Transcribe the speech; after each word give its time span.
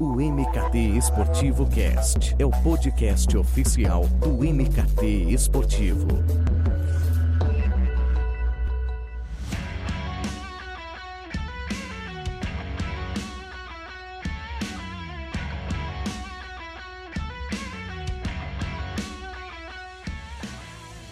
O 0.00 0.12
MKT 0.14 0.78
Esportivo 0.96 1.68
Cast 1.68 2.36
é 2.38 2.46
o 2.46 2.50
podcast 2.62 3.36
oficial 3.36 4.06
do 4.06 4.44
MKT 4.44 5.32
Esportivo. 5.32 6.06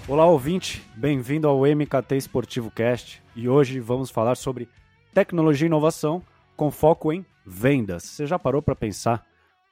Olá, 0.06 0.26
ouvinte, 0.26 0.88
bem-vindo 0.94 1.48
ao 1.48 1.62
MKT 1.62 2.16
Esportivo 2.16 2.70
Cast 2.70 3.20
e 3.34 3.48
hoje 3.48 3.80
vamos 3.80 4.10
falar 4.10 4.36
sobre 4.36 4.68
tecnologia 5.12 5.66
e 5.66 5.68
inovação 5.68 6.22
com 6.56 6.70
foco 6.70 7.12
em 7.12 7.26
vendas. 7.46 8.02
Você 8.02 8.26
já 8.26 8.38
parou 8.38 8.60
para 8.60 8.74
pensar 8.74 9.24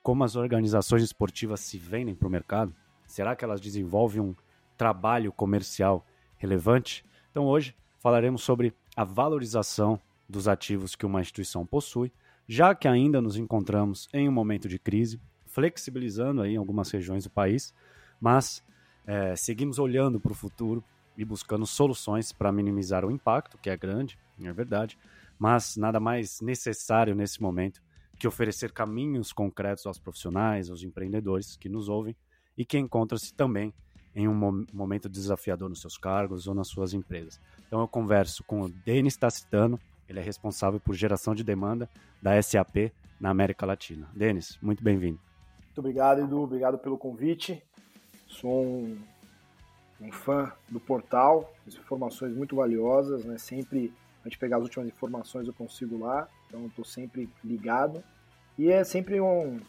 como 0.02 0.22
as 0.22 0.36
organizações 0.36 1.02
esportivas 1.02 1.60
se 1.60 1.76
vendem 1.76 2.14
para 2.14 2.28
o 2.28 2.30
mercado? 2.30 2.74
Será 3.06 3.34
que 3.34 3.44
elas 3.44 3.60
desenvolvem 3.60 4.20
um 4.20 4.34
trabalho 4.76 5.32
comercial 5.32 6.06
relevante? 6.36 7.04
Então, 7.30 7.46
hoje 7.46 7.74
falaremos 7.98 8.42
sobre 8.42 8.72
a 8.96 9.02
valorização 9.02 10.00
dos 10.28 10.46
ativos 10.46 10.94
que 10.94 11.04
uma 11.04 11.20
instituição 11.20 11.66
possui, 11.66 12.12
já 12.46 12.74
que 12.74 12.86
ainda 12.86 13.20
nos 13.20 13.36
encontramos 13.36 14.08
em 14.12 14.28
um 14.28 14.32
momento 14.32 14.68
de 14.68 14.78
crise, 14.78 15.20
flexibilizando 15.46 16.42
aí 16.42 16.54
em 16.54 16.58
algumas 16.58 16.90
regiões 16.90 17.24
do 17.24 17.30
país, 17.30 17.74
mas 18.20 18.62
é, 19.06 19.34
seguimos 19.36 19.78
olhando 19.78 20.20
para 20.20 20.32
o 20.32 20.34
futuro 20.34 20.82
e 21.16 21.24
buscando 21.24 21.66
soluções 21.66 22.32
para 22.32 22.52
minimizar 22.52 23.04
o 23.04 23.10
impacto, 23.10 23.58
que 23.58 23.70
é 23.70 23.76
grande, 23.76 24.18
é 24.42 24.52
verdade, 24.52 24.98
mas 25.38 25.76
nada 25.76 25.98
mais 26.00 26.40
necessário 26.40 27.14
nesse 27.14 27.40
momento 27.40 27.82
que 28.18 28.28
oferecer 28.28 28.72
caminhos 28.72 29.32
concretos 29.32 29.86
aos 29.86 29.98
profissionais, 29.98 30.70
aos 30.70 30.82
empreendedores 30.82 31.56
que 31.56 31.68
nos 31.68 31.88
ouvem 31.88 32.16
e 32.56 32.64
que 32.64 32.78
encontram-se 32.78 33.34
também 33.34 33.74
em 34.14 34.28
um 34.28 34.64
momento 34.72 35.08
desafiador 35.08 35.68
nos 35.68 35.80
seus 35.80 35.98
cargos 35.98 36.46
ou 36.46 36.54
nas 36.54 36.68
suas 36.68 36.94
empresas. 36.94 37.40
Então 37.66 37.80
eu 37.80 37.88
converso 37.88 38.44
com 38.44 38.62
o 38.62 38.68
Denis 38.68 39.16
Tacitano, 39.16 39.78
ele 40.08 40.20
é 40.20 40.22
responsável 40.22 40.78
por 40.78 40.94
geração 40.94 41.34
de 41.34 41.42
demanda 41.42 41.88
da 42.22 42.40
SAP 42.40 42.92
na 43.18 43.30
América 43.30 43.66
Latina. 43.66 44.08
Denis, 44.14 44.58
muito 44.62 44.84
bem-vindo. 44.84 45.18
Muito 45.64 45.78
obrigado, 45.78 46.20
Edu, 46.20 46.42
obrigado 46.42 46.78
pelo 46.78 46.96
convite. 46.96 47.60
Sou 48.28 48.64
um, 48.64 48.98
um 50.00 50.12
fã 50.12 50.52
do 50.68 50.78
portal, 50.78 51.52
informações 51.66 52.34
muito 52.34 52.54
valiosas, 52.54 53.24
né? 53.24 53.36
Sempre 53.38 53.92
a 54.24 54.28
gente 54.28 54.38
pegar 54.38 54.56
as 54.56 54.62
últimas 54.62 54.88
informações 54.88 55.46
eu 55.46 55.52
consigo 55.52 55.98
lá, 55.98 56.26
então 56.46 56.66
estou 56.66 56.84
sempre 56.84 57.28
ligado. 57.44 58.02
E 58.58 58.70
é 58.70 58.82
sempre 58.82 59.20
um, 59.20 59.60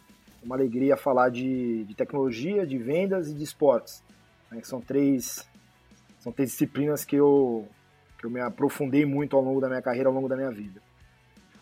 uma 0.42 0.56
alegria 0.56 0.96
falar 0.96 1.28
de, 1.28 1.84
de, 1.84 1.94
tecnologia, 1.94 2.66
de 2.66 2.78
vendas 2.78 3.28
e 3.28 3.34
de 3.34 3.44
esportes, 3.44 4.02
né? 4.50 4.60
são 4.62 4.80
três 4.80 5.46
são 6.20 6.32
três 6.32 6.50
disciplinas 6.50 7.04
que 7.04 7.16
eu 7.16 7.68
que 8.18 8.24
eu 8.24 8.30
me 8.30 8.40
aprofundei 8.40 9.04
muito 9.04 9.36
ao 9.36 9.42
longo 9.42 9.60
da 9.60 9.68
minha 9.68 9.82
carreira, 9.82 10.08
ao 10.08 10.14
longo 10.14 10.28
da 10.28 10.36
minha 10.36 10.50
vida. 10.50 10.80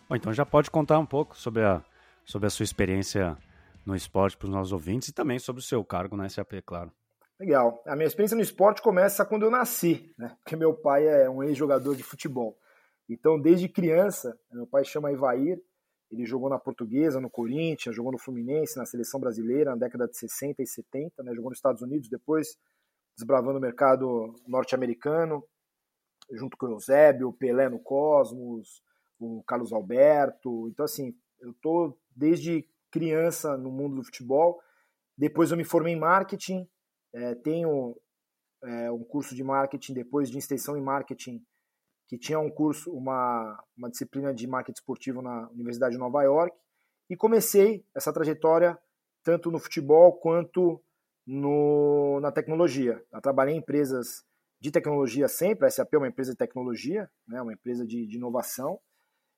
Bom, 0.09 0.15
então 0.15 0.33
já 0.33 0.47
pode 0.47 0.71
contar 0.71 0.99
um 1.01 1.07
pouco 1.07 1.37
sobre 1.37 1.65
a 1.65 1.83
sobre 2.25 2.47
a 2.47 2.51
sua 2.51 2.65
experiência 2.65 3.37
no 3.85 3.97
esporte 3.97 4.37
para 4.37 4.47
os 4.47 4.53
nossos 4.53 4.73
ouvintes 4.73 5.09
e 5.09 5.13
também 5.13 5.39
sobre 5.39 5.61
o 5.61 5.65
seu 5.65 5.85
cargo 5.85 6.17
na 6.17 6.29
SAP, 6.29 6.53
claro. 6.65 6.93
Legal. 7.39 7.83
A 7.87 7.97
minha 7.97 8.07
experiência 8.07 8.37
no 8.37 8.43
esporte 8.43 8.81
começa 8.81 9.25
quando 9.25 9.43
eu 9.43 9.51
nasci, 9.51 10.15
né? 10.17 10.37
Porque 10.43 10.57
meu 10.57 10.73
pai 10.73 11.07
é 11.07 11.29
um 11.29 11.43
ex-jogador 11.43 11.97
de 11.97 12.03
futebol. 12.03 12.57
Então, 13.09 13.39
desde 13.41 13.69
criança, 13.69 14.39
meu 14.51 14.67
pai 14.67 14.85
chama 14.85 15.13
Ivair, 15.13 15.61
ele 16.11 16.25
jogou 16.25 16.49
na 16.49 16.59
Portuguesa, 16.59 17.21
no 17.21 17.29
Corinthians, 17.29 17.95
jogou 17.95 18.13
no 18.13 18.19
Fluminense, 18.19 18.79
na 18.79 18.87
seleção 18.87 19.19
brasileira 19.19 19.71
na 19.71 19.77
década 19.77 20.07
de 20.07 20.17
60 20.17 20.63
e 20.63 20.67
70, 20.67 21.23
né? 21.23 21.35
Jogou 21.35 21.51
nos 21.51 21.59
Estados 21.59 21.83
Unidos, 21.83 22.09
depois 22.09 22.57
desbravando 23.17 23.59
o 23.59 23.61
mercado 23.61 24.35
norte-americano, 24.47 25.45
junto 26.33 26.57
com 26.57 26.67
o 26.67 26.73
Eusébio, 26.73 27.29
o 27.29 27.33
Pelé 27.33 27.69
no 27.69 27.79
Cosmos, 27.79 28.83
o 29.19 29.43
Carlos 29.45 29.73
Alberto. 29.73 30.69
Então, 30.69 30.85
assim, 30.85 31.17
eu 31.41 31.55
tô 31.55 31.97
desde 32.15 32.69
criança 32.91 33.57
no 33.57 33.71
mundo 33.71 33.97
do 33.97 34.05
futebol. 34.05 34.61
Depois 35.17 35.51
eu 35.51 35.57
me 35.57 35.65
formei 35.65 35.95
em 35.95 35.99
marketing, 35.99 36.69
é, 37.13 37.35
tenho 37.37 37.97
é, 38.63 38.91
um 38.91 39.05
curso 39.05 39.35
de 39.35 39.45
marketing 39.45 39.95
depois 39.95 40.31
de 40.31 40.39
extensão 40.39 40.77
em 40.77 40.83
marketing, 40.83 41.45
que 42.07 42.19
tinha 42.19 42.39
um 42.39 42.51
curso, 42.51 42.93
uma, 42.93 43.63
uma 43.77 43.91
disciplina 43.91 44.33
de 44.35 44.47
marketing 44.47 44.79
esportivo 44.79 45.23
na 45.23 45.49
Universidade 45.51 45.95
de 45.95 45.99
Nova 45.99 46.23
York, 46.23 46.57
e 47.09 47.17
comecei 47.17 47.85
essa 47.95 48.13
trajetória 48.13 48.79
tanto 49.23 49.51
no 49.51 49.59
futebol 49.59 50.13
quanto 50.19 50.83
no, 51.27 52.21
na 52.21 52.31
tecnologia. 52.31 53.03
Eu 53.13 53.21
trabalhei 53.21 53.55
em 53.55 53.59
empresas 53.59 54.25
de 54.61 54.71
tecnologia 54.71 55.29
sempre, 55.29 55.67
a 55.67 55.71
SAP 55.71 55.95
é 55.95 55.99
uma 55.99 56.09
empresa 56.09 56.33
de 56.33 56.39
tecnologia, 56.39 57.11
né, 57.27 57.41
uma 57.41 57.53
empresa 57.53 57.87
de, 57.87 58.07
de 58.07 58.17
inovação. 58.17 58.79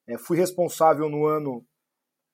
É, 0.06 0.16
fui 0.16 0.36
responsável 0.36 1.08
no 1.08 1.26
ano 1.26 1.64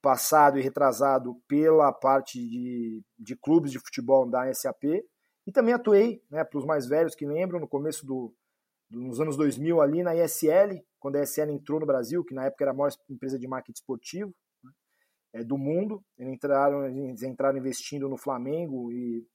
passado 0.03 0.59
e 0.59 0.62
retrasado 0.62 1.41
pela 1.47 1.92
parte 1.92 2.38
de, 2.38 3.03
de 3.19 3.37
clubes 3.37 3.71
de 3.71 3.78
futebol 3.78 4.28
da 4.28 4.53
SAP 4.53 4.84
e 5.47 5.53
também 5.53 5.75
atuei, 5.75 6.22
né, 6.31 6.44
para 6.44 6.59
os 6.59 6.66
mais 6.66 6.87
velhos 6.87 7.15
que 7.15 7.26
lembram, 7.26 7.60
no 7.60 7.69
começo 7.69 8.04
do, 8.04 8.34
nos 8.92 9.20
anos 9.20 9.36
2000 9.36 9.80
ali 9.80 10.03
na 10.03 10.14
ESL, 10.14 10.82
quando 11.00 11.16
a 11.16 11.22
ESL 11.22 11.50
entrou 11.50 11.80
no 11.80 11.86
Brasil, 11.86 12.22
que 12.25 12.34
na 12.34 12.44
época 12.44 12.64
era 12.64 12.72
a 12.72 12.75
maior 12.75 12.91
empresa 13.08 13.38
de 13.38 13.48
marketing 13.48 13.78
esportivo 13.78 14.34
né, 14.62 14.70
é, 15.34 15.44
do 15.44 15.56
mundo, 15.56 16.04
eles 16.19 16.34
entraram, 16.34 16.84
eles 16.86 17.22
entraram 17.22 17.58
investindo 17.58 18.08
no 18.08 18.19
Flamengo 18.19 18.92
e, 18.92 19.26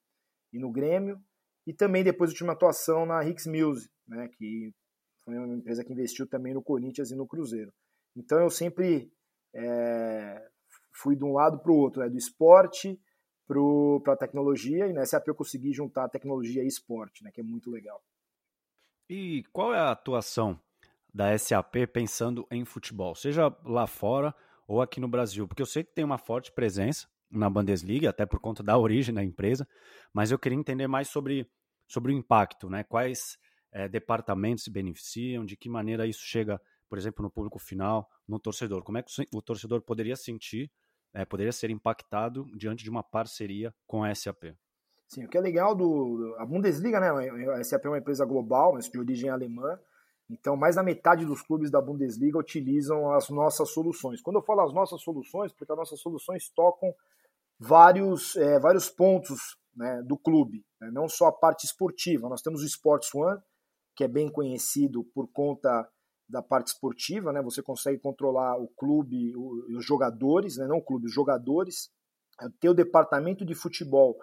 e 0.54 0.60
no 0.60 0.72
Grêmio, 0.72 1.20
e 1.66 1.74
também 1.74 2.04
depois 2.04 2.30
eu 2.30 2.36
tive 2.36 2.48
uma 2.48 2.54
atuação 2.54 3.06
na 3.06 3.26
Hicks 3.26 3.48
Music, 3.48 3.92
né, 4.08 4.30
que 4.38 4.72
foi 5.26 5.38
uma 5.38 5.56
empresa 5.56 5.84
que 5.84 5.92
investiu 5.92 6.28
também 6.28 6.54
no 6.54 6.64
Corinthians 6.64 7.12
e 7.12 7.16
no 7.16 7.28
Cruzeiro. 7.28 7.74
Então 8.16 8.40
eu 8.40 8.50
sempre 8.50 9.12
é, 9.54 10.48
fui 10.94 11.16
de 11.16 11.26
um 11.26 11.34
lado 11.34 11.60
para 11.60 11.72
o 11.72 11.76
outro, 11.76 12.02
né, 12.02 12.10
do 12.10 12.18
esporte 12.18 13.00
para 13.48 14.14
a 14.14 14.18
tecnologia, 14.18 14.88
e 14.88 14.94
na 14.94 15.06
SAP 15.06 15.28
eu 15.28 15.36
consegui 15.36 15.74
juntar 15.74 16.10
tecnologia 16.10 16.64
e 16.64 16.68
esporte, 16.68 17.24
né, 17.24 17.32
que 17.32 17.42
é 17.42 17.44
muito 17.44 17.72
legal. 17.72 18.02
E 19.10 19.44
qual 19.54 19.74
é 19.74 19.80
a 19.80 19.92
atuação 19.92 20.60
da 21.14 21.38
SAP 21.38 21.76
pensando 21.92 22.46
em 22.52 22.66
futebol, 22.66 23.16
seja 23.16 23.56
lá 23.64 23.88
fora 23.88 24.36
ou 24.68 24.82
aqui 24.82 25.00
no 25.00 25.08
Brasil? 25.08 25.48
Porque 25.48 25.62
eu 25.62 25.66
sei 25.66 25.84
que 25.84 25.94
tem 25.94 26.04
uma 26.04 26.18
forte 26.18 26.52
presença 26.52 27.08
na 27.30 27.50
Bundesliga, 27.50 28.10
até 28.10 28.26
por 28.26 28.40
conta 28.40 28.62
da 28.62 28.78
origem 28.78 29.14
da 29.14 29.24
empresa, 29.24 29.68
mas 30.14 30.32
eu 30.32 30.40
queria 30.40 30.58
entender 30.58 30.88
mais 30.88 31.08
sobre, 31.10 31.50
sobre 31.88 32.12
o 32.12 32.16
impacto, 32.16 32.70
né? 32.70 32.84
Quais 32.84 33.38
é, 33.72 33.88
departamentos 33.88 34.64
se 34.64 34.72
beneficiam, 34.72 35.46
de 35.46 35.56
que 35.58 35.70
maneira 35.70 36.06
isso 36.06 36.22
chega, 36.24 36.62
por 36.90 36.98
exemplo, 36.98 37.24
no 37.24 37.32
público 37.32 37.60
final, 37.60 38.10
no 38.28 38.40
torcedor. 38.40 38.84
Como 38.84 38.98
é 38.98 39.04
que 39.04 39.12
o 39.34 39.42
torcedor 39.42 39.82
poderia 39.82 40.16
sentir 40.16 40.72
é, 41.14 41.26
poderia 41.26 41.52
ser 41.52 41.70
impactado 41.70 42.46
diante 42.56 42.84
de 42.84 42.90
uma 42.90 43.04
parceria 43.04 43.74
com 43.86 44.04
a 44.04 44.14
SAP. 44.14 44.56
Sim, 45.08 45.26
o 45.26 45.30
que 45.30 45.38
é 45.38 45.42
legal 45.42 45.74
do 45.74 46.36
a 46.38 46.46
Bundesliga, 46.46 47.00
né? 47.00 47.10
A 47.52 47.64
SAP 47.64 47.86
é 47.86 47.90
uma 47.90 47.98
empresa 47.98 48.26
global, 48.26 48.74
mas 48.74 48.90
de 48.90 49.00
origem 49.00 49.30
alemã. 49.30 49.80
Então, 50.30 50.58
mais 50.58 50.76
da 50.76 50.84
metade 50.84 51.26
dos 51.26 51.42
clubes 51.42 51.72
da 51.72 51.82
Bundesliga 51.82 52.38
utilizam 52.38 53.12
as 53.12 53.30
nossas 53.30 53.70
soluções. 53.70 54.22
Quando 54.22 54.38
eu 54.38 54.44
falo 54.44 54.62
as 54.62 54.74
nossas 54.74 55.02
soluções, 55.02 55.54
porque 55.54 55.72
as 55.72 55.78
nossas 55.78 56.02
soluções 56.02 56.50
tocam 56.50 56.94
vários, 57.58 58.36
é, 58.36 58.60
vários 58.60 58.90
pontos 58.90 59.58
né, 59.74 60.02
do 60.04 60.18
clube, 60.18 60.66
né? 60.82 60.90
não 60.92 61.08
só 61.08 61.28
a 61.28 61.32
parte 61.32 61.66
esportiva. 61.66 62.28
Nós 62.28 62.42
temos 62.42 62.62
o 62.62 62.66
Sports 62.66 63.14
One, 63.16 63.40
que 63.96 64.04
é 64.04 64.08
bem 64.08 64.30
conhecido 64.30 65.06
por 65.14 65.30
conta 65.32 65.88
da 66.30 66.42
parte 66.42 66.68
esportiva, 66.68 67.32
né? 67.32 67.42
Você 67.42 67.64
consegue 67.64 68.00
controlar 68.00 68.58
o 68.58 68.68
clube, 68.68 69.34
os 69.38 69.86
jogadores, 69.86 70.58
né? 70.58 70.68
não 70.68 70.80
o 70.80 70.84
clube, 70.84 71.06
os 71.06 71.14
jogadores. 71.14 71.90
Ter 72.60 72.68
o 72.70 72.74
departamento 72.74 73.46
de 73.46 73.56
futebol 73.56 74.18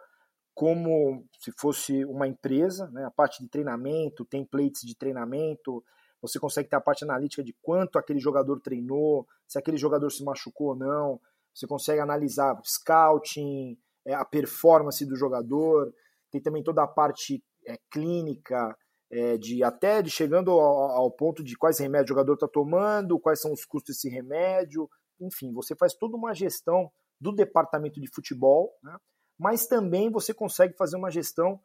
como 0.55 1.27
se 1.39 1.53
fosse 1.59 2.05
uma 2.05 2.29
empresa, 2.29 2.89
né? 2.93 3.05
A 3.05 3.11
parte 3.11 3.43
de 3.43 3.49
treinamento, 3.49 4.25
templates 4.25 4.83
de 4.83 4.97
treinamento. 4.97 5.85
Você 6.23 6.39
consegue 6.39 6.69
ter 6.69 6.77
a 6.77 6.81
parte 6.81 7.05
analítica 7.05 7.43
de 7.43 7.55
quanto 7.61 7.99
aquele 7.99 8.21
jogador 8.21 8.61
treinou, 8.61 9.27
se 9.47 9.59
aquele 9.59 9.77
jogador 9.77 10.11
se 10.11 10.25
machucou 10.25 10.69
ou 10.69 10.77
não. 10.77 11.21
Você 11.53 11.67
consegue 11.67 12.01
analisar 12.01 12.59
scouting, 12.65 13.77
é, 14.07 14.15
a 14.15 14.25
performance 14.25 15.05
do 15.05 15.17
jogador. 15.17 15.93
Tem 16.31 16.41
também 16.41 16.63
toda 16.63 16.83
a 16.83 16.89
parte 16.89 17.43
é, 17.67 17.77
clínica, 17.91 18.77
é, 19.11 19.37
de 19.37 19.63
até 19.63 20.03
de 20.03 20.11
chegando 20.11 20.51
ao, 20.53 20.91
ao, 20.91 21.11
ponto 21.11 21.43
de 21.43 21.57
quais 21.57 21.79
remédios 21.79 22.11
o 22.11 22.15
jogador 22.15 22.35
está 22.35 22.49
tomando, 22.49 23.21
quais 23.21 23.41
são 23.41 23.53
os 23.53 23.65
custos 23.65 23.97
desse 23.97 24.09
remédio, 24.09 24.89
enfim, 25.21 25.53
você 25.53 25.77
faz 25.77 25.95
toda 25.95 26.17
uma 26.17 26.35
gestão 26.35 26.91
do 27.21 27.33
departamento 27.33 28.01
de 28.01 28.09
futebol, 28.13 28.73
né? 28.83 28.97
Mas 29.39 29.67
também 29.67 30.11
você 30.11 30.33
consegue 30.33 30.77
fazer 30.77 30.97
uma 30.97 31.11
gestão 31.11 31.61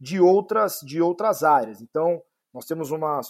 de 0.00 0.20
outras 0.20 0.80
de 0.82 1.00
outras 1.00 1.42
áreas. 1.42 1.80
Então, 1.80 2.22
nós 2.52 2.66
temos 2.66 2.90
uma, 2.90 3.20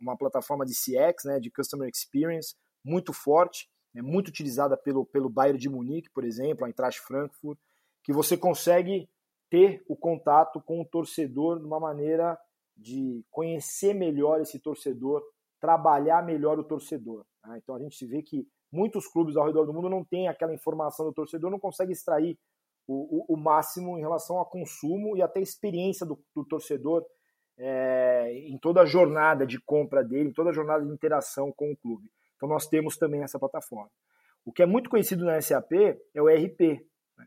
uma 0.00 0.16
plataforma 0.16 0.64
de 0.64 0.72
CX, 0.72 1.24
né, 1.24 1.40
de 1.40 1.50
Customer 1.50 1.88
Experience, 1.88 2.54
muito 2.84 3.12
forte, 3.12 3.68
é 3.94 4.02
muito 4.02 4.28
utilizada 4.28 4.76
pelo, 4.76 5.04
pelo 5.04 5.28
Bayern 5.28 5.58
de 5.58 5.68
Munique, 5.68 6.10
por 6.10 6.24
exemplo, 6.24 6.64
a 6.64 6.68
Eintracht 6.68 7.00
Frankfurt, 7.00 7.58
que 8.04 8.12
você 8.12 8.36
consegue 8.36 9.08
ter 9.50 9.82
o 9.88 9.96
contato 9.96 10.60
com 10.60 10.80
o 10.80 10.84
torcedor 10.84 11.58
de 11.58 11.66
uma 11.66 11.80
maneira 11.80 12.38
de 12.76 13.24
conhecer 13.30 13.94
melhor 13.94 14.40
esse 14.40 14.60
torcedor, 14.60 15.22
trabalhar 15.60 16.24
melhor 16.24 16.58
o 16.58 16.64
torcedor. 16.64 17.24
Né? 17.44 17.58
Então 17.62 17.74
a 17.74 17.78
gente 17.80 18.06
vê 18.06 18.22
que 18.22 18.46
muitos 18.70 19.08
clubes 19.08 19.36
ao 19.36 19.46
redor 19.46 19.64
do 19.64 19.72
mundo 19.72 19.88
não 19.88 20.04
têm 20.04 20.28
aquela 20.28 20.54
informação 20.54 21.06
do 21.06 21.12
torcedor, 21.12 21.50
não 21.50 21.58
consegue 21.58 21.92
extrair 21.92 22.38
o, 22.88 23.34
o, 23.34 23.36
máximo 23.36 23.98
em 23.98 24.00
relação 24.00 24.38
ao 24.38 24.46
consumo 24.46 25.14
e 25.14 25.20
até 25.20 25.40
experiência 25.40 26.06
do, 26.06 26.18
do 26.34 26.42
torcedor 26.42 27.04
é, 27.58 28.32
em 28.46 28.56
toda 28.56 28.80
a 28.80 28.86
jornada 28.86 29.46
de 29.46 29.60
compra 29.60 30.02
dele, 30.02 30.30
em 30.30 30.32
toda 30.32 30.48
a 30.48 30.54
jornada 30.54 30.86
de 30.86 30.90
interação 30.90 31.52
com 31.52 31.70
o 31.70 31.76
clube. 31.76 32.10
Então 32.36 32.48
nós 32.48 32.66
temos 32.66 32.96
também 32.96 33.22
essa 33.22 33.38
plataforma. 33.38 33.90
O 34.42 34.52
que 34.52 34.62
é 34.62 34.66
muito 34.66 34.88
conhecido 34.88 35.24
na 35.24 35.38
SAP 35.38 35.72
é 36.14 36.22
o 36.22 36.30
ERP, 36.30 36.80
né? 37.18 37.26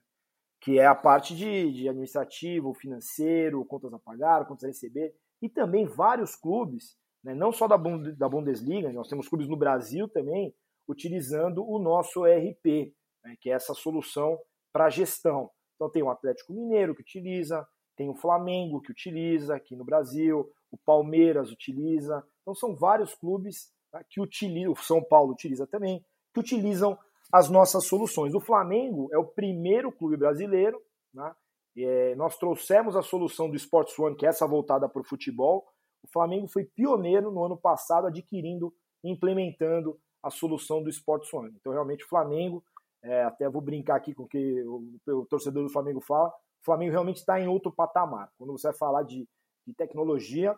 que 0.59 0.79
é 0.79 0.85
a 0.87 0.95
parte 0.95 1.35
de, 1.35 1.71
de 1.71 1.87
administrativo, 1.87 2.73
financeiro, 2.73 3.63
contas 3.65 3.93
a 3.93 3.99
pagar, 3.99 4.47
contas 4.47 4.63
a 4.63 4.67
receber, 4.67 5.13
e 5.39 5.47
também 5.47 5.85
vários 5.85 6.35
clubes, 6.35 6.97
né? 7.23 7.35
não 7.35 7.51
só 7.51 7.67
da, 7.67 7.77
da 7.77 8.27
Bundesliga, 8.27 8.91
nós 8.91 9.07
temos 9.07 9.27
clubes 9.27 9.47
no 9.47 9.57
Brasil 9.57 10.07
também, 10.07 10.55
utilizando 10.87 11.63
o 11.63 11.77
nosso 11.77 12.25
ERP, 12.25 12.95
né? 13.23 13.35
que 13.39 13.51
é 13.51 13.53
essa 13.53 13.75
solução 13.75 14.39
para 14.71 14.89
gestão. 14.89 15.49
Então 15.75 15.89
tem 15.89 16.03
o 16.03 16.09
Atlético 16.09 16.53
Mineiro 16.53 16.95
que 16.95 17.01
utiliza, 17.01 17.67
tem 17.95 18.09
o 18.09 18.15
Flamengo 18.15 18.81
que 18.81 18.91
utiliza 18.91 19.55
aqui 19.55 19.75
no 19.75 19.83
Brasil, 19.83 20.49
o 20.71 20.77
Palmeiras 20.77 21.51
utiliza. 21.51 22.23
Então 22.41 22.55
são 22.55 22.75
vários 22.75 23.13
clubes 23.15 23.71
tá, 23.91 24.03
que 24.09 24.21
utilizam, 24.21 24.71
o 24.71 24.75
São 24.75 25.03
Paulo 25.03 25.33
utiliza 25.33 25.67
também, 25.67 26.05
que 26.33 26.39
utilizam 26.39 26.97
as 27.31 27.49
nossas 27.49 27.85
soluções. 27.85 28.33
O 28.33 28.39
Flamengo 28.39 29.09
é 29.11 29.17
o 29.17 29.25
primeiro 29.25 29.91
clube 29.91 30.17
brasileiro, 30.17 30.81
né? 31.13 31.33
é, 31.77 32.15
nós 32.15 32.37
trouxemos 32.37 32.95
a 32.95 33.01
solução 33.01 33.49
do 33.49 33.55
Sports 33.55 33.97
One, 33.97 34.15
que 34.15 34.25
é 34.25 34.29
essa 34.29 34.45
voltada 34.45 34.89
para 34.89 35.01
o 35.01 35.05
futebol. 35.05 35.65
O 36.03 36.11
Flamengo 36.11 36.47
foi 36.47 36.65
pioneiro 36.65 37.31
no 37.31 37.43
ano 37.43 37.57
passado 37.57 38.07
adquirindo, 38.07 38.73
implementando 39.03 39.97
a 40.23 40.29
solução 40.29 40.83
do 40.83 40.89
Sports 40.89 41.33
One. 41.33 41.53
Então, 41.59 41.71
realmente, 41.71 42.03
o 42.03 42.07
Flamengo 42.07 42.63
é, 43.03 43.23
até 43.23 43.49
vou 43.49 43.61
brincar 43.61 43.95
aqui 43.95 44.13
com 44.13 44.23
o 44.23 44.27
que 44.27 44.61
o, 44.63 44.99
o 45.07 45.25
torcedor 45.25 45.63
do 45.63 45.71
Flamengo 45.71 46.01
fala, 46.01 46.29
o 46.29 46.65
Flamengo 46.65 46.91
realmente 46.91 47.17
está 47.17 47.39
em 47.39 47.47
outro 47.47 47.71
patamar. 47.71 48.31
Quando 48.37 48.51
você 48.51 48.67
vai 48.67 48.77
falar 48.77 49.03
de, 49.03 49.27
de 49.65 49.73
tecnologia, 49.73 50.55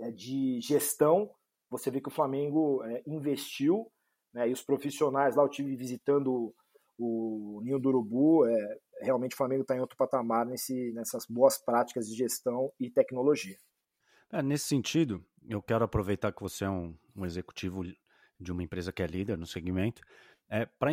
é, 0.00 0.10
de 0.10 0.60
gestão, 0.60 1.30
você 1.70 1.90
vê 1.90 2.00
que 2.00 2.08
o 2.08 2.12
Flamengo 2.12 2.82
é, 2.84 3.02
investiu, 3.06 3.90
né, 4.32 4.48
e 4.48 4.52
os 4.52 4.62
profissionais 4.62 5.36
lá, 5.36 5.42
eu 5.42 5.48
tive 5.48 5.74
visitando 5.76 6.54
o, 6.98 7.58
o 7.58 7.60
Ninho 7.62 7.78
do 7.78 7.88
Urubu, 7.88 8.46
é, 8.46 8.78
realmente 9.00 9.34
o 9.34 9.36
Flamengo 9.36 9.62
está 9.62 9.76
em 9.76 9.80
outro 9.80 9.96
patamar 9.96 10.44
nesse, 10.44 10.92
nessas 10.92 11.26
boas 11.26 11.58
práticas 11.58 12.08
de 12.08 12.16
gestão 12.16 12.72
e 12.78 12.90
tecnologia. 12.90 13.56
É, 14.30 14.42
nesse 14.42 14.66
sentido, 14.66 15.24
eu 15.48 15.62
quero 15.62 15.84
aproveitar 15.84 16.32
que 16.32 16.42
você 16.42 16.64
é 16.64 16.70
um, 16.70 16.96
um 17.14 17.24
executivo 17.24 17.84
de 18.38 18.52
uma 18.52 18.62
empresa 18.62 18.92
que 18.92 19.02
é 19.02 19.06
líder 19.06 19.38
no 19.38 19.46
segmento, 19.46 20.02
é, 20.48 20.66
para 20.66 20.92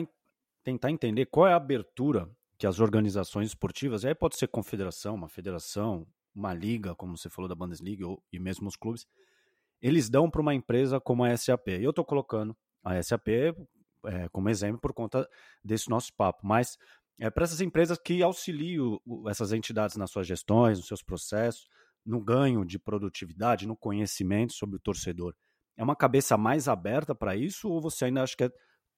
tentar 0.63 0.91
entender 0.91 1.25
qual 1.25 1.47
é 1.47 1.53
a 1.53 1.57
abertura 1.57 2.29
que 2.57 2.65
as 2.65 2.79
organizações 2.79 3.49
esportivas, 3.49 4.03
e 4.03 4.07
aí 4.07 4.15
pode 4.15 4.37
ser 4.37 4.47
confederação, 4.47 5.15
uma 5.15 5.27
federação, 5.27 6.07
uma 6.33 6.53
liga, 6.53 6.95
como 6.95 7.17
você 7.17 7.29
falou 7.29 7.49
da 7.49 7.55
Bundesliga, 7.55 8.07
ou, 8.07 8.23
e 8.31 8.39
mesmo 8.39 8.67
os 8.67 8.75
clubes, 8.75 9.05
eles 9.81 10.09
dão 10.09 10.29
para 10.29 10.41
uma 10.41 10.53
empresa 10.53 10.99
como 10.99 11.23
a 11.23 11.35
SAP. 11.35 11.67
E 11.67 11.83
eu 11.83 11.89
estou 11.89 12.05
colocando 12.05 12.55
a 12.83 13.01
SAP 13.03 13.27
é, 14.05 14.29
como 14.29 14.49
exemplo 14.49 14.79
por 14.79 14.93
conta 14.93 15.27
desse 15.63 15.89
nosso 15.89 16.13
papo, 16.13 16.45
mas 16.45 16.77
é 17.19 17.29
para 17.29 17.43
essas 17.43 17.61
empresas 17.61 17.97
que 17.97 18.23
auxiliam 18.23 18.99
essas 19.27 19.53
entidades 19.53 19.95
nas 19.95 20.09
suas 20.09 20.25
gestões, 20.25 20.77
nos 20.77 20.87
seus 20.87 21.03
processos, 21.03 21.67
no 22.05 22.19
ganho 22.19 22.65
de 22.65 22.79
produtividade, 22.79 23.67
no 23.67 23.75
conhecimento 23.75 24.53
sobre 24.53 24.75
o 24.77 24.79
torcedor. 24.79 25.35
É 25.75 25.83
uma 25.83 25.95
cabeça 25.95 26.37
mais 26.37 26.67
aberta 26.67 27.15
para 27.15 27.35
isso 27.35 27.69
ou 27.69 27.81
você 27.81 28.05
ainda 28.05 28.23
acha 28.23 28.35
que 28.35 28.43
é 28.43 28.51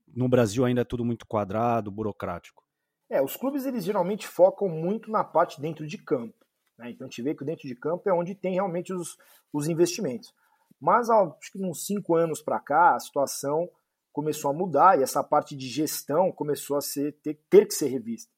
no 0.07 0.30
Brasil 0.30 0.66
ainda 0.66 0.81
é 0.81 0.86
tudo 0.86 1.04
muito 1.04 1.25
quadrado, 1.25 1.92
burocrático? 1.92 2.63
É, 3.10 3.22
os 3.22 3.36
clubes 3.36 3.66
eles 3.66 3.84
geralmente 3.84 4.28
focam 4.28 4.68
muito 4.68 5.12
na 5.12 5.24
parte 5.24 5.62
dentro 5.62 5.86
de 5.86 5.98
campo. 5.98 6.46
Né? 6.78 6.92
Então 6.92 7.06
a 7.06 7.10
gente 7.10 7.22
vê 7.22 7.36
que 7.36 7.46
dentro 7.46 7.68
de 7.68 7.75
campo 7.75 8.10
é 8.10 8.13
onde 8.13 8.36
tem 8.36 8.54
realmente 8.54 8.94
os, 8.94 9.18
os 9.54 9.68
investimentos. 9.68 10.34
Mas 10.80 11.10
acho 11.10 11.52
que 11.52 11.63
uns 11.63 11.86
cinco 11.86 12.16
anos 12.16 12.42
para 12.42 12.60
cá 12.60 12.96
a 12.96 13.00
situação 13.00 13.69
começou 14.12 14.50
a 14.50 14.54
mudar 14.54 14.98
e 15.00 15.04
essa 15.04 15.24
parte 15.24 15.56
de 15.56 15.68
gestão 15.68 16.31
começou 16.31 16.78
a 16.78 16.81
ser, 16.81 17.13
ter, 17.22 17.40
ter 17.50 17.66
que 17.66 17.74
ser 17.74 17.88
revista. 17.88 18.31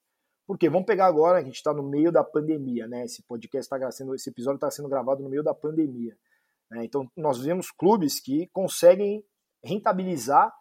Porque 0.46 0.70
vamos 0.70 0.86
pegar 0.86 1.08
agora, 1.08 1.40
a 1.40 1.44
gente 1.44 1.56
está 1.56 1.74
no 1.74 1.84
meio 1.84 2.12
da 2.12 2.24
pandemia, 2.24 2.88
né? 2.88 3.04
Esse 3.04 3.22
podcast 3.22 3.66
está 3.66 3.92
sendo, 3.92 4.16
esse 4.16 4.30
episódio 4.30 4.56
está 4.56 4.72
sendo 4.72 4.88
gravado 4.88 5.22
no 5.22 5.30
meio 5.30 5.44
da 5.44 5.54
pandemia. 5.54 6.18
Né? 6.72 6.86
Então 6.86 7.10
nós 7.16 7.40
vemos 7.40 7.70
clubes 7.70 8.20
que 8.20 8.48
conseguem 8.48 9.24
rentabilizar 9.63 10.54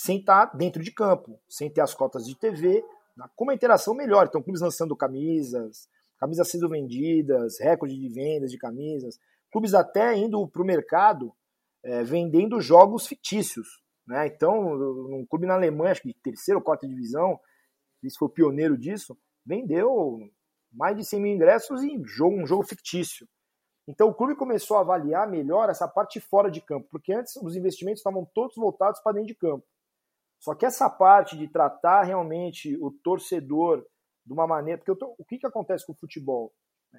sem 0.00 0.18
estar 0.18 0.46
dentro 0.56 0.82
de 0.82 0.90
campo, 0.90 1.38
sem 1.46 1.68
ter 1.70 1.82
as 1.82 1.92
cotas 1.92 2.24
de 2.24 2.34
TV, 2.34 2.82
com 3.36 3.44
uma 3.44 3.52
interação 3.52 3.92
melhor. 3.92 4.26
Então, 4.26 4.42
clubes 4.42 4.62
lançando 4.62 4.96
camisas, 4.96 5.90
camisas 6.16 6.48
sendo 6.48 6.70
vendidas, 6.70 7.60
recorde 7.60 7.94
de 7.94 8.08
vendas 8.08 8.50
de 8.50 8.56
camisas, 8.56 9.20
clubes 9.52 9.74
até 9.74 10.16
indo 10.16 10.48
para 10.48 10.62
o 10.62 10.64
mercado 10.64 11.34
é, 11.82 12.02
vendendo 12.02 12.62
jogos 12.62 13.06
fictícios. 13.06 13.82
Né? 14.06 14.26
Então, 14.28 14.72
um 15.12 15.26
clube 15.28 15.46
na 15.46 15.52
Alemanha, 15.52 15.92
acho 15.92 16.00
que 16.00 16.14
terceira 16.14 16.56
ou 16.56 16.64
quarta 16.64 16.88
divisão, 16.88 17.38
isso 18.02 18.20
foi 18.20 18.30
pioneiro 18.30 18.78
disso, 18.78 19.14
vendeu 19.44 20.18
mais 20.72 20.96
de 20.96 21.04
100 21.04 21.20
mil 21.20 21.34
ingressos 21.34 21.82
em 21.82 22.02
jogo, 22.06 22.40
um 22.40 22.46
jogo 22.46 22.62
fictício. 22.62 23.28
Então 23.86 24.08
o 24.08 24.14
clube 24.14 24.34
começou 24.34 24.78
a 24.78 24.80
avaliar 24.80 25.28
melhor 25.28 25.68
essa 25.68 25.86
parte 25.86 26.20
fora 26.20 26.50
de 26.50 26.62
campo, 26.62 26.88
porque 26.90 27.12
antes 27.12 27.36
os 27.36 27.54
investimentos 27.54 28.00
estavam 28.00 28.24
todos 28.32 28.56
voltados 28.56 28.98
para 29.00 29.12
dentro 29.12 29.28
de 29.28 29.34
campo. 29.34 29.66
Só 30.40 30.54
que 30.54 30.64
essa 30.64 30.88
parte 30.88 31.36
de 31.36 31.46
tratar 31.46 32.02
realmente 32.02 32.76
o 32.82 32.90
torcedor 32.90 33.86
de 34.24 34.32
uma 34.32 34.46
maneira. 34.46 34.78
Porque 34.78 34.98
tô, 34.98 35.14
o 35.18 35.24
que, 35.24 35.38
que 35.38 35.46
acontece 35.46 35.86
com 35.86 35.92
o 35.92 35.96
futebol? 35.96 36.52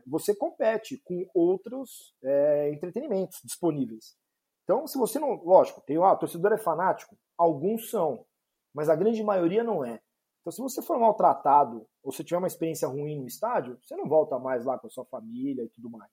Você 0.08 0.34
compete 0.34 1.02
com 1.04 1.28
outros 1.34 2.16
é, 2.24 2.72
entretenimentos 2.72 3.40
disponíveis. 3.44 4.16
Então, 4.64 4.88
se 4.88 4.98
você 4.98 5.20
não. 5.20 5.44
Lógico, 5.44 5.82
tem 5.82 5.98
ah, 5.98 6.14
o 6.14 6.18
torcedor 6.18 6.54
é 6.54 6.58
fanático. 6.58 7.18
Alguns 7.38 7.90
são, 7.90 8.26
mas 8.74 8.90
a 8.90 8.96
grande 8.96 9.24
maioria 9.24 9.64
não 9.64 9.84
é. 9.84 10.00
Então, 10.42 10.52
se 10.52 10.62
você 10.62 10.82
for 10.82 11.00
maltratado 11.00 11.86
ou 12.04 12.12
se 12.12 12.24
tiver 12.24 12.38
uma 12.38 12.48
experiência 12.48 12.88
ruim 12.88 13.20
no 13.20 13.28
estádio, 13.28 13.78
você 13.82 13.96
não 13.96 14.08
volta 14.08 14.40
mais 14.40 14.66
lá 14.66 14.78
com 14.78 14.88
a 14.88 14.90
sua 14.90 15.06
família 15.06 15.64
e 15.64 15.70
tudo 15.70 15.90
mais. 15.90 16.12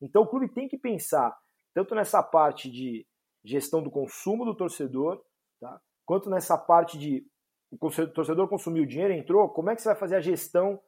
Então, 0.00 0.22
o 0.22 0.28
clube 0.28 0.52
tem 0.52 0.68
que 0.68 0.78
pensar 0.78 1.36
tanto 1.74 1.94
nessa 1.94 2.22
parte 2.22 2.70
de 2.70 3.06
gestão 3.44 3.82
do 3.82 3.90
consumo 3.90 4.44
do 4.44 4.54
torcedor, 4.54 5.22
tá? 5.60 5.80
Quanto 6.08 6.30
nessa 6.30 6.56
parte 6.56 6.98
de 6.98 7.22
o 7.70 7.76
torcedor 8.08 8.48
consumiu 8.48 8.84
o 8.84 8.86
dinheiro, 8.86 9.12
entrou, 9.12 9.46
como 9.50 9.68
é 9.68 9.76
que 9.76 9.82
você 9.82 9.90
vai 9.90 9.98
fazer 9.98 10.16
a 10.16 10.20
gestão 10.20 10.80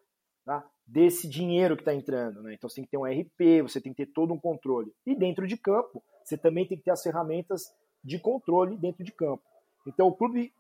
tá, 0.47 0.67
desse 0.87 1.29
dinheiro 1.29 1.77
que 1.77 1.83
está 1.83 1.95
entrando? 1.95 2.43
Né? 2.43 2.55
Então 2.55 2.71
você 2.71 2.77
tem 2.77 2.85
que 2.85 2.91
ter 2.91 2.97
um 2.97 3.05
RP, 3.05 3.61
você 3.61 3.83
tem 3.83 3.93
que 3.93 4.07
ter 4.07 4.13
todo 4.15 4.33
um 4.33 4.41
controle. 4.41 4.91
E 5.05 5.15
dentro 5.15 5.47
de 5.47 5.59
campo, 5.59 6.03
você 6.25 6.39
também 6.39 6.67
tem 6.67 6.79
que 6.79 6.85
ter 6.85 6.91
as 6.91 7.03
ferramentas 7.03 7.65
de 8.03 8.19
controle 8.19 8.79
dentro 8.79 9.05
de 9.05 9.13
campo. 9.13 9.43
Então 9.87 10.09
o 10.09 10.17
clube, 10.17 10.55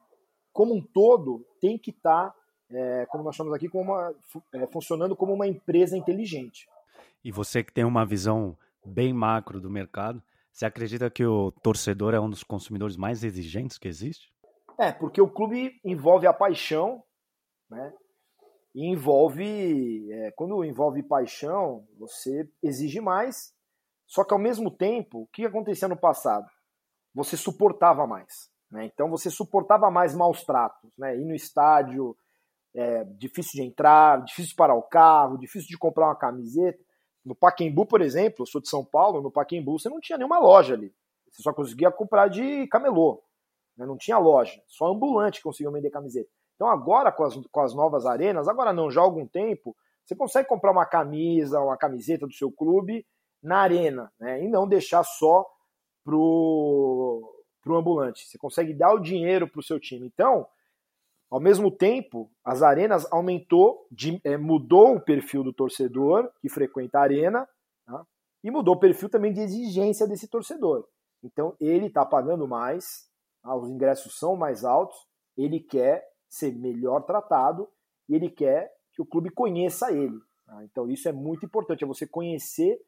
como 0.52 0.75
um 0.75 0.83
todo, 0.83 1.43
tem 1.59 1.79
que 1.79 1.90
estar, 1.90 2.29
tá, 2.29 2.37
é, 2.71 3.07
como 3.07 3.25
nós 3.25 3.35
chamamos 3.35 3.57
aqui, 3.57 3.67
como 3.67 3.85
uma, 3.85 4.14
é, 4.52 4.67
funcionando 4.67 5.17
como 5.17 5.33
uma 5.33 5.47
empresa 5.47 5.97
inteligente. 5.97 6.69
E 7.25 7.33
você 7.33 7.64
que 7.64 7.73
tem 7.73 7.85
uma 7.85 8.05
visão 8.05 8.55
bem 8.85 9.14
macro 9.14 9.59
do 9.59 9.71
mercado, 9.71 10.23
você 10.52 10.67
acredita 10.67 11.09
que 11.09 11.25
o 11.25 11.50
torcedor 11.50 12.12
é 12.12 12.21
um 12.21 12.29
dos 12.29 12.45
consumidores 12.45 12.99
mais 12.99 13.25
exigentes 13.25 13.79
que 13.79 13.88
existe? 13.88 14.31
É, 14.81 14.91
porque 14.91 15.21
o 15.21 15.31
clube 15.31 15.79
envolve 15.85 16.27
a 16.27 16.33
paixão, 16.33 17.05
né? 17.69 17.93
E 18.75 18.91
envolve. 18.91 20.11
É, 20.11 20.31
quando 20.31 20.65
envolve 20.65 21.03
paixão, 21.03 21.87
você 21.99 22.51
exige 22.63 22.99
mais. 22.99 23.53
Só 24.07 24.25
que 24.25 24.33
ao 24.33 24.41
mesmo 24.41 24.71
tempo, 24.71 25.21
o 25.21 25.27
que 25.27 25.45
acontecia 25.45 25.87
no 25.87 25.99
passado? 25.99 26.47
Você 27.15 27.37
suportava 27.37 28.07
mais. 28.07 28.51
Né? 28.71 28.87
Então 28.87 29.11
você 29.11 29.29
suportava 29.31 29.91
mais 29.91 30.15
maus 30.15 30.45
tratos. 30.45 30.91
Né? 30.97 31.15
Ir 31.15 31.27
no 31.27 31.35
estádio, 31.35 32.17
é, 32.75 33.05
difícil 33.05 33.63
de 33.63 33.69
entrar, 33.69 34.25
difícil 34.25 34.51
de 34.51 34.57
parar 34.57 34.77
o 34.77 34.83
carro, 34.83 35.37
difícil 35.37 35.69
de 35.69 35.77
comprar 35.77 36.07
uma 36.07 36.17
camiseta. 36.17 36.83
No 37.23 37.35
Paquembu, 37.35 37.85
por 37.85 38.01
exemplo, 38.01 38.45
eu 38.45 38.47
sou 38.47 38.63
de 38.63 38.69
São 38.71 38.83
Paulo, 38.83 39.21
no 39.21 39.31
Paquembu 39.31 39.79
você 39.79 39.91
não 39.91 40.01
tinha 40.01 40.17
nenhuma 40.17 40.39
loja 40.39 40.73
ali. 40.73 40.91
Você 41.29 41.43
só 41.43 41.53
conseguia 41.53 41.91
comprar 41.91 42.29
de 42.29 42.67
camelô. 42.69 43.23
Né? 43.81 43.87
Não 43.87 43.97
tinha 43.97 44.19
loja, 44.19 44.63
só 44.67 44.87
ambulante 44.87 45.43
conseguiu 45.43 45.73
vender 45.73 45.91
camiseta. 45.91 46.29
Então 46.55 46.69
agora 46.69 47.11
com 47.11 47.25
as, 47.25 47.35
com 47.35 47.61
as 47.61 47.75
novas 47.75 48.05
arenas, 48.05 48.47
agora 48.47 48.73
não, 48.73 48.91
já 48.91 49.01
há 49.01 49.05
algum 49.05 49.27
tempo, 49.27 49.75
você 50.05 50.15
consegue 50.15 50.47
comprar 50.47 50.71
uma 50.71 50.85
camisa, 50.85 51.61
uma 51.61 51.77
camiseta 51.77 52.27
do 52.27 52.33
seu 52.35 52.53
clube 52.53 53.07
na 53.43 53.59
arena, 53.59 54.13
né? 54.21 54.45
E 54.45 54.49
não 54.49 54.69
deixar 54.69 55.03
só 55.03 55.47
pro 56.05 57.37
para 57.63 57.73
o 57.75 57.77
ambulante. 57.77 58.27
Você 58.27 58.39
consegue 58.39 58.73
dar 58.73 58.93
o 58.93 58.99
dinheiro 58.99 59.47
para 59.47 59.61
o 59.61 59.63
seu 59.63 59.79
time. 59.79 60.07
Então, 60.07 60.47
ao 61.31 61.39
mesmo 61.39 61.71
tempo, 61.71 62.31
as 62.43 62.63
arenas 62.63 63.07
aumentou, 63.13 63.87
de, 63.91 64.19
é, 64.25 64.37
mudou 64.37 64.97
o 64.97 65.01
perfil 65.01 65.45
do 65.45 65.53
torcedor 65.53 66.31
que 66.41 66.49
frequenta 66.49 66.99
a 66.99 67.03
arena 67.03 67.47
tá? 67.87 68.03
e 68.43 68.51
mudou 68.51 68.75
o 68.75 68.81
perfil 68.81 69.11
também 69.11 69.33
de 69.33 69.41
exigência 69.41 70.09
desse 70.09 70.27
torcedor. 70.27 70.89
Então 71.23 71.55
ele 71.61 71.87
está 71.87 72.05
pagando 72.05 72.49
mais, 72.49 73.10
tá? 73.42 73.54
os 73.54 73.68
ingressos 73.68 74.18
são 74.18 74.37
mais 74.37 74.64
altos, 74.64 74.97
ele 75.37 75.61
quer 75.61 76.04
ser 76.28 76.54
melhor 76.54 77.02
tratado 77.02 77.68
e 78.09 78.14
ele 78.14 78.30
quer 78.30 78.73
que 78.92 79.02
o 79.02 79.06
clube 79.06 79.30
conheça 79.30 79.92
ele. 79.92 80.18
Tá? 80.47 80.64
Então 80.64 80.88
isso 80.90 81.09
é 81.09 81.12
muito 81.12 81.47
importante, 81.47 81.85
é 81.85 81.87
você 81.87 82.06
conhecer 82.06 82.78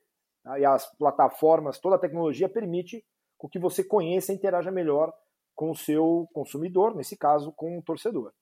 tá? 0.42 0.58
e 0.58 0.64
as 0.64 0.86
plataformas, 0.96 1.78
toda 1.78 1.96
a 1.96 2.00
tecnologia 2.00 2.48
permite 2.48 3.04
que 3.50 3.58
você 3.58 3.82
conheça 3.82 4.32
e 4.32 4.36
interaja 4.36 4.70
melhor 4.70 5.12
com 5.54 5.70
o 5.70 5.76
seu 5.76 6.28
consumidor, 6.32 6.94
nesse 6.94 7.16
caso, 7.16 7.52
com 7.52 7.78
o 7.78 7.82
torcedor. 7.82 8.32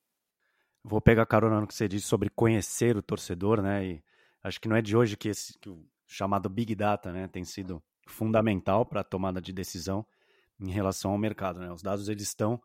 Vou 0.83 1.01
pegar 1.01 1.25
carona 1.25 1.59
no 1.59 1.67
que 1.67 1.73
você 1.73 1.87
disse 1.87 2.07
sobre 2.07 2.29
conhecer 2.29 2.97
o 2.97 3.01
torcedor, 3.03 3.61
né? 3.61 3.85
E 3.85 4.03
acho 4.43 4.59
que 4.59 4.67
não 4.67 4.75
é 4.75 4.81
de 4.81 4.95
hoje 4.95 5.17
que, 5.17 5.29
esse, 5.29 5.57
que 5.59 5.69
o 5.69 5.85
chamado 6.07 6.49
Big 6.49 6.73
Data 6.75 7.11
né, 7.11 7.27
tem 7.27 7.43
sido 7.43 7.81
fundamental 8.07 8.85
para 8.85 9.01
a 9.01 9.03
tomada 9.03 9.39
de 9.41 9.53
decisão 9.53 10.05
em 10.61 10.71
relação 10.71 11.11
ao 11.11 11.17
mercado. 11.17 11.59
Né? 11.59 11.71
Os 11.71 11.81
dados 11.81 12.07
eles 12.07 12.23
estão 12.23 12.61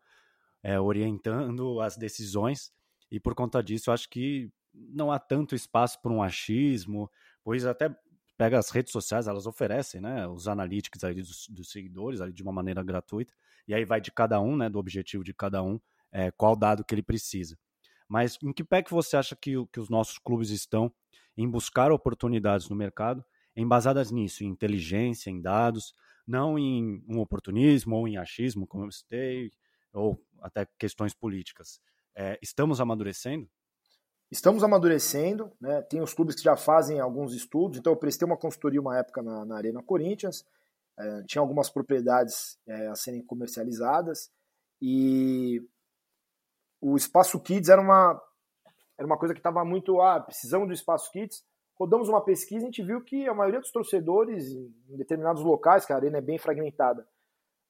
é, 0.63 0.79
orientando 0.79 1.81
as 1.81 1.97
decisões 1.97 2.71
e 3.11 3.19
por 3.19 3.35
conta 3.35 3.63
disso 3.63 3.91
acho 3.91 4.09
que 4.09 4.51
não 4.75 5.11
há 5.11 5.19
tanto 5.19 5.55
espaço 5.55 6.01
para 6.03 6.13
um 6.13 6.23
achismo, 6.23 7.11
pois 7.43 7.65
até 7.65 7.97
pega 8.37 8.59
as 8.59 8.69
redes 8.69 8.93
sociais, 8.93 9.27
elas 9.27 9.47
oferecem 9.47 10.01
né, 10.01 10.29
os 10.29 10.47
analytics 10.47 11.03
aí 11.03 11.15
dos, 11.15 11.47
dos 11.49 11.71
seguidores 11.71 12.21
ali 12.21 12.33
de 12.33 12.43
uma 12.43 12.53
maneira 12.53 12.83
gratuita 12.83 13.33
e 13.67 13.75
aí 13.75 13.85
vai 13.85 14.01
de 14.01 14.13
cada 14.13 14.41
um, 14.41 14.57
né, 14.57 14.69
do 14.69 14.79
objetivo 14.79 15.25
de 15.25 15.33
cada 15.33 15.63
um, 15.63 15.81
é, 16.13 16.31
qual 16.31 16.55
dado 16.55 16.85
que 16.85 16.95
ele 16.95 17.03
precisa. 17.03 17.59
Mas 18.09 18.39
em 18.43 18.53
que 18.53 18.63
pé 18.63 18.83
que 18.83 18.93
você 18.93 19.17
acha 19.17 19.35
que, 19.35 19.53
que 19.73 19.81
os 19.81 19.89
nossos 19.89 20.19
clubes 20.19 20.51
estão 20.51 20.93
em 21.37 21.49
buscar 21.49 21.91
oportunidades 21.91 22.69
no 22.69 22.77
mercado, 22.77 23.25
embasadas 23.55 24.11
nisso, 24.11 24.45
em 24.45 24.49
inteligência, 24.49 25.31
em 25.31 25.41
dados, 25.41 25.93
não 26.27 26.59
em 26.59 27.05
um 27.09 27.21
oportunismo 27.21 27.97
ou 27.97 28.09
em 28.09 28.17
achismo, 28.17 28.67
como 28.67 28.85
eu 28.85 28.91
citei, 28.91 29.51
ou 29.93 30.21
até 30.41 30.67
questões 30.79 31.15
políticas. 31.15 31.81
É, 32.15 32.39
estamos 32.43 32.81
amadurecendo? 32.81 33.49
Estamos 34.31 34.65
amadurecendo, 34.65 35.53
né? 35.61 35.83
tem 35.83 36.01
os 36.01 36.13
clubes 36.13 36.35
que 36.35 36.43
já 36.43 36.57
fazem 36.57 36.99
alguns 36.99 37.33
estudos, 37.33 37.79
então 37.79 37.93
eu 37.93 37.97
prestei 37.97 38.27
uma 38.27 38.37
consultoria 38.37 38.81
uma 38.81 38.99
época 38.99 39.23
na, 39.23 39.45
na 39.45 39.57
Arena 39.57 39.83
Corinthians, 39.83 40.45
é, 40.99 41.23
tinha 41.25 41.41
algumas 41.41 41.71
propriedades 41.71 42.59
é, 42.67 42.89
a 42.89 42.97
serem 42.97 43.25
comercializadas 43.25 44.31
e 44.81 45.63
o 46.81 46.97
Espaço 46.97 47.41
Kids 47.41 47.69
era 47.69 47.81
uma, 47.81 48.21
era 48.99 49.07
uma 49.07 49.19
coisa 49.19 49.35
que 49.35 49.41
estava 49.41 49.65
muito, 49.65 50.01
ah, 50.01 50.21
precisamos 50.21 50.69
do 50.69 50.75
Espaço 50.75 51.11
Kids. 51.11 51.45
Rodamos 51.79 52.09
uma 52.09 52.25
pesquisa 52.25 52.65
e 52.65 52.69
a 52.69 52.71
gente 52.71 52.83
viu 52.83 53.03
que 53.03 53.29
a 53.29 53.35
maioria 53.35 53.61
dos 53.61 53.71
torcedores 53.71 54.51
em 54.89 54.97
determinados 54.97 55.43
locais, 55.43 55.85
que 55.85 55.93
a 55.93 55.97
arena 55.97 56.19
é 56.19 56.23
bem 56.23 56.39
fragmentada, 56.39 57.07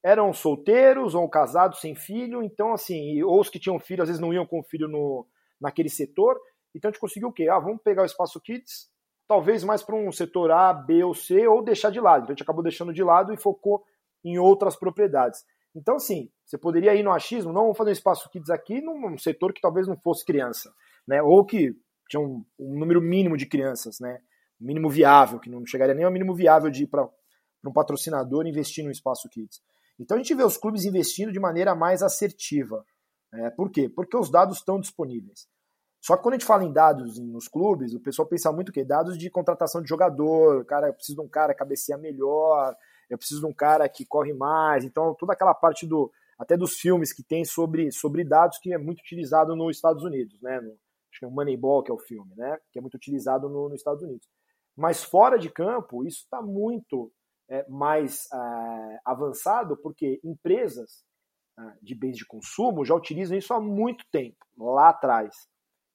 eram 0.04 0.32
solteiros 0.32 1.14
ou 1.14 1.28
casados 1.28 1.80
sem 1.80 1.94
filho, 1.94 2.42
então 2.42 2.72
assim, 2.72 3.22
ou 3.22 3.40
os 3.40 3.48
que 3.48 3.58
tinham 3.58 3.80
filho 3.80 4.02
às 4.02 4.08
vezes 4.08 4.20
não 4.20 4.32
iam 4.32 4.46
com 4.46 4.60
o 4.60 4.64
filho 4.64 4.86
no, 4.86 5.26
naquele 5.60 5.88
setor. 5.88 6.40
Então 6.74 6.88
a 6.88 6.92
gente 6.92 7.00
conseguiu 7.00 7.28
o 7.28 7.32
quê? 7.32 7.48
Ah, 7.48 7.58
vamos 7.58 7.82
pegar 7.82 8.02
o 8.02 8.06
Espaço 8.06 8.40
Kids, 8.40 8.88
talvez 9.26 9.64
mais 9.64 9.82
para 9.82 9.96
um 9.96 10.12
setor 10.12 10.52
A, 10.52 10.72
B 10.72 11.02
ou 11.02 11.14
C, 11.14 11.46
ou 11.48 11.64
deixar 11.64 11.90
de 11.90 12.00
lado. 12.00 12.22
Então 12.22 12.32
a 12.32 12.34
gente 12.34 12.42
acabou 12.42 12.62
deixando 12.62 12.92
de 12.92 13.02
lado 13.02 13.32
e 13.32 13.36
focou 13.36 13.84
em 14.24 14.38
outras 14.38 14.76
propriedades. 14.76 15.44
Então, 15.74 15.96
assim, 15.96 16.30
você 16.44 16.56
poderia 16.56 16.94
ir 16.94 17.02
no 17.02 17.12
achismo, 17.12 17.52
não 17.52 17.62
vamos 17.62 17.76
fazer 17.76 17.90
um 17.90 17.92
espaço 17.92 18.30
kids 18.30 18.48
aqui 18.48 18.80
num 18.80 19.18
setor 19.18 19.52
que 19.52 19.60
talvez 19.60 19.86
não 19.86 19.96
fosse 19.96 20.24
criança, 20.24 20.72
né? 21.06 21.22
Ou 21.22 21.44
que 21.44 21.76
tinha 22.08 22.20
um, 22.20 22.44
um 22.58 22.78
número 22.78 23.00
mínimo 23.00 23.36
de 23.36 23.46
crianças, 23.46 23.98
né? 24.00 24.20
Mínimo 24.58 24.88
viável, 24.88 25.38
que 25.38 25.50
não 25.50 25.64
chegaria 25.66 25.94
nem 25.94 26.04
ao 26.04 26.10
mínimo 26.12 26.34
viável 26.34 26.70
de 26.70 26.84
ir 26.84 26.86
para 26.86 27.08
um 27.64 27.72
patrocinador 27.72 28.46
investir 28.46 28.84
no 28.84 28.90
espaço 28.90 29.28
kids. 29.28 29.60
Então 29.98 30.16
a 30.16 30.18
gente 30.18 30.34
vê 30.34 30.44
os 30.44 30.56
clubes 30.56 30.84
investindo 30.84 31.32
de 31.32 31.40
maneira 31.40 31.74
mais 31.74 32.02
assertiva. 32.02 32.84
Né? 33.32 33.50
Por 33.50 33.70
quê? 33.70 33.88
Porque 33.88 34.16
os 34.16 34.30
dados 34.30 34.58
estão 34.58 34.80
disponíveis. 34.80 35.48
Só 36.00 36.16
que 36.16 36.22
quando 36.22 36.34
a 36.34 36.38
gente 36.38 36.46
fala 36.46 36.64
em 36.64 36.72
dados 36.72 37.18
nos 37.18 37.48
clubes, 37.48 37.92
o 37.94 38.00
pessoal 38.00 38.28
pensa 38.28 38.52
muito 38.52 38.70
que 38.70 38.84
dados 38.84 39.18
de 39.18 39.28
contratação 39.28 39.82
de 39.82 39.88
jogador, 39.88 40.64
cara, 40.64 40.88
eu 40.88 40.94
preciso 40.94 41.20
de 41.20 41.26
um 41.26 41.28
cara 41.28 41.52
que 41.52 41.58
cabeceia 41.58 41.98
melhor, 41.98 42.76
eu 43.10 43.18
preciso 43.18 43.40
de 43.40 43.46
um 43.46 43.52
cara 43.52 43.88
que 43.88 44.04
corre 44.04 44.32
mais. 44.32 44.84
Então, 44.84 45.14
toda 45.14 45.32
aquela 45.32 45.54
parte 45.54 45.86
do 45.86 46.12
até 46.38 46.56
dos 46.56 46.74
filmes 46.74 47.12
que 47.12 47.22
tem 47.22 47.44
sobre, 47.44 47.90
sobre 47.90 48.22
dados 48.22 48.58
que 48.58 48.72
é 48.72 48.78
muito 48.78 49.00
utilizado 49.00 49.56
nos 49.56 49.74
Estados 49.74 50.04
Unidos, 50.04 50.40
né? 50.42 50.60
No, 50.60 50.76
acho 51.16 51.18
que 51.18 51.24
é 51.24 51.28
o 51.28 51.30
Moneyball 51.30 51.82
que 51.82 51.90
é 51.90 51.94
o 51.94 51.98
filme, 51.98 52.34
né? 52.36 52.58
Que 52.70 52.78
é 52.78 52.82
muito 52.82 52.94
utilizado 52.94 53.48
no, 53.48 53.68
nos 53.68 53.80
Estados 53.80 54.02
Unidos. 54.02 54.28
Mas 54.76 55.02
fora 55.02 55.38
de 55.38 55.50
campo, 55.50 56.04
isso 56.04 56.20
está 56.22 56.42
muito 56.42 57.10
é, 57.48 57.66
mais 57.68 58.26
é, 58.32 59.00
avançado, 59.04 59.76
porque 59.78 60.20
empresas 60.22 61.04
é, 61.58 61.62
de 61.82 61.94
bens 61.94 62.16
de 62.16 62.26
consumo 62.26 62.84
já 62.84 62.94
utilizam 62.94 63.36
isso 63.36 63.54
há 63.54 63.60
muito 63.60 64.04
tempo, 64.12 64.36
lá 64.58 64.90
atrás. 64.90 65.34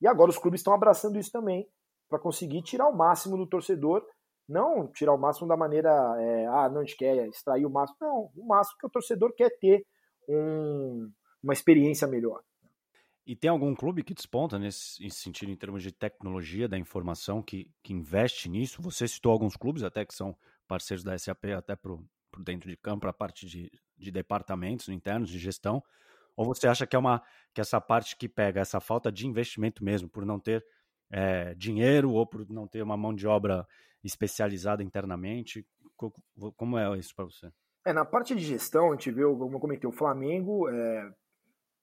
E 0.01 0.07
agora 0.07 0.31
os 0.31 0.37
clubes 0.37 0.61
estão 0.61 0.73
abraçando 0.73 1.19
isso 1.19 1.31
também 1.31 1.67
para 2.09 2.19
conseguir 2.19 2.63
tirar 2.63 2.87
o 2.89 2.95
máximo 2.95 3.37
do 3.37 3.47
torcedor. 3.47 4.03
Não 4.49 4.87
tirar 4.91 5.13
o 5.13 5.17
máximo 5.17 5.47
da 5.47 5.55
maneira, 5.55 5.91
é, 6.19 6.47
ah, 6.47 6.67
não, 6.67 6.81
a 6.81 6.83
gente 6.83 6.97
quer 6.97 7.27
extrair 7.27 7.65
o 7.65 7.69
máximo. 7.69 7.97
Não, 8.01 8.31
o 8.35 8.47
máximo 8.47 8.77
que 8.79 8.87
o 8.87 8.89
torcedor 8.89 9.33
quer 9.33 9.51
ter 9.59 9.85
um, 10.27 11.09
uma 11.43 11.53
experiência 11.53 12.07
melhor. 12.07 12.41
E 13.31 13.35
tem 13.35 13.49
algum 13.49 13.73
clube 13.73 14.03
que 14.03 14.13
desponta 14.13 14.59
nesse, 14.59 15.09
sentido, 15.09 15.53
em 15.53 15.55
termos 15.55 15.81
de 15.81 15.89
tecnologia 15.89 16.67
da 16.67 16.77
informação, 16.77 17.41
que, 17.41 17.71
que 17.81 17.93
investe 17.93 18.49
nisso? 18.49 18.81
Você 18.81 19.07
citou 19.07 19.31
alguns 19.31 19.55
clubes 19.55 19.83
até 19.83 20.03
que 20.03 20.13
são 20.13 20.35
parceiros 20.67 21.01
da 21.01 21.17
SAP, 21.17 21.45
até 21.57 21.73
para 21.73 21.95
dentro 22.39 22.69
de 22.69 22.75
campo, 22.75 23.07
a 23.07 23.13
parte 23.13 23.45
de, 23.45 23.71
de 23.97 24.11
departamentos 24.11 24.89
internos, 24.89 25.29
de 25.29 25.39
gestão. 25.39 25.81
Ou 26.35 26.45
você 26.45 26.67
acha 26.67 26.85
que 26.85 26.93
é 26.93 26.99
uma 26.99 27.23
que 27.53 27.61
essa 27.61 27.79
parte 27.79 28.17
que 28.17 28.27
pega 28.27 28.59
essa 28.59 28.81
falta 28.81 29.09
de 29.09 29.25
investimento 29.25 29.81
mesmo, 29.81 30.09
por 30.09 30.25
não 30.25 30.37
ter 30.37 30.61
é, 31.09 31.55
dinheiro 31.55 32.11
ou 32.11 32.27
por 32.27 32.45
não 32.49 32.67
ter 32.67 32.83
uma 32.83 32.97
mão 32.97 33.15
de 33.15 33.25
obra 33.27 33.65
especializada 34.03 34.83
internamente? 34.83 35.65
Como 36.57 36.77
é 36.77 36.99
isso 36.99 37.15
para 37.15 37.23
você? 37.23 37.49
É, 37.85 37.93
na 37.93 38.03
parte 38.03 38.35
de 38.35 38.43
gestão, 38.43 38.89
a 38.89 38.91
gente 38.91 39.09
vê, 39.09 39.23
como 39.23 39.55
eu 39.55 39.59
comentei, 39.61 39.89
o 39.89 39.93
Flamengo 39.93 40.67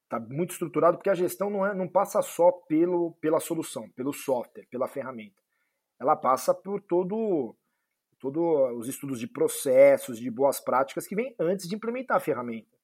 está 0.09 0.19
muito 0.19 0.53
estruturado 0.53 0.97
porque 0.97 1.11
a 1.11 1.15
gestão 1.15 1.51
não, 1.51 1.67
é, 1.67 1.75
não 1.75 1.87
passa 1.87 2.23
só 2.23 2.51
pelo, 2.51 3.13
pela 3.21 3.39
solução, 3.39 3.89
pelo 3.91 4.13
software, 4.13 4.67
pela 4.71 4.89
ferramenta. 4.89 5.43
Ela 6.01 6.17
passa 6.17 6.55
por 6.55 6.81
todo 6.81 7.55
todos 8.19 8.43
os 8.77 8.89
estudos 8.89 9.21
de 9.21 9.29
processos, 9.29 10.19
de 10.19 10.29
boas 10.29 10.59
práticas 10.59 11.07
que 11.07 11.15
vem 11.15 11.37
antes 11.39 11.69
de 11.69 11.77
implementar 11.77 12.17
a 12.17 12.21
ferramenta. 12.21 12.77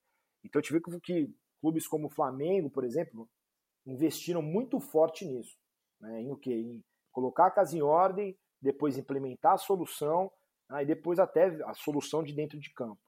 Então 0.45 0.61
a 0.61 0.63
gente 0.63 0.73
vê 0.73 1.01
que 1.01 1.35
clubes 1.61 1.89
como 1.89 2.07
o 2.07 2.11
Flamengo, 2.11 2.71
por 2.71 2.85
exemplo, 2.85 3.29
investiram 3.85 4.41
muito 4.41 4.79
forte 4.79 5.25
nisso. 5.25 5.57
Né? 6.01 6.23
Em 6.23 6.31
o 6.31 6.37
quê? 6.37 6.53
Em 6.53 6.85
colocar 7.11 7.47
a 7.47 7.51
casa 7.51 7.77
em 7.77 7.83
ordem, 7.83 8.39
depois 8.61 8.97
implementar 8.97 9.55
a 9.55 9.59
solução, 9.59 10.31
né? 10.71 10.83
e 10.83 10.87
depois 10.87 11.19
até 11.19 11.47
a 11.65 11.75
solução 11.75 12.23
de 12.23 12.33
dentro 12.33 12.61
de 12.61 12.73
campo. 12.73 13.01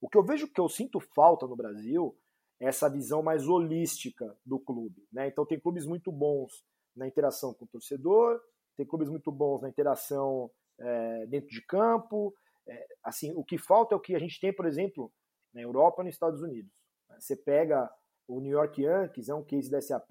O 0.00 0.08
que 0.08 0.16
eu 0.16 0.24
vejo 0.24 0.48
que 0.48 0.60
eu 0.60 0.68
sinto 0.68 1.00
falta 1.00 1.46
no 1.46 1.56
Brasil 1.56 2.16
essa 2.64 2.88
visão 2.88 3.22
mais 3.22 3.46
holística 3.46 4.36
do 4.44 4.58
clube. 4.58 5.06
Né? 5.12 5.28
Então 5.28 5.44
tem 5.44 5.60
clubes 5.60 5.86
muito 5.86 6.10
bons 6.10 6.64
na 6.96 7.06
interação 7.06 7.52
com 7.52 7.64
o 7.64 7.68
torcedor, 7.68 8.40
tem 8.76 8.86
clubes 8.86 9.08
muito 9.08 9.30
bons 9.30 9.62
na 9.62 9.68
interação 9.68 10.50
é, 10.78 11.26
dentro 11.26 11.48
de 11.48 11.64
campo. 11.64 12.34
É, 12.66 12.86
assim, 13.02 13.32
o 13.36 13.44
que 13.44 13.58
falta 13.58 13.94
é 13.94 13.96
o 13.96 14.00
que 14.00 14.14
a 14.14 14.18
gente 14.18 14.40
tem, 14.40 14.52
por 14.52 14.66
exemplo, 14.66 15.12
na 15.52 15.60
Europa 15.60 16.02
e 16.02 16.06
nos 16.06 16.14
Estados 16.14 16.42
Unidos. 16.42 16.72
Você 17.18 17.36
pega 17.36 17.90
o 18.26 18.40
New 18.40 18.52
York 18.52 18.82
Yankees 18.82 19.28
é 19.28 19.34
um 19.34 19.44
case 19.44 19.70
da 19.70 19.80
SAP, 19.80 20.10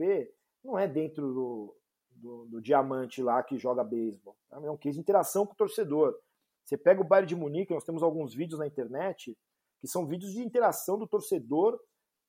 não 0.64 0.78
é 0.78 0.88
dentro 0.88 1.34
do, 1.34 1.76
do, 2.12 2.46
do 2.46 2.62
diamante 2.62 3.22
lá 3.22 3.42
que 3.42 3.58
joga 3.58 3.84
beisebol. 3.84 4.38
Tá? 4.50 4.58
É 4.64 4.72
um 4.72 4.78
case 4.78 4.96
de 4.96 5.02
interação 5.02 5.46
com 5.46 5.54
o 5.54 5.58
torcedor. 5.58 6.16
Você 6.64 6.78
pega 6.78 7.02
o 7.02 7.04
Bayern 7.04 7.28
de 7.28 7.36
Munique, 7.36 7.74
nós 7.74 7.84
temos 7.84 8.04
alguns 8.04 8.34
vídeos 8.34 8.60
na 8.60 8.68
internet 8.68 9.38
que 9.82 9.88
são 9.88 10.08
vídeos 10.08 10.32
de 10.32 10.42
interação 10.42 10.98
do 10.98 11.08
torcedor 11.08 11.78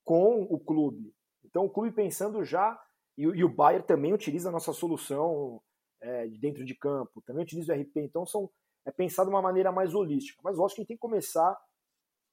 com 0.04 0.42
o 0.42 0.58
clube. 0.58 1.14
Então 1.44 1.64
o 1.64 1.70
clube 1.70 1.92
pensando 1.92 2.44
já, 2.44 2.80
e, 3.16 3.22
e 3.22 3.44
o 3.44 3.48
Bayern 3.48 3.86
também 3.86 4.12
utiliza 4.12 4.48
a 4.48 4.52
nossa 4.52 4.72
solução 4.72 5.60
é, 6.00 6.26
dentro 6.28 6.64
de 6.64 6.74
campo, 6.74 7.22
também 7.22 7.44
utiliza 7.44 7.74
o 7.74 7.80
RP, 7.80 7.96
então 7.98 8.26
são, 8.26 8.50
é 8.84 8.90
pensado 8.90 9.30
de 9.30 9.34
uma 9.34 9.42
maneira 9.42 9.72
mais 9.72 9.94
holística. 9.94 10.40
Mas 10.44 10.56
eu 10.56 10.64
acho 10.64 10.74
que 10.74 10.80
a 10.80 10.82
gente 10.82 10.88
tem 10.88 10.96
que 10.96 11.00
começar 11.00 11.56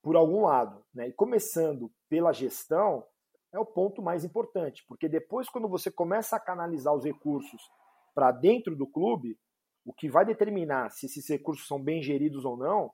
por 0.01 0.15
algum 0.15 0.45
lado. 0.45 0.83
Né? 0.93 1.07
E 1.07 1.13
começando 1.13 1.91
pela 2.09 2.33
gestão, 2.33 3.05
é 3.53 3.59
o 3.59 3.65
ponto 3.65 4.01
mais 4.01 4.23
importante, 4.23 4.83
porque 4.87 5.09
depois, 5.09 5.49
quando 5.49 5.67
você 5.67 5.91
começa 5.91 6.37
a 6.37 6.39
canalizar 6.39 6.93
os 6.93 7.03
recursos 7.03 7.61
para 8.15 8.31
dentro 8.31 8.75
do 8.75 8.87
clube, 8.87 9.37
o 9.85 9.93
que 9.93 10.09
vai 10.09 10.25
determinar 10.25 10.89
se 10.91 11.05
esses 11.05 11.27
recursos 11.27 11.67
são 11.67 11.81
bem 11.81 12.01
geridos 12.01 12.45
ou 12.45 12.55
não 12.55 12.91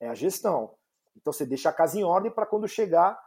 é 0.00 0.08
a 0.08 0.14
gestão. 0.14 0.76
Então 1.16 1.32
você 1.32 1.46
deixa 1.46 1.70
a 1.70 1.72
casa 1.72 1.98
em 1.98 2.04
ordem 2.04 2.30
para 2.30 2.46
quando 2.46 2.68
chegar 2.68 3.18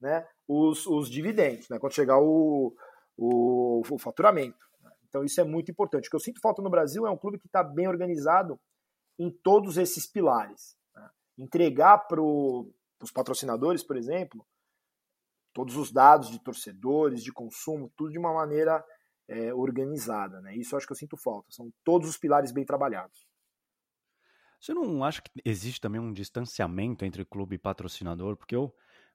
né, 0.00 0.26
os, 0.46 0.86
os 0.86 1.08
dividendos, 1.08 1.68
né, 1.68 1.78
quando 1.78 1.94
chegar 1.94 2.18
o, 2.18 2.74
o, 3.16 3.82
o 3.90 3.98
faturamento. 3.98 4.64
Então 5.08 5.24
isso 5.24 5.40
é 5.40 5.44
muito 5.44 5.70
importante. 5.70 6.08
O 6.08 6.10
que 6.10 6.16
eu 6.16 6.20
sinto 6.20 6.40
falta 6.40 6.60
no 6.60 6.70
Brasil 6.70 7.06
é 7.06 7.10
um 7.10 7.16
clube 7.16 7.38
que 7.38 7.46
está 7.46 7.62
bem 7.62 7.86
organizado 7.86 8.58
em 9.18 9.30
todos 9.30 9.78
esses 9.78 10.06
pilares. 10.06 10.76
Né? 10.94 11.10
Entregar 11.38 11.98
para 11.98 12.20
os 12.20 13.12
patrocinadores, 13.12 13.82
por 13.82 13.96
exemplo, 13.96 14.44
todos 15.52 15.76
os 15.76 15.92
dados 15.92 16.30
de 16.30 16.40
torcedores, 16.40 17.22
de 17.22 17.32
consumo, 17.32 17.92
tudo 17.96 18.10
de 18.10 18.18
uma 18.18 18.34
maneira 18.34 18.84
é, 19.28 19.54
organizada. 19.54 20.40
Né? 20.40 20.56
Isso 20.56 20.74
eu 20.74 20.78
acho 20.78 20.86
que 20.86 20.92
eu 20.92 20.96
sinto 20.96 21.16
falta. 21.16 21.46
São 21.50 21.72
todos 21.84 22.08
os 22.08 22.18
pilares 22.18 22.50
bem 22.50 22.64
trabalhados. 22.64 23.24
Você 24.60 24.72
não 24.74 25.04
acha 25.04 25.22
que 25.22 25.30
existe 25.44 25.80
também 25.80 26.00
um 26.00 26.12
distanciamento 26.12 27.04
entre 27.04 27.24
clube 27.24 27.56
e 27.56 27.58
patrocinador? 27.58 28.36
Porque 28.36 28.56
eu, 28.56 28.74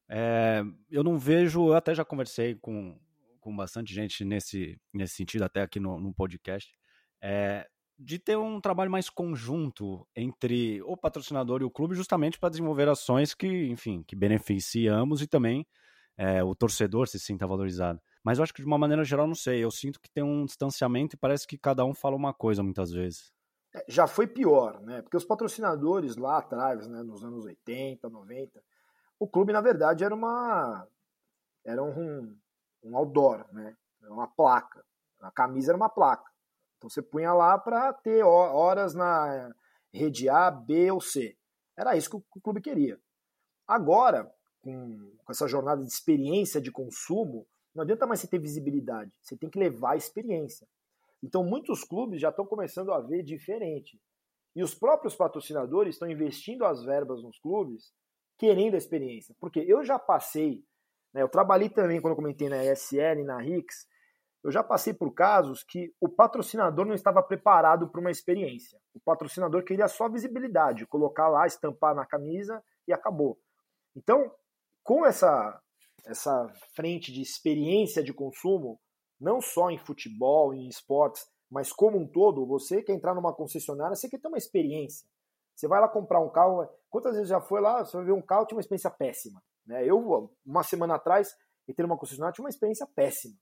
é, 0.09 0.63
eu 0.89 1.03
não 1.03 1.17
vejo, 1.17 1.67
eu 1.67 1.73
até 1.73 1.93
já 1.93 2.03
conversei 2.03 2.55
com, 2.55 2.99
com 3.39 3.55
bastante 3.55 3.93
gente 3.93 4.25
nesse, 4.25 4.79
nesse 4.93 5.15
sentido, 5.15 5.43
até 5.43 5.61
aqui 5.61 5.79
no, 5.79 5.99
no 5.99 6.13
podcast, 6.13 6.73
é, 7.21 7.67
de 7.97 8.17
ter 8.17 8.37
um 8.37 8.59
trabalho 8.59 8.89
mais 8.89 9.09
conjunto 9.09 10.07
entre 10.15 10.81
o 10.83 10.97
patrocinador 10.97 11.61
e 11.61 11.65
o 11.65 11.69
clube, 11.69 11.95
justamente 11.95 12.39
para 12.39 12.49
desenvolver 12.49 12.87
ações 12.87 13.33
que, 13.33 13.67
enfim, 13.67 14.03
que 14.07 14.15
beneficiem 14.15 14.87
ambos 14.87 15.21
e 15.21 15.27
também 15.27 15.67
é, 16.17 16.43
o 16.43 16.55
torcedor 16.55 17.07
se 17.07 17.19
sinta 17.19 17.45
valorizado. 17.45 18.01
Mas 18.23 18.37
eu 18.37 18.43
acho 18.43 18.53
que 18.53 18.61
de 18.61 18.67
uma 18.67 18.77
maneira 18.77 19.03
geral, 19.03 19.27
não 19.27 19.35
sei, 19.35 19.63
eu 19.63 19.71
sinto 19.71 19.99
que 20.01 20.09
tem 20.09 20.23
um 20.23 20.45
distanciamento 20.45 21.15
e 21.15 21.19
parece 21.19 21.45
que 21.45 21.57
cada 21.57 21.85
um 21.85 21.93
fala 21.93 22.15
uma 22.15 22.33
coisa 22.33 22.63
muitas 22.63 22.91
vezes. 22.91 23.31
É, 23.75 23.85
já 23.87 24.07
foi 24.07 24.27
pior, 24.27 24.81
né? 24.81 25.01
Porque 25.01 25.17
os 25.17 25.25
patrocinadores 25.25 26.15
lá 26.15 26.39
atrás, 26.39 26.87
né, 26.87 27.03
nos 27.03 27.23
anos 27.23 27.45
80, 27.45 28.09
90, 28.09 28.61
o 29.19 29.27
clube 29.27 29.51
na 29.51 29.61
verdade 29.61 30.03
era 30.03 30.15
uma 30.15 30.87
era 31.65 31.83
um, 31.83 32.35
um 32.81 32.97
outdoor, 32.97 33.45
né? 33.53 33.75
Era 34.01 34.13
uma 34.13 34.27
placa. 34.27 34.83
A 35.19 35.29
camisa 35.29 35.71
era 35.71 35.77
uma 35.77 35.89
placa. 35.89 36.31
Então 36.77 36.89
você 36.89 37.01
punha 37.01 37.33
lá 37.33 37.57
para 37.57 37.91
ter 37.91 38.23
horas 38.23 38.95
na 38.95 39.53
rede 39.93 40.29
A, 40.29 40.49
B 40.49 40.89
ou 40.91 41.01
C. 41.01 41.37
Era 41.77 41.97
isso 41.97 42.09
que 42.09 42.15
o 42.15 42.41
clube 42.41 42.61
queria. 42.61 42.99
Agora, 43.67 44.33
com, 44.61 45.11
com 45.23 45.31
essa 45.31 45.47
jornada 45.47 45.83
de 45.83 45.91
experiência 45.91 46.61
de 46.61 46.71
consumo, 46.71 47.45
não 47.75 47.83
adianta 47.83 48.07
mais 48.07 48.21
você 48.21 48.27
ter 48.27 48.39
visibilidade. 48.39 49.11
Você 49.21 49.37
tem 49.37 49.49
que 49.49 49.59
levar 49.59 49.91
a 49.91 49.97
experiência. 49.97 50.67
Então 51.21 51.43
muitos 51.43 51.83
clubes 51.83 52.21
já 52.21 52.29
estão 52.29 52.45
começando 52.45 52.93
a 52.93 53.01
ver 53.01 53.23
diferente. 53.23 54.01
E 54.55 54.63
os 54.63 54.73
próprios 54.73 55.15
patrocinadores 55.15 55.95
estão 55.95 56.09
investindo 56.09 56.65
as 56.65 56.83
verbas 56.83 57.21
nos 57.21 57.37
clubes 57.39 57.93
querendo 58.39 58.73
a 58.73 58.77
experiência. 58.77 59.35
Porque 59.39 59.59
eu 59.59 59.83
já 59.83 59.99
passei 59.99 60.63
né? 61.13 61.21
Eu 61.21 61.29
trabalhei 61.29 61.69
também, 61.69 62.01
quando 62.01 62.11
eu 62.11 62.17
comentei 62.17 62.49
na 62.49 62.63
ESL 62.63 63.23
na 63.25 63.39
RIX, 63.39 63.87
eu 64.43 64.51
já 64.51 64.63
passei 64.63 64.93
por 64.93 65.13
casos 65.13 65.63
que 65.63 65.93
o 65.99 66.07
patrocinador 66.07 66.85
não 66.85 66.93
estava 66.93 67.21
preparado 67.21 67.89
para 67.89 67.99
uma 67.99 68.11
experiência. 68.11 68.79
O 68.93 68.99
patrocinador 68.99 69.63
queria 69.63 69.87
só 69.87 70.07
visibilidade, 70.07 70.87
colocar 70.87 71.27
lá, 71.27 71.45
estampar 71.45 71.93
na 71.93 72.05
camisa 72.05 72.63
e 72.87 72.93
acabou. 72.93 73.37
Então, 73.95 74.31
com 74.81 75.05
essa, 75.05 75.61
essa 76.05 76.47
frente 76.73 77.11
de 77.11 77.21
experiência 77.21 78.01
de 78.01 78.13
consumo, 78.13 78.79
não 79.19 79.41
só 79.41 79.69
em 79.69 79.77
futebol, 79.77 80.53
em 80.53 80.69
esportes, 80.69 81.27
mas 81.51 81.73
como 81.73 81.97
um 81.97 82.07
todo, 82.07 82.45
você 82.45 82.81
quer 82.81 82.93
entrar 82.93 83.13
numa 83.13 83.33
concessionária, 83.33 83.95
você 83.95 84.07
quer 84.07 84.19
ter 84.19 84.27
uma 84.29 84.37
experiência. 84.37 85.05
Você 85.59 85.67
vai 85.67 85.81
lá 85.81 85.89
comprar 85.89 86.21
um 86.21 86.29
carro, 86.29 86.65
quantas 86.89 87.15
vezes 87.15 87.27
já 87.27 87.41
foi 87.41 87.59
lá, 87.59 87.83
você 87.83 87.97
vai 87.97 88.05
ver 88.05 88.13
um 88.13 88.21
carro, 88.21 88.45
tinha 88.45 88.55
uma 88.55 88.61
experiência 88.61 88.89
péssima. 88.89 89.43
Né? 89.67 89.85
Eu, 89.85 90.33
uma 90.45 90.63
semana 90.63 90.95
atrás, 90.95 91.35
entrei 91.67 91.85
numa 91.85 91.97
concessionária, 91.97 92.33
tinha 92.33 92.45
uma 92.45 92.49
experiência 92.49 92.87
péssima. 92.87 93.35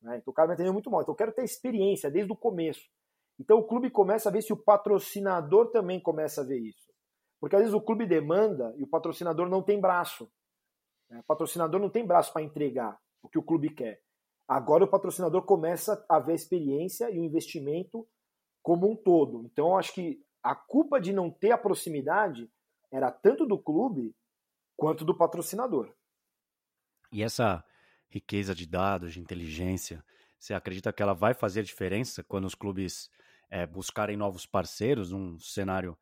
Né? 0.00 0.18
Então 0.18 0.30
o 0.30 0.32
cara 0.32 0.46
me 0.46 0.54
atendeu 0.54 0.72
muito 0.72 0.88
mal. 0.88 1.02
Então 1.02 1.10
eu 1.10 1.16
quero 1.16 1.32
ter 1.32 1.42
experiência 1.42 2.12
desde 2.12 2.32
o 2.32 2.36
começo. 2.36 2.88
Então 3.40 3.58
o 3.58 3.66
clube 3.66 3.90
começa 3.90 4.28
a 4.28 4.32
ver 4.32 4.40
se 4.40 4.52
o 4.52 4.56
patrocinador 4.56 5.72
também 5.72 6.00
começa 6.00 6.42
a 6.42 6.44
ver 6.44 6.60
isso. 6.60 6.92
Porque 7.40 7.56
às 7.56 7.62
vezes 7.62 7.74
o 7.74 7.80
clube 7.80 8.06
demanda 8.06 8.72
e 8.76 8.84
o 8.84 8.88
patrocinador 8.88 9.48
não 9.48 9.60
tem 9.60 9.80
braço. 9.80 10.30
Né? 11.10 11.18
O 11.18 11.24
patrocinador 11.24 11.80
não 11.80 11.90
tem 11.90 12.06
braço 12.06 12.32
para 12.32 12.42
entregar 12.42 12.96
o 13.20 13.28
que 13.28 13.38
o 13.38 13.42
clube 13.42 13.74
quer. 13.74 14.00
Agora 14.46 14.84
o 14.84 14.88
patrocinador 14.88 15.42
começa 15.42 16.06
a 16.08 16.20
ver 16.20 16.32
a 16.32 16.36
experiência 16.36 17.10
e 17.10 17.18
o 17.18 17.24
investimento 17.24 18.06
como 18.62 18.88
um 18.88 18.94
todo. 18.94 19.44
Então 19.44 19.76
acho 19.76 19.92
que 19.92 20.24
a 20.42 20.54
culpa 20.54 21.00
de 21.00 21.12
não 21.12 21.30
ter 21.30 21.50
a 21.50 21.58
proximidade 21.58 22.50
era 22.90 23.10
tanto 23.10 23.46
do 23.46 23.58
clube 23.58 24.14
quanto 24.76 25.04
do 25.04 25.16
patrocinador. 25.16 25.92
E 27.12 27.22
essa 27.22 27.64
riqueza 28.08 28.54
de 28.54 28.66
dados, 28.66 29.12
de 29.12 29.20
inteligência, 29.20 30.04
você 30.38 30.54
acredita 30.54 30.92
que 30.92 31.02
ela 31.02 31.14
vai 31.14 31.34
fazer 31.34 31.62
diferença 31.62 32.22
quando 32.22 32.44
os 32.44 32.54
clubes 32.54 33.10
é, 33.50 33.66
buscarem 33.66 34.16
novos 34.16 34.46
parceiros 34.46 35.10
num 35.10 35.38
cenário 35.38 35.98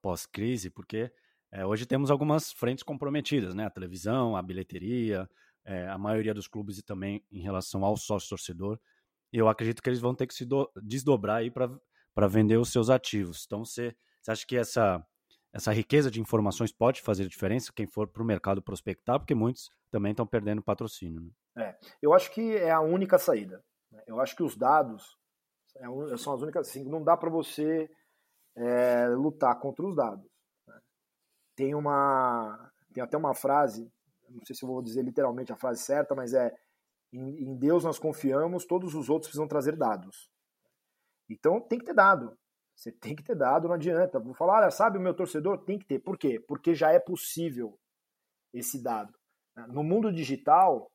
pós-crise? 0.00 0.70
Porque 0.70 1.12
é, 1.52 1.64
hoje 1.64 1.84
temos 1.84 2.10
algumas 2.10 2.52
frentes 2.52 2.82
comprometidas, 2.82 3.54
né? 3.54 3.66
A 3.66 3.70
televisão, 3.70 4.36
a 4.36 4.42
bilheteria, 4.42 5.28
é, 5.64 5.86
a 5.88 5.98
maioria 5.98 6.32
dos 6.32 6.48
clubes 6.48 6.78
e 6.78 6.82
também 6.82 7.24
em 7.30 7.40
relação 7.40 7.84
ao 7.84 7.96
sócio-torcedor. 7.96 8.80
Eu 9.32 9.48
acredito 9.48 9.82
que 9.82 9.88
eles 9.88 10.00
vão 10.00 10.14
ter 10.14 10.26
que 10.26 10.34
se 10.34 10.46
desdobrar 10.82 11.38
aí 11.38 11.50
para 11.50 11.68
vender 12.26 12.56
os 12.56 12.72
seus 12.72 12.88
ativos. 12.88 13.44
Então, 13.46 13.64
você, 13.64 13.94
você 14.22 14.30
acha 14.30 14.46
que 14.46 14.56
essa 14.56 15.04
essa 15.56 15.72
riqueza 15.72 16.10
de 16.10 16.20
informações 16.20 16.70
pode 16.70 17.00
fazer 17.00 17.26
diferença 17.26 17.72
quem 17.74 17.86
for 17.86 18.06
para 18.06 18.22
o 18.22 18.26
mercado 18.26 18.60
prospectar, 18.60 19.18
porque 19.18 19.34
muitos 19.34 19.70
também 19.90 20.10
estão 20.10 20.26
perdendo 20.26 20.62
patrocínio. 20.62 21.22
Né? 21.22 21.30
É, 21.64 21.78
eu 22.02 22.12
acho 22.12 22.30
que 22.30 22.56
é 22.56 22.70
a 22.70 22.80
única 22.80 23.18
saída. 23.18 23.64
Né? 23.90 24.02
Eu 24.06 24.20
acho 24.20 24.36
que 24.36 24.42
os 24.42 24.54
dados 24.54 25.16
é, 25.76 25.86
são 26.18 26.34
as 26.34 26.42
únicas. 26.42 26.68
Assim, 26.68 26.84
não 26.84 27.02
dá 27.02 27.16
para 27.16 27.30
você 27.30 27.88
é, 28.54 29.08
lutar 29.08 29.58
contra 29.58 29.86
os 29.86 29.96
dados. 29.96 30.30
Né? 30.68 30.78
Tem 31.56 31.74
uma, 31.74 32.70
tem 32.92 33.02
até 33.02 33.16
uma 33.16 33.34
frase, 33.34 33.90
não 34.28 34.44
sei 34.44 34.54
se 34.54 34.62
eu 34.62 34.68
vou 34.68 34.82
dizer 34.82 35.02
literalmente 35.02 35.52
a 35.52 35.56
frase 35.56 35.82
certa, 35.82 36.14
mas 36.14 36.34
é 36.34 36.54
em 37.12 37.56
Deus 37.56 37.82
nós 37.82 37.98
confiamos, 37.98 38.66
todos 38.66 38.94
os 38.94 39.08
outros 39.08 39.28
precisam 39.28 39.48
trazer 39.48 39.74
dados. 39.74 40.28
Então 41.28 41.60
tem 41.60 41.78
que 41.78 41.84
ter 41.84 41.94
dado. 41.94 42.36
Você 42.74 42.92
tem 42.92 43.16
que 43.16 43.22
ter 43.22 43.34
dado, 43.34 43.68
não 43.68 43.74
adianta. 43.74 44.18
Vou 44.18 44.34
falar, 44.34 44.60
olha, 44.60 44.70
sabe 44.70 44.98
o 44.98 45.00
meu 45.00 45.14
torcedor? 45.14 45.64
Tem 45.64 45.78
que 45.78 45.86
ter. 45.86 45.98
Por 45.98 46.18
quê? 46.18 46.38
Porque 46.38 46.74
já 46.74 46.92
é 46.92 46.98
possível 46.98 47.78
esse 48.52 48.82
dado. 48.82 49.14
No 49.68 49.82
mundo 49.82 50.12
digital, 50.12 50.90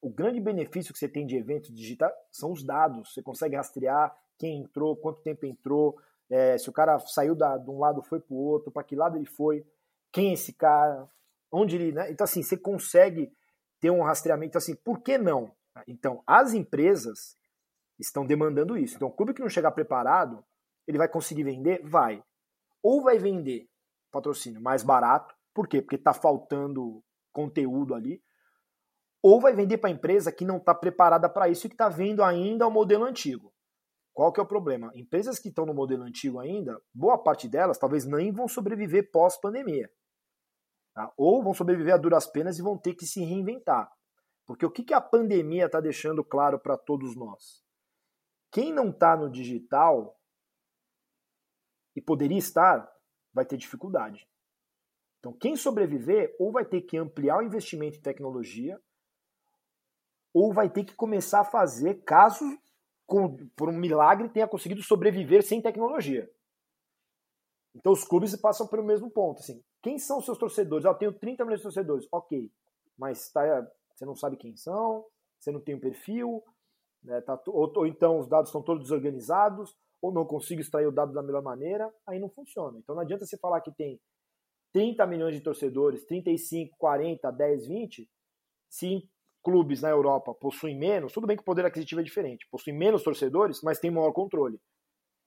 o 0.00 0.10
grande 0.10 0.40
benefício 0.40 0.92
que 0.92 0.98
você 0.98 1.08
tem 1.08 1.24
de 1.24 1.36
eventos 1.36 1.72
digitais 1.72 2.12
são 2.30 2.50
os 2.50 2.64
dados. 2.64 3.12
Você 3.12 3.22
consegue 3.22 3.54
rastrear 3.54 4.12
quem 4.36 4.58
entrou, 4.58 4.96
quanto 4.96 5.22
tempo 5.22 5.46
entrou, 5.46 5.96
é, 6.28 6.56
se 6.56 6.68
o 6.68 6.72
cara 6.72 6.98
saiu 6.98 7.34
da, 7.34 7.58
de 7.58 7.70
um 7.70 7.78
lado 7.78 8.02
foi 8.02 8.18
para 8.18 8.34
o 8.34 8.38
outro, 8.38 8.72
para 8.72 8.82
que 8.82 8.96
lado 8.96 9.16
ele 9.16 9.26
foi, 9.26 9.64
quem 10.10 10.30
é 10.30 10.32
esse 10.32 10.52
cara, 10.54 11.06
onde 11.52 11.76
ele. 11.76 11.92
Né? 11.92 12.10
Então, 12.10 12.24
assim, 12.24 12.42
você 12.42 12.56
consegue 12.56 13.30
ter 13.78 13.90
um 13.90 14.02
rastreamento 14.02 14.56
assim, 14.56 14.74
por 14.74 15.00
que 15.00 15.18
não? 15.18 15.54
Então, 15.86 16.22
as 16.26 16.54
empresas 16.54 17.36
estão 18.06 18.26
demandando 18.26 18.76
isso. 18.76 18.96
Então, 18.96 19.08
o 19.08 19.12
clube 19.12 19.34
que 19.34 19.40
não 19.40 19.48
chegar 19.48 19.72
preparado, 19.72 20.44
ele 20.86 20.98
vai 20.98 21.08
conseguir 21.08 21.44
vender? 21.44 21.82
Vai. 21.84 22.22
Ou 22.82 23.02
vai 23.02 23.18
vender 23.18 23.68
patrocínio 24.10 24.60
mais 24.60 24.82
barato, 24.82 25.34
por 25.54 25.66
quê? 25.66 25.80
Porque 25.80 25.96
está 25.96 26.12
faltando 26.12 27.02
conteúdo 27.32 27.94
ali, 27.94 28.22
ou 29.22 29.40
vai 29.40 29.54
vender 29.54 29.78
para 29.78 29.88
a 29.88 29.92
empresa 29.92 30.32
que 30.32 30.44
não 30.44 30.58
está 30.58 30.74
preparada 30.74 31.28
para 31.28 31.48
isso 31.48 31.66
e 31.66 31.70
que 31.70 31.74
está 31.74 31.88
vendo 31.88 32.22
ainda 32.22 32.66
o 32.66 32.70
modelo 32.70 33.04
antigo. 33.04 33.52
Qual 34.12 34.32
que 34.32 34.40
é 34.40 34.42
o 34.42 34.46
problema? 34.46 34.90
Empresas 34.94 35.38
que 35.38 35.48
estão 35.48 35.64
no 35.64 35.72
modelo 35.72 36.02
antigo 36.02 36.38
ainda, 36.38 36.78
boa 36.92 37.16
parte 37.16 37.48
delas 37.48 37.78
talvez 37.78 38.04
nem 38.04 38.30
vão 38.30 38.46
sobreviver 38.46 39.10
pós-pandemia. 39.10 39.90
Tá? 40.92 41.10
Ou 41.16 41.42
vão 41.42 41.54
sobreviver 41.54 41.94
a 41.94 41.96
duras 41.96 42.26
penas 42.26 42.58
e 42.58 42.62
vão 42.62 42.76
ter 42.76 42.94
que 42.94 43.06
se 43.06 43.24
reinventar. 43.24 43.90
Porque 44.44 44.66
o 44.66 44.70
que, 44.70 44.82
que 44.82 44.92
a 44.92 45.00
pandemia 45.00 45.66
está 45.66 45.80
deixando 45.80 46.22
claro 46.22 46.58
para 46.58 46.76
todos 46.76 47.16
nós? 47.16 47.61
Quem 48.52 48.72
não 48.72 48.90
está 48.90 49.16
no 49.16 49.30
digital 49.30 50.16
e 51.96 52.02
poderia 52.02 52.38
estar, 52.38 52.86
vai 53.32 53.46
ter 53.46 53.56
dificuldade. 53.56 54.28
Então, 55.18 55.32
quem 55.32 55.56
sobreviver 55.56 56.36
ou 56.38 56.52
vai 56.52 56.64
ter 56.64 56.82
que 56.82 56.98
ampliar 56.98 57.38
o 57.38 57.42
investimento 57.42 57.96
em 57.96 58.02
tecnologia, 58.02 58.78
ou 60.34 60.52
vai 60.52 60.68
ter 60.68 60.84
que 60.84 60.94
começar 60.94 61.40
a 61.40 61.44
fazer 61.44 62.02
caso, 62.02 62.44
por 63.56 63.68
um 63.68 63.76
milagre, 63.76 64.28
tenha 64.28 64.48
conseguido 64.48 64.82
sobreviver 64.82 65.42
sem 65.42 65.62
tecnologia. 65.62 66.30
Então, 67.74 67.92
os 67.92 68.04
clubes 68.04 68.34
passam 68.36 68.66
pelo 68.66 68.84
mesmo 68.84 69.10
ponto. 69.10 69.40
Assim, 69.40 69.62
quem 69.82 69.98
são 69.98 70.20
seus 70.20 70.36
torcedores? 70.36 70.84
Ah, 70.84 70.90
eu 70.90 70.98
tenho 70.98 71.12
30 71.12 71.44
milhões 71.44 71.60
de 71.60 71.64
torcedores. 71.64 72.06
Ok, 72.12 72.50
mas 72.98 73.30
tá, 73.30 73.42
você 73.94 74.04
não 74.04 74.14
sabe 74.14 74.36
quem 74.36 74.56
são, 74.56 75.06
você 75.38 75.50
não 75.50 75.60
tem 75.60 75.74
um 75.74 75.80
perfil, 75.80 76.42
né, 77.02 77.20
tá, 77.20 77.40
ou, 77.46 77.72
ou 77.74 77.86
então 77.86 78.18
os 78.18 78.28
dados 78.28 78.48
estão 78.48 78.62
todos 78.62 78.84
desorganizados, 78.84 79.76
ou 80.00 80.12
não 80.12 80.24
consigo 80.24 80.60
extrair 80.60 80.86
o 80.86 80.92
dado 80.92 81.12
da 81.12 81.22
melhor 81.22 81.42
maneira, 81.42 81.92
aí 82.06 82.18
não 82.18 82.28
funciona. 82.28 82.78
Então 82.78 82.94
não 82.94 83.02
adianta 83.02 83.24
você 83.24 83.38
falar 83.38 83.60
que 83.60 83.72
tem 83.72 84.00
30 84.72 85.06
milhões 85.06 85.34
de 85.34 85.40
torcedores, 85.40 86.04
35, 86.04 86.76
40, 86.78 87.30
10, 87.30 87.66
20, 87.66 88.08
se 88.68 89.08
clubes 89.42 89.82
na 89.82 89.90
Europa 89.90 90.34
possuem 90.34 90.78
menos, 90.78 91.12
tudo 91.12 91.26
bem 91.26 91.36
que 91.36 91.42
o 91.42 91.44
poder 91.44 91.64
aquisitivo 91.66 92.00
é 92.00 92.04
diferente, 92.04 92.48
possuem 92.50 92.76
menos 92.76 93.02
torcedores, 93.02 93.60
mas 93.62 93.78
tem 93.78 93.90
maior 93.90 94.12
controle. 94.12 94.58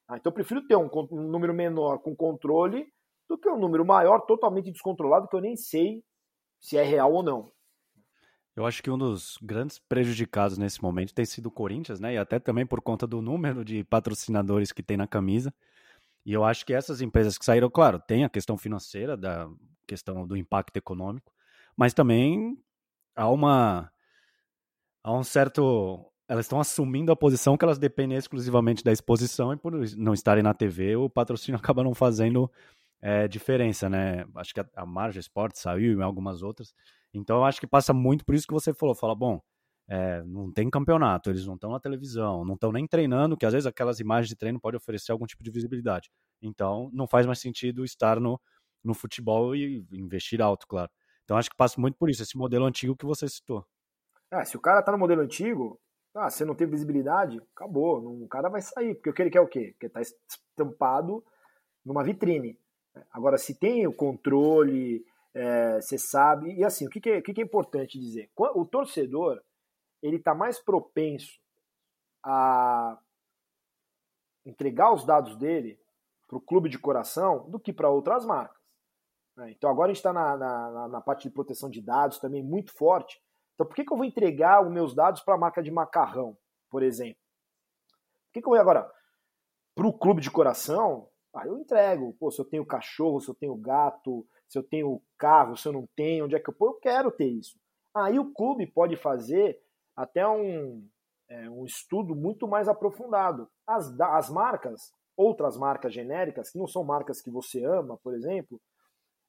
Ah, 0.08 0.18
então 0.18 0.30
eu 0.30 0.34
prefiro 0.34 0.66
ter 0.68 0.76
um, 0.76 0.90
um, 1.12 1.24
número 1.30 1.54
menor 1.54 2.00
com 2.00 2.16
controle 2.16 2.88
do 3.28 3.38
que 3.38 3.50
um 3.50 3.58
número 3.58 3.86
maior 3.86 4.22
totalmente 4.22 4.72
descontrolado 4.72 5.28
que 5.28 5.36
eu 5.36 5.42
nem 5.42 5.56
sei 5.56 6.04
se 6.60 6.78
é 6.78 6.84
real 6.84 7.12
ou 7.14 7.24
não. 7.24 7.52
Eu 8.56 8.66
acho 8.66 8.82
que 8.82 8.90
um 8.90 8.98
dos 8.98 9.38
grandes 9.42 9.80
prejudicados 9.80 10.58
nesse 10.58 10.82
momento 10.82 11.14
tem 11.14 11.26
sido 11.26 11.48
o 11.48 11.52
Corinthians, 11.52 12.00
né? 12.00 12.14
E 12.14 12.18
até 12.18 12.40
também 12.40 12.66
por 12.66 12.82
conta 12.82 13.06
do 13.06 13.22
número 13.22 13.66
de 13.66 13.84
patrocinadores 13.84 14.72
que 14.72 14.82
tem 14.82 14.96
na 14.96 15.08
camisa. 15.08 15.54
E 16.26 16.34
eu 16.34 16.44
acho 16.44 16.66
que 16.66 16.74
essas 16.74 17.02
empresas 17.02 17.38
que 17.38 17.46
saíram, 17.46 17.70
claro, 17.70 18.00
tem 18.00 18.24
a 18.24 18.30
questão 18.30 18.58
financeira, 18.58 19.18
da 19.18 19.50
questão 19.88 20.26
do 20.26 20.38
impacto 20.38 20.78
econômico, 20.78 21.32
mas 21.78 21.94
também 21.94 22.58
há 23.16 23.30
uma 23.30 23.92
há 25.04 25.14
um 25.14 25.24
certo 25.24 26.12
elas 26.28 26.46
estão 26.46 26.60
assumindo 26.60 27.12
a 27.12 27.16
posição 27.16 27.56
que 27.58 27.64
elas 27.64 27.78
dependem 27.78 28.18
exclusivamente 28.18 28.84
da 28.84 28.92
exposição 28.92 29.54
e 29.54 29.58
por 29.58 29.74
não 29.96 30.14
estarem 30.14 30.44
na 30.44 30.54
TV, 30.54 30.96
o 30.96 31.10
patrocínio 31.10 31.58
acaba 31.60 31.84
não 31.84 31.94
fazendo 31.94 32.52
é, 33.02 33.28
diferença, 33.28 33.90
né? 33.90 34.26
Acho 34.36 34.54
que 34.54 34.60
a, 34.60 34.86
Marja 34.86 35.20
Sport 35.20 35.56
saiu 35.56 36.00
e 36.00 36.04
algumas 36.04 36.42
outras. 36.42 36.74
Então 37.18 37.38
eu 37.38 37.46
acho 37.46 37.60
que 37.60 37.68
passa 37.68 37.94
muito 37.94 38.26
por 38.26 38.36
isso 38.36 38.48
que 38.48 38.54
você 38.54 38.74
falou. 38.74 38.96
Fala, 38.96 39.16
bom, 39.16 39.42
é, 39.88 40.24
não 40.24 40.52
tem 40.52 40.70
campeonato, 40.70 41.30
eles 41.30 41.46
não 41.46 41.56
estão 41.56 41.72
na 41.72 41.80
televisão, 41.80 42.44
não 42.44 42.56
estão 42.56 42.72
nem 42.72 42.88
treinando, 42.88 43.38
que 43.38 43.46
às 43.46 43.54
vezes 43.54 43.68
aquelas 43.68 44.00
imagens 44.00 44.30
de 44.30 44.36
treino 44.36 44.60
podem 44.60 44.78
oferecer 44.78 45.12
algum 45.12 45.26
tipo 45.26 45.44
de 45.44 45.52
visibilidade. 45.52 46.10
Então 46.42 46.90
não 46.94 47.08
faz 47.08 47.26
mais 47.26 47.40
sentido 47.40 47.84
estar 47.84 48.20
no, 48.20 48.40
no 48.84 48.94
futebol 48.94 49.56
e 49.56 49.86
investir 49.92 50.42
alto, 50.42 50.68
claro. 50.68 50.90
Então 51.24 51.38
acho 51.38 51.50
que 51.50 51.56
passa 51.56 51.80
muito 51.80 51.98
por 51.98 52.10
isso, 52.10 52.22
esse 52.22 52.38
modelo 52.38 52.66
antigo 52.66 52.96
que 52.96 53.06
você 53.06 53.28
citou. 53.28 53.66
Ah, 54.32 54.44
se 54.44 54.58
o 54.58 54.60
cara 54.60 54.82
tá 54.82 54.92
no 54.92 54.98
modelo 54.98 55.22
antigo, 55.22 55.80
você 56.14 56.46
não 56.46 56.56
tem 56.56 56.68
visibilidade, 56.68 57.42
acabou. 57.56 58.24
O 58.24 58.28
cara 58.28 58.50
vai 58.50 58.62
sair, 58.62 58.96
porque 58.96 59.10
o 59.10 59.14
que 59.14 59.22
ele 59.22 59.30
quer 59.30 59.40
é 59.40 59.42
o 59.42 59.48
quê? 59.48 59.76
Estar 59.82 59.90
tá 59.90 60.02
estampado 60.02 61.24
numa 61.86 62.04
vitrine. 62.04 62.58
Agora, 63.12 63.38
se 63.38 63.60
tem 63.60 63.86
o 63.86 63.94
controle, 63.94 65.04
é, 65.36 65.82
você 65.82 65.98
sabe. 65.98 66.56
E 66.56 66.64
assim, 66.64 66.88
o 66.88 66.90
que, 66.90 67.02
que, 67.02 67.10
é, 67.10 67.18
o 67.20 67.22
que, 67.22 67.34
que 67.34 67.42
é 67.42 67.44
importante 67.44 68.00
dizer? 68.00 68.32
O 68.36 68.66
torcedor, 68.66 69.44
ele 70.02 70.16
está 70.16 70.34
mais 70.34 70.58
propenso 70.58 71.40
a 72.24 72.98
entregar 74.46 74.94
os 74.94 75.06
dados 75.06 75.36
dele 75.36 75.80
para 76.28 76.38
o 76.38 76.42
clube 76.42 76.70
de 76.70 76.80
coração 76.80 77.50
do 77.50 77.60
que 77.60 77.74
para 77.74 77.90
outras 77.90 78.26
marcas. 78.26 78.58
Né? 79.36 79.52
Então 79.52 79.70
agora 79.70 79.92
a 79.92 79.94
gente 79.94 79.98
está 79.98 80.14
na, 80.14 80.38
na, 80.38 80.88
na, 80.88 81.02
parte 81.02 81.28
de 81.28 81.34
proteção 81.34 81.70
de 81.70 81.82
dados 81.82 82.18
também 82.18 82.42
muito 82.42 82.72
forte. 82.74 83.22
Então 83.54 83.66
por 83.66 83.76
que, 83.76 83.84
que 83.84 83.92
eu 83.92 83.98
vou 83.98 84.06
entregar 84.06 84.64
os 84.64 84.72
meus 84.72 84.96
dados 84.96 85.22
para 85.22 85.36
a 85.36 85.38
marca 85.38 85.62
de 85.62 85.70
macarrão, 85.70 86.38
por 86.70 86.82
exemplo? 86.82 87.22
Por 88.28 88.34
que, 88.34 88.42
que 88.42 88.48
eu 88.48 88.52
vou 88.52 88.60
agora 88.60 88.90
para 89.74 89.88
o 89.88 89.94
clube 89.94 90.22
de 90.22 90.32
coração? 90.32 91.10
Ah, 91.34 91.46
eu 91.46 91.60
entrego. 91.60 92.14
Pô, 92.14 92.32
se 92.32 92.40
eu 92.40 92.46
tenho 92.46 92.66
cachorro, 92.66 93.20
se 93.20 93.30
eu 93.30 93.36
tenho 93.36 93.56
gato, 93.56 94.26
se 94.48 94.58
eu 94.58 94.64
tenho 94.64 95.02
carro, 95.18 95.58
se 95.58 95.68
eu 95.68 95.74
não 95.74 95.88
tenho, 95.96 96.26
onde 96.26 96.36
é 96.36 96.40
que 96.40 96.50
eu 96.50 96.54
pô, 96.54 96.68
eu 96.68 96.74
quero 96.76 97.12
ter 97.12 97.28
isso. 97.28 97.58
Aí 97.94 98.20
o 98.20 98.34
clube 98.34 98.68
pode 98.68 98.96
fazer 98.96 99.60
até 99.96 100.28
um, 100.28 100.88
é, 101.30 101.50
um 101.50 101.66
estudo 101.66 102.16
muito 102.16 102.48
mais 102.48 102.68
aprofundado. 102.68 103.50
As, 103.66 104.00
as 104.00 104.30
marcas, 104.30 104.94
outras 105.16 105.58
marcas 105.58 105.94
genéricas, 105.94 106.52
que 106.52 106.58
não 106.58 106.68
são 106.68 106.84
marcas 106.84 107.22
que 107.22 107.32
você 107.32 107.64
ama, 107.64 107.98
por 107.98 108.14
exemplo, 108.14 108.60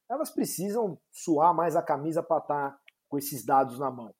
elas 0.09 0.29
precisam 0.29 0.97
suar 1.11 1.53
mais 1.53 1.75
a 1.75 1.81
camisa 1.81 2.21
para 2.21 2.41
estar 2.41 2.71
tá 2.71 2.79
com 3.09 3.17
esses 3.17 3.45
dados 3.45 3.79
na 3.79 3.89
mão. 3.89 4.13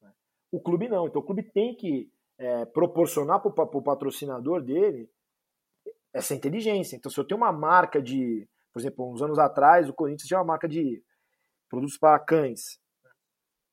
Né? 0.00 0.12
O 0.52 0.60
clube 0.60 0.88
não. 0.88 1.06
Então 1.06 1.20
o 1.20 1.24
clube 1.24 1.42
tem 1.42 1.74
que 1.74 2.10
é, 2.38 2.64
proporcionar 2.66 3.40
para 3.40 3.50
o 3.50 3.82
patrocinador 3.82 4.62
dele 4.62 5.10
essa 6.12 6.34
inteligência. 6.34 6.96
Então, 6.96 7.10
se 7.10 7.18
eu 7.18 7.26
tenho 7.26 7.38
uma 7.38 7.52
marca 7.52 8.00
de, 8.00 8.48
por 8.76 8.80
exemplo, 8.80 9.10
uns 9.10 9.22
anos 9.22 9.38
atrás, 9.38 9.88
o 9.88 9.94
Corinthians 9.94 10.28
tinha 10.28 10.38
uma 10.38 10.44
marca 10.44 10.68
de 10.68 11.02
produtos 11.66 11.96
para 11.96 12.18
cães. 12.18 12.78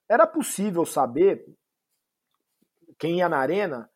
Era 0.09 0.25
possível 0.25 0.85
saber 0.85 1.45
quem 2.97 3.17
ia 3.17 3.27
na 3.27 3.37
arena, 3.37 3.91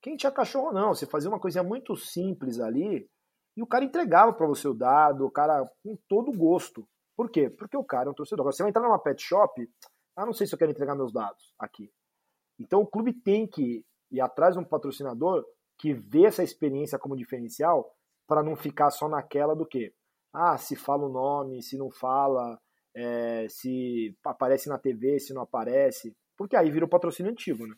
quem 0.00 0.16
tinha 0.16 0.30
cachorro 0.30 0.66
ou 0.66 0.72
não. 0.72 0.94
Você 0.94 1.04
fazia 1.04 1.28
uma 1.28 1.40
coisinha 1.40 1.64
muito 1.64 1.96
simples 1.96 2.60
ali 2.60 3.10
e 3.56 3.60
o 3.60 3.66
cara 3.66 3.84
entregava 3.84 4.32
para 4.32 4.46
você 4.46 4.68
o 4.68 4.72
dado, 4.72 5.26
o 5.26 5.32
cara 5.32 5.68
com 5.82 5.98
todo 6.08 6.30
gosto. 6.30 6.88
Por 7.16 7.28
quê? 7.28 7.50
Porque 7.50 7.76
o 7.76 7.82
cara 7.82 8.08
é 8.08 8.12
um 8.12 8.14
torcedor. 8.14 8.44
Agora, 8.44 8.54
você 8.54 8.62
vai 8.62 8.70
entrar 8.70 8.82
numa 8.82 9.02
pet 9.02 9.20
shop, 9.20 9.68
ah, 10.14 10.24
não 10.24 10.32
sei 10.32 10.46
se 10.46 10.54
eu 10.54 10.58
quero 10.60 10.70
entregar 10.70 10.94
meus 10.94 11.12
dados 11.12 11.52
aqui. 11.58 11.90
Então 12.56 12.82
o 12.82 12.86
clube 12.86 13.12
tem 13.12 13.48
que 13.48 13.84
ir 14.12 14.20
atrás 14.20 14.54
de 14.54 14.60
um 14.60 14.64
patrocinador 14.64 15.44
que 15.76 15.92
vê 15.92 16.26
essa 16.26 16.44
experiência 16.44 17.00
como 17.00 17.16
diferencial 17.16 17.92
para 18.28 18.44
não 18.44 18.54
ficar 18.54 18.92
só 18.92 19.08
naquela 19.08 19.56
do 19.56 19.66
que 19.66 19.92
ah, 20.32 20.56
se 20.56 20.76
fala 20.76 21.06
o 21.06 21.12
nome, 21.12 21.62
se 21.62 21.76
não 21.76 21.90
fala, 21.90 22.58
é, 22.94 23.46
se 23.48 24.16
aparece 24.24 24.68
na 24.68 24.78
TV, 24.78 25.18
se 25.18 25.34
não 25.34 25.42
aparece, 25.42 26.14
porque 26.36 26.56
aí 26.56 26.70
vira 26.70 26.84
o 26.84 26.88
patrocínio 26.88 27.30
antigo, 27.32 27.66
né? 27.66 27.74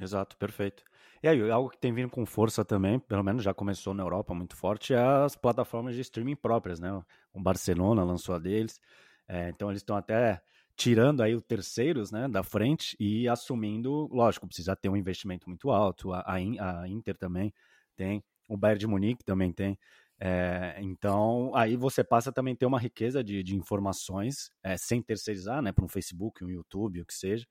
Exato, 0.00 0.36
perfeito. 0.36 0.84
E 1.22 1.26
aí, 1.26 1.50
algo 1.50 1.70
que 1.70 1.78
tem 1.78 1.92
vindo 1.92 2.10
com 2.10 2.24
força 2.24 2.64
também, 2.64 3.00
pelo 3.00 3.24
menos 3.24 3.42
já 3.42 3.52
começou 3.52 3.92
na 3.92 4.04
Europa 4.04 4.32
muito 4.32 4.54
forte, 4.56 4.94
é 4.94 4.98
as 4.98 5.34
plataformas 5.34 5.96
de 5.96 6.00
streaming 6.02 6.36
próprias, 6.36 6.78
né? 6.78 6.92
O 7.32 7.40
Barcelona 7.40 8.04
lançou 8.04 8.34
a 8.34 8.38
deles, 8.38 8.80
é, 9.26 9.48
então 9.48 9.70
eles 9.70 9.80
estão 9.80 9.96
até 9.96 10.40
tirando 10.76 11.22
aí 11.22 11.34
os 11.34 11.42
terceiros 11.42 12.12
né, 12.12 12.28
da 12.28 12.44
frente 12.44 12.96
e 13.00 13.28
assumindo, 13.28 14.08
lógico, 14.12 14.46
precisa 14.46 14.76
ter 14.76 14.88
um 14.88 14.96
investimento 14.96 15.48
muito 15.48 15.70
alto, 15.72 16.12
a, 16.12 16.24
a 16.24 16.88
Inter 16.88 17.16
também 17.16 17.52
tem, 17.96 18.22
o 18.48 18.56
Bayern 18.56 18.78
de 18.78 18.86
Munique 18.86 19.24
também 19.24 19.52
tem, 19.52 19.76
é, 20.20 20.76
então, 20.80 21.54
aí 21.54 21.76
você 21.76 22.02
passa 22.02 22.32
também 22.32 22.54
a 22.54 22.56
ter 22.56 22.66
uma 22.66 22.78
riqueza 22.78 23.22
de, 23.22 23.42
de 23.42 23.54
informações 23.54 24.50
é, 24.62 24.76
sem 24.76 25.00
terceirizar, 25.00 25.62
né, 25.62 25.70
para 25.72 25.84
um 25.84 25.88
Facebook, 25.88 26.44
um 26.44 26.50
YouTube, 26.50 27.00
o 27.00 27.06
que 27.06 27.14
seja. 27.14 27.46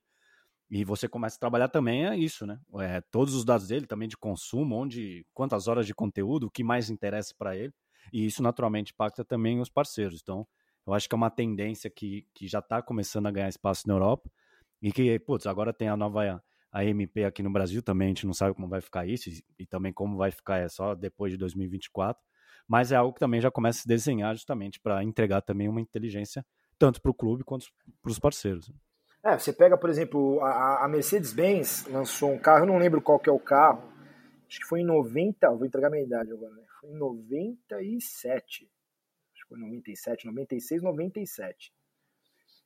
E 0.70 0.84
você 0.84 1.08
começa 1.08 1.38
a 1.38 1.40
trabalhar 1.40 1.70
também 1.70 2.06
é 2.06 2.18
isso, 2.18 2.46
né? 2.46 2.60
É, 2.82 3.00
todos 3.10 3.34
os 3.34 3.46
dados 3.46 3.70
dele, 3.70 3.88
também 3.88 4.08
de 4.10 4.18
consumo, 4.18 4.76
onde, 4.76 5.26
quantas 5.34 5.68
horas 5.70 5.88
de 5.88 5.96
conteúdo, 5.96 6.48
o 6.48 6.52
que 6.52 6.62
mais 6.62 6.90
interessa 6.90 7.34
para 7.38 7.56
ele. 7.56 7.74
E 8.12 8.26
isso 8.26 8.44
naturalmente 8.44 8.92
impacta 8.92 9.24
também 9.24 9.62
os 9.62 9.70
parceiros. 9.70 10.20
Então, 10.22 10.46
eu 10.86 10.94
acho 10.94 11.08
que 11.08 11.16
é 11.16 11.18
uma 11.18 11.30
tendência 11.30 11.90
que, 11.90 12.28
que 12.34 12.48
já 12.48 12.60
está 12.60 12.82
começando 12.82 13.28
a 13.28 13.32
ganhar 13.32 13.48
espaço 13.48 13.88
na 13.88 13.94
Europa. 13.94 14.30
E 14.82 14.92
que, 14.92 15.18
putz, 15.20 15.48
agora 15.48 15.74
tem 15.74 15.88
a 15.88 15.96
nova 15.96 16.44
a 16.70 16.84
MP 16.84 17.24
aqui 17.24 17.42
no 17.42 17.50
Brasil 17.50 17.82
também, 17.82 18.08
a 18.08 18.10
gente 18.10 18.26
não 18.26 18.34
sabe 18.34 18.54
como 18.54 18.68
vai 18.68 18.82
ficar 18.82 19.08
isso, 19.08 19.30
e, 19.30 19.42
e 19.58 19.66
também 19.66 19.94
como 19.94 20.18
vai 20.18 20.32
ficar 20.32 20.58
é 20.58 20.68
só 20.68 20.94
depois 20.94 21.32
de 21.32 21.38
2024 21.38 22.22
mas 22.68 22.92
é 22.92 22.96
algo 22.96 23.14
que 23.14 23.20
também 23.20 23.40
já 23.40 23.50
começa 23.50 23.80
a 23.80 23.82
se 23.82 23.88
desenhar 23.88 24.36
justamente 24.36 24.80
para 24.80 25.04
entregar 25.04 25.42
também 25.42 25.70
uma 25.70 25.82
inteligência 25.82 26.46
tanto 26.78 27.02
para 27.02 27.12
o 27.12 27.14
clube 27.14 27.44
quanto 27.44 27.68
para 28.02 28.12
os 28.12 28.20
parceiros. 28.20 28.72
É, 29.24 29.38
você 29.38 29.52
pega, 29.52 29.78
por 29.78 29.90
exemplo, 29.90 30.40
a, 30.42 30.86
a 30.86 30.88
Mercedes-Benz 30.88 31.88
lançou 31.88 32.32
um 32.32 32.40
carro, 32.40 32.64
eu 32.64 32.68
não 32.68 32.78
lembro 32.78 33.02
qual 33.02 33.20
que 33.20 33.30
é 33.30 33.34
o 33.34 33.40
carro, 33.40 33.92
acho 34.48 34.60
que 34.60 34.68
foi 34.68 34.82
em 34.82 34.86
90, 34.86 35.50
vou 35.52 35.66
entregar 35.66 35.90
minha 35.90 36.04
idade 36.04 36.32
agora, 36.32 36.54
né? 36.54 36.64
foi 36.80 36.92
em 36.92 36.98
97, 36.98 38.70
acho 39.34 39.44
que 39.44 39.50
foi 39.50 39.60
97, 39.60 40.26
96, 40.26 40.84
97. 40.84 41.74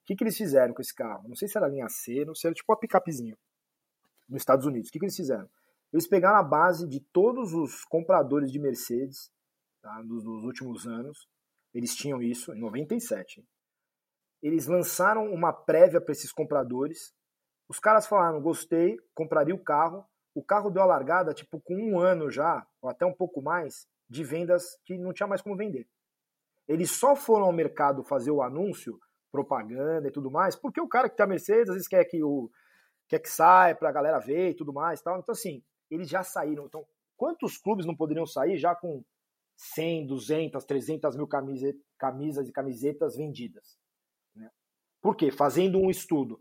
O 0.02 0.06
que, 0.06 0.16
que 0.16 0.24
eles 0.24 0.38
fizeram 0.38 0.74
com 0.74 0.82
esse 0.82 0.94
carro? 0.94 1.28
Não 1.28 1.36
sei 1.36 1.48
se 1.48 1.58
era 1.58 1.68
linha 1.68 1.88
C, 1.88 2.26
não 2.26 2.36
sei, 2.36 2.50
era 2.50 2.56
tipo 2.56 2.72
uma 2.72 2.80
picapezinha 2.80 3.38
nos 4.28 4.42
Estados 4.42 4.66
Unidos. 4.66 4.90
O 4.90 4.92
que, 4.92 5.00
que 5.00 5.06
eles 5.06 5.16
fizeram? 5.16 5.50
Eles 5.94 6.08
pegaram 6.08 6.38
a 6.38 6.44
base 6.44 6.88
de 6.88 7.00
todos 7.00 7.54
os 7.54 7.84
compradores 7.86 8.52
de 8.52 8.60
Mercedes 8.60 9.32
tá, 9.82 10.02
últimos 10.46 10.88
anos. 10.88 11.28
Eles 11.74 11.96
tinham 11.96 12.22
isso 12.22 12.54
em 12.54 12.60
97. 12.60 13.46
Eles 14.42 14.68
lançaram 14.68 15.32
uma 15.32 15.54
prévia 15.54 16.02
para 16.02 16.12
esses 16.12 16.32
compradores. 16.32 17.14
Os 17.70 17.80
caras 17.80 18.08
falaram: 18.08 18.42
gostei, 18.42 18.98
compraria 19.14 19.56
o 19.56 19.64
carro. 19.64 20.06
O 20.34 20.44
carro 20.44 20.70
deu 20.70 20.82
a 20.82 20.86
largada, 20.86 21.34
tipo, 21.34 21.60
com 21.60 21.76
um 21.76 22.00
ano 22.00 22.32
já, 22.32 22.66
ou 22.82 22.90
até 22.90 23.06
um 23.06 23.14
pouco 23.14 23.42
mais, 23.42 23.86
de 24.10 24.24
vendas 24.24 24.78
que 24.86 24.98
não 24.98 25.12
tinha 25.12 25.28
mais 25.28 25.42
como 25.42 25.58
vender. 25.58 25.88
Eles 26.68 26.92
só 26.92 27.16
foram 27.16 27.46
ao 27.46 27.52
mercado 27.52 28.04
fazer 28.04 28.32
o 28.32 28.42
anúncio, 28.42 28.98
propaganda 29.30 30.08
e 30.08 30.12
tudo 30.12 30.32
mais, 30.32 30.56
porque 30.56 30.80
o 30.80 30.88
cara 30.88 31.10
que 31.10 31.18
tem 31.18 31.26
a 31.26 31.28
Mercedes 31.28 31.70
às 31.70 31.76
vezes 31.76 31.88
quer 31.88 32.06
que 32.06 32.24
o 32.24 32.50
quer 33.10 33.20
que 33.20 33.30
saia 33.30 33.76
para 33.76 33.90
a 33.90 33.92
galera 33.92 34.20
ver 34.20 34.52
e 34.52 34.54
tudo 34.54 34.72
mais, 34.72 35.02
tal. 35.02 35.20
Então 35.20 35.34
assim, 35.34 35.62
eles 35.90 36.08
já 36.08 36.24
saíram. 36.24 36.66
Então, 36.66 36.86
quantos 37.18 37.58
clubes 37.58 37.86
não 37.86 37.96
poderiam 37.96 38.26
sair 38.26 38.58
já 38.58 38.74
com 38.74 39.04
100, 39.56 40.08
200, 40.08 40.64
300 40.66 41.16
mil 41.16 41.28
camisas 41.98 42.48
e 42.48 42.52
camisetas 42.52 43.16
vendidas. 43.16 43.78
Né? 44.36 44.50
Por 45.02 45.16
quê? 45.16 45.32
Fazendo 45.32 45.80
um 45.80 45.90
estudo. 45.90 46.40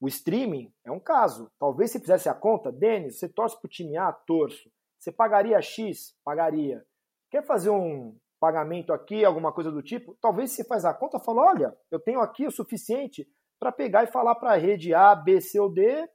O 0.00 0.08
streaming 0.08 0.72
é 0.84 0.90
um 0.90 1.00
caso. 1.00 1.50
Talvez 1.58 1.90
se 1.90 2.00
fizesse 2.00 2.28
a 2.28 2.34
conta, 2.34 2.72
Denis, 2.72 3.18
você 3.18 3.28
torce 3.28 3.58
para 3.58 3.66
o 3.66 3.70
time 3.70 3.96
A? 3.96 4.12
Torço. 4.12 4.70
Você 4.98 5.12
pagaria 5.12 5.60
X? 5.60 6.14
Pagaria. 6.24 6.84
Quer 7.30 7.44
fazer 7.44 7.70
um 7.70 8.16
pagamento 8.38 8.92
aqui, 8.92 9.24
alguma 9.24 9.52
coisa 9.52 9.70
do 9.70 9.82
tipo? 9.82 10.16
Talvez 10.20 10.52
você 10.52 10.64
faz 10.64 10.84
a 10.84 10.94
conta 10.94 11.18
fala, 11.20 11.42
olha, 11.42 11.76
eu 11.90 12.00
tenho 12.00 12.20
aqui 12.20 12.46
o 12.46 12.50
suficiente 12.50 13.28
para 13.58 13.70
pegar 13.70 14.04
e 14.04 14.12
falar 14.12 14.34
para 14.36 14.52
a 14.52 14.56
rede 14.56 14.94
A, 14.94 15.14
B, 15.14 15.40
C 15.40 15.60
ou 15.60 15.70
D 15.70 16.08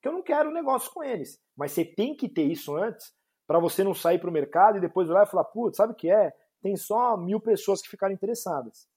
que 0.00 0.08
eu 0.08 0.12
não 0.12 0.22
quero 0.22 0.50
negócio 0.50 0.90
com 0.92 1.02
eles. 1.04 1.38
Mas 1.56 1.72
você 1.72 1.84
tem 1.84 2.16
que 2.16 2.28
ter 2.28 2.44
isso 2.44 2.74
antes 2.76 3.12
para 3.50 3.58
você 3.58 3.82
não 3.82 3.92
sair 3.92 4.20
para 4.20 4.30
o 4.30 4.32
mercado 4.32 4.78
e 4.78 4.80
depois 4.80 5.10
olhar 5.10 5.26
e 5.26 5.28
falar, 5.28 5.42
putz, 5.42 5.76
sabe 5.76 5.92
o 5.92 5.96
que 5.96 6.08
é? 6.08 6.32
Tem 6.62 6.76
só 6.76 7.16
mil 7.16 7.40
pessoas 7.40 7.82
que 7.82 7.88
ficaram 7.88 8.14
interessadas. 8.14 8.88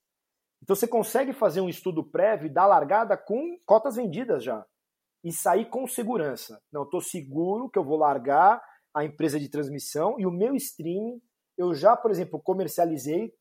Então 0.62 0.76
você 0.76 0.88
consegue 0.88 1.34
fazer 1.34 1.60
um 1.60 1.68
estudo 1.68 2.04
prévio 2.04 2.46
e 2.46 2.54
dar 2.54 2.68
largada 2.68 3.18
com 3.18 3.58
cotas 3.66 3.96
vendidas 3.96 4.44
já. 4.44 4.64
E 5.24 5.32
sair 5.32 5.72
com 5.72 5.88
segurança. 5.88 6.62
Não, 6.72 6.84
estou 6.84 7.02
seguro 7.02 7.68
que 7.68 7.80
eu 7.80 7.84
vou 7.84 7.98
largar 7.98 8.64
a 8.94 9.04
empresa 9.04 9.40
de 9.40 9.50
transmissão 9.50 10.20
e 10.20 10.26
o 10.28 10.32
meu 10.32 10.56
streaming, 10.56 11.20
eu 11.58 11.74
já, 11.74 11.98
por 11.98 12.12
exemplo, 12.12 12.40
comercializei 12.40 13.34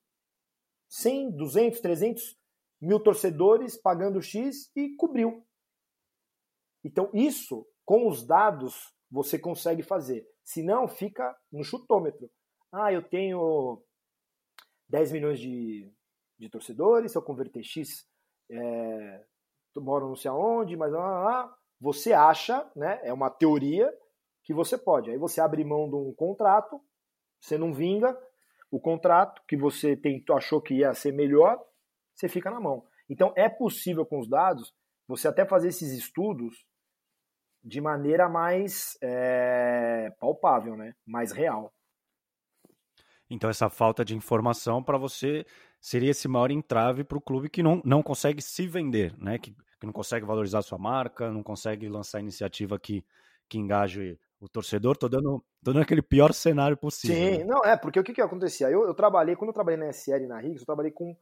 100, 0.88 1.32
200, 1.32 1.80
300 1.82 2.38
mil 2.80 2.98
torcedores 2.98 3.76
pagando 3.76 4.22
X 4.22 4.72
e 4.74 4.96
cobriu. 4.96 5.46
Então, 6.82 7.10
isso, 7.12 7.66
com 7.84 8.08
os 8.08 8.26
dados, 8.26 8.94
você 9.10 9.38
consegue 9.38 9.82
fazer. 9.82 10.31
Se 10.44 10.62
não, 10.62 10.88
fica 10.88 11.34
no 11.50 11.64
chutômetro. 11.64 12.30
Ah, 12.72 12.92
eu 12.92 13.02
tenho 13.02 13.82
10 14.88 15.12
milhões 15.12 15.38
de, 15.38 15.90
de 16.38 16.48
torcedores, 16.48 17.12
se 17.12 17.18
eu 17.18 17.22
converter 17.22 17.62
X, 17.62 18.06
é, 18.50 19.24
moro 19.76 20.08
não 20.08 20.16
sei 20.16 20.30
aonde, 20.30 20.76
mas 20.76 20.92
lá, 20.92 21.22
lá, 21.22 21.56
você 21.80 22.12
acha, 22.12 22.70
né, 22.76 23.00
é 23.02 23.12
uma 23.12 23.30
teoria 23.30 23.92
que 24.44 24.52
você 24.52 24.76
pode. 24.76 25.10
Aí 25.10 25.18
você 25.18 25.40
abre 25.40 25.64
mão 25.64 25.88
de 25.88 25.96
um 25.96 26.12
contrato, 26.14 26.80
você 27.40 27.56
não 27.56 27.72
vinga, 27.72 28.18
o 28.70 28.80
contrato 28.80 29.42
que 29.46 29.56
você 29.56 30.00
achou 30.30 30.60
que 30.60 30.74
ia 30.74 30.94
ser 30.94 31.12
melhor, 31.12 31.62
você 32.14 32.28
fica 32.28 32.50
na 32.50 32.60
mão. 32.60 32.86
Então 33.08 33.32
é 33.36 33.48
possível 33.48 34.06
com 34.06 34.18
os 34.18 34.28
dados 34.28 34.74
você 35.06 35.28
até 35.28 35.44
fazer 35.44 35.68
esses 35.68 35.92
estudos 35.92 36.64
de 37.62 37.80
maneira 37.80 38.28
mais 38.28 38.96
é, 39.00 40.10
palpável, 40.18 40.76
né? 40.76 40.94
mais 41.06 41.32
real. 41.32 41.72
Então, 43.30 43.48
essa 43.48 43.70
falta 43.70 44.04
de 44.04 44.14
informação 44.14 44.82
para 44.82 44.98
você 44.98 45.46
seria 45.80 46.10
esse 46.10 46.28
maior 46.28 46.50
entrave 46.50 47.02
para 47.02 47.16
o 47.16 47.20
clube 47.20 47.48
que 47.48 47.62
não, 47.62 47.80
não 47.84 48.02
consegue 48.02 48.42
se 48.42 48.66
vender, 48.66 49.16
né? 49.16 49.38
Que, 49.38 49.56
que 49.80 49.86
não 49.86 49.92
consegue 49.92 50.26
valorizar 50.26 50.60
sua 50.60 50.76
marca, 50.76 51.30
não 51.30 51.42
consegue 51.42 51.88
lançar 51.88 52.20
iniciativa 52.20 52.78
que, 52.78 53.02
que 53.48 53.58
engaje 53.58 54.18
o 54.38 54.48
torcedor. 54.48 54.98
Tô 54.98 55.08
dando, 55.08 55.42
tô 55.64 55.72
dando 55.72 55.82
aquele 55.82 56.02
pior 56.02 56.34
cenário 56.34 56.76
possível. 56.76 57.16
Sim, 57.16 57.38
né? 57.38 57.44
não, 57.44 57.64
é, 57.64 57.74
porque 57.76 57.98
o 57.98 58.04
que, 58.04 58.12
que 58.12 58.20
acontecia? 58.20 58.68
Eu, 58.68 58.84
eu 58.84 58.94
trabalhei, 58.94 59.34
quando 59.34 59.48
eu 59.48 59.54
trabalhei 59.54 59.80
na 59.80 59.88
SL 59.88 60.24
e 60.24 60.26
na 60.26 60.38
Riggs, 60.38 60.60
eu 60.60 60.66
trabalhei 60.66 60.92
com 60.92 61.16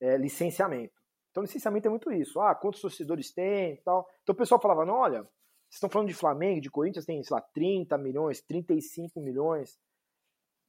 é, 0.00 0.16
licenciamento. 0.16 1.00
Então, 1.30 1.42
licenciamento 1.44 1.86
é 1.86 1.90
muito 1.90 2.10
isso. 2.10 2.40
Ah, 2.40 2.54
quantos 2.56 2.80
torcedores 2.80 3.30
tem 3.30 3.74
e 3.74 3.76
tal. 3.78 4.08
Então, 4.22 4.34
o 4.34 4.36
pessoal 4.36 4.60
falava, 4.60 4.84
não, 4.84 4.94
olha, 4.94 5.24
vocês 5.72 5.78
estão 5.78 5.88
falando 5.88 6.08
de 6.08 6.14
Flamengo, 6.14 6.60
de 6.60 6.70
Corinthians, 6.70 7.06
tem, 7.06 7.24
sei 7.24 7.34
lá, 7.34 7.40
30 7.40 7.96
milhões, 7.96 8.42
35 8.42 9.18
milhões. 9.22 9.80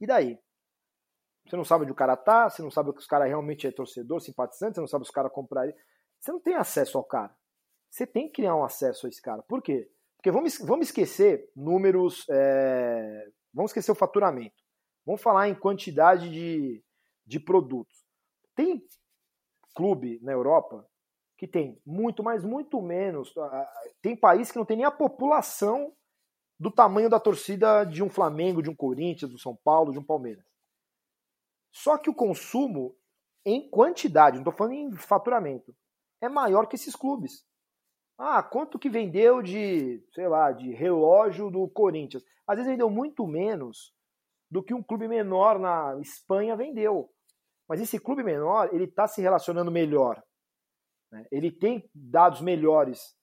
E 0.00 0.06
daí? 0.06 0.38
Você 1.46 1.56
não 1.56 1.64
sabe 1.64 1.82
onde 1.82 1.92
o 1.92 1.94
cara 1.94 2.16
tá, 2.16 2.48
você 2.48 2.62
não 2.62 2.70
sabe 2.70 2.90
que 2.90 3.00
os 3.00 3.06
caras 3.06 3.28
realmente 3.28 3.66
é 3.66 3.70
torcedor, 3.70 4.18
simpatizante, 4.22 4.76
você 4.76 4.80
não 4.80 4.88
sabe 4.88 5.04
se 5.04 5.10
os 5.10 5.14
caras 5.14 5.30
comprarem. 5.30 5.74
Você 6.18 6.32
não 6.32 6.40
tem 6.40 6.54
acesso 6.54 6.96
ao 6.96 7.04
cara. 7.04 7.36
Você 7.90 8.06
tem 8.06 8.28
que 8.28 8.36
criar 8.36 8.56
um 8.56 8.64
acesso 8.64 9.04
a 9.04 9.10
esse 9.10 9.20
cara. 9.20 9.42
Por 9.42 9.60
quê? 9.60 9.90
Porque 10.16 10.30
vamos, 10.30 10.56
vamos 10.60 10.86
esquecer 10.86 11.52
números. 11.54 12.24
É... 12.30 13.30
Vamos 13.52 13.72
esquecer 13.72 13.92
o 13.92 13.94
faturamento. 13.94 14.56
Vamos 15.04 15.20
falar 15.20 15.50
em 15.50 15.54
quantidade 15.54 16.30
de, 16.30 16.82
de 17.26 17.38
produtos. 17.38 18.06
Tem 18.54 18.82
clube 19.74 20.18
na 20.22 20.32
Europa 20.32 20.88
que 21.44 21.48
tem 21.48 21.78
muito, 21.84 22.22
mas 22.22 22.42
muito 22.42 22.80
menos. 22.80 23.32
Tem 24.00 24.16
país 24.16 24.50
que 24.50 24.56
não 24.56 24.64
tem 24.64 24.78
nem 24.78 24.86
a 24.86 24.90
população 24.90 25.92
do 26.58 26.70
tamanho 26.70 27.10
da 27.10 27.20
torcida 27.20 27.84
de 27.84 28.02
um 28.02 28.08
Flamengo, 28.08 28.62
de 28.62 28.70
um 28.70 28.74
Corinthians, 28.74 29.30
do 29.30 29.38
São 29.38 29.54
Paulo, 29.62 29.92
de 29.92 29.98
um 29.98 30.04
Palmeiras. 30.04 30.42
Só 31.70 31.98
que 31.98 32.08
o 32.08 32.14
consumo 32.14 32.96
em 33.44 33.68
quantidade, 33.68 34.36
não 34.36 34.40
estou 34.40 34.54
falando 34.54 34.74
em 34.74 34.96
faturamento, 34.96 35.74
é 36.22 36.30
maior 36.30 36.66
que 36.66 36.76
esses 36.76 36.96
clubes. 36.96 37.44
Ah, 38.16 38.42
quanto 38.42 38.78
que 38.78 38.88
vendeu 38.88 39.42
de, 39.42 40.02
sei 40.14 40.28
lá, 40.28 40.50
de 40.50 40.72
relógio 40.72 41.50
do 41.50 41.68
Corinthians? 41.68 42.24
Às 42.46 42.56
vezes 42.56 42.70
vendeu 42.70 42.88
muito 42.88 43.26
menos 43.26 43.92
do 44.50 44.62
que 44.62 44.72
um 44.72 44.82
clube 44.82 45.08
menor 45.08 45.58
na 45.58 46.00
Espanha 46.00 46.56
vendeu. 46.56 47.10
Mas 47.68 47.82
esse 47.82 47.98
clube 47.98 48.22
menor, 48.22 48.72
ele 48.72 48.84
está 48.84 49.06
se 49.06 49.20
relacionando 49.20 49.70
melhor 49.70 50.22
né? 51.14 51.24
Ele 51.30 51.50
tem 51.50 51.88
dados 51.94 52.40
melhores. 52.40 53.16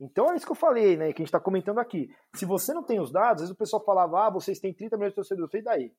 Então 0.00 0.30
é 0.30 0.36
isso 0.36 0.46
que 0.46 0.52
eu 0.52 0.56
falei, 0.56 0.96
né? 0.96 1.12
Que 1.12 1.20
a 1.20 1.24
gente 1.24 1.28
está 1.28 1.40
comentando 1.40 1.78
aqui. 1.78 2.08
Se 2.34 2.46
você 2.46 2.72
não 2.72 2.82
tem 2.82 2.98
os 3.00 3.12
dados, 3.12 3.42
às 3.42 3.48
vezes 3.48 3.54
o 3.54 3.58
pessoal 3.58 3.84
falava, 3.84 4.26
ah, 4.26 4.30
vocês 4.30 4.58
têm 4.58 4.72
30 4.72 4.96
milhões 4.96 5.12
de 5.12 5.16
torcedores. 5.16 5.50
Falei, 5.50 5.64
daí? 5.64 5.96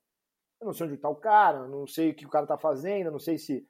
Eu 0.60 0.66
não 0.66 0.74
sei 0.74 0.88
onde 0.88 0.96
está 0.96 1.08
o 1.08 1.16
cara, 1.16 1.68
não 1.68 1.86
sei 1.86 2.12
o 2.12 2.16
que 2.16 2.26
o 2.26 2.30
cara 2.30 2.46
está 2.46 2.58
fazendo, 2.58 3.12
não 3.12 3.20
sei 3.20 3.38
se 3.38 3.66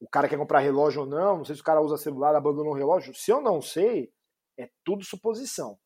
o 0.00 0.08
cara 0.08 0.28
quer 0.28 0.38
comprar 0.38 0.60
relógio 0.60 1.02
ou 1.02 1.06
não, 1.06 1.38
não 1.38 1.44
sei 1.44 1.56
se 1.56 1.60
o 1.60 1.64
cara 1.64 1.80
usa 1.80 1.96
celular, 1.96 2.34
abandonou 2.34 2.72
o 2.72 2.76
relógio. 2.76 3.14
Se 3.14 3.30
eu 3.30 3.40
não 3.40 3.60
sei, 3.60 4.12
é 4.58 4.70
tudo 4.84 5.04
suposição. 5.04 5.78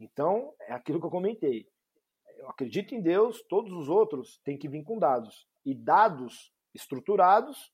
Então, 0.00 0.54
é 0.62 0.72
aquilo 0.72 0.98
que 0.98 1.06
eu 1.06 1.10
comentei. 1.10 1.68
Eu 2.38 2.48
acredito 2.48 2.94
em 2.94 3.02
Deus, 3.02 3.42
todos 3.48 3.72
os 3.72 3.88
outros 3.88 4.40
têm 4.44 4.56
que 4.56 4.68
vir 4.68 4.82
com 4.84 4.98
dados. 4.98 5.46
E 5.64 5.74
dados 5.74 6.52
estruturados 6.74 7.72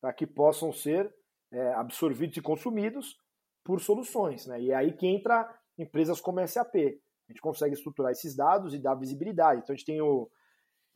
para 0.00 0.12
que 0.12 0.26
possam 0.26 0.72
ser 0.72 1.12
é, 1.56 1.72
absorvidos 1.74 2.36
e 2.36 2.42
consumidos 2.42 3.18
por 3.64 3.80
soluções. 3.80 4.46
Né? 4.46 4.60
E 4.60 4.70
é 4.70 4.74
aí 4.74 4.92
que 4.92 5.06
entra 5.06 5.48
empresas 5.78 6.20
como 6.20 6.40
a 6.40 6.46
SAP. 6.46 6.74
A 6.76 7.32
gente 7.32 7.40
consegue 7.40 7.74
estruturar 7.74 8.12
esses 8.12 8.36
dados 8.36 8.74
e 8.74 8.78
dar 8.78 8.94
visibilidade. 8.94 9.60
Então 9.62 9.74
a 9.74 9.76
gente 9.76 9.86
tem, 9.86 10.00
o, 10.00 10.30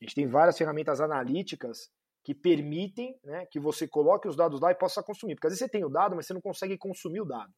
a 0.00 0.04
gente 0.04 0.14
tem 0.14 0.26
várias 0.26 0.56
ferramentas 0.56 1.00
analíticas 1.00 1.90
que 2.22 2.34
permitem 2.34 3.18
né, 3.24 3.46
que 3.46 3.58
você 3.58 3.88
coloque 3.88 4.28
os 4.28 4.36
dados 4.36 4.60
lá 4.60 4.70
e 4.70 4.74
possa 4.74 5.02
consumir. 5.02 5.34
Porque 5.34 5.46
às 5.46 5.52
vezes 5.52 5.64
você 5.64 5.70
tem 5.70 5.84
o 5.84 5.88
dado, 5.88 6.14
mas 6.14 6.26
você 6.26 6.34
não 6.34 6.40
consegue 6.40 6.76
consumir 6.76 7.22
o 7.22 7.24
dado. 7.24 7.52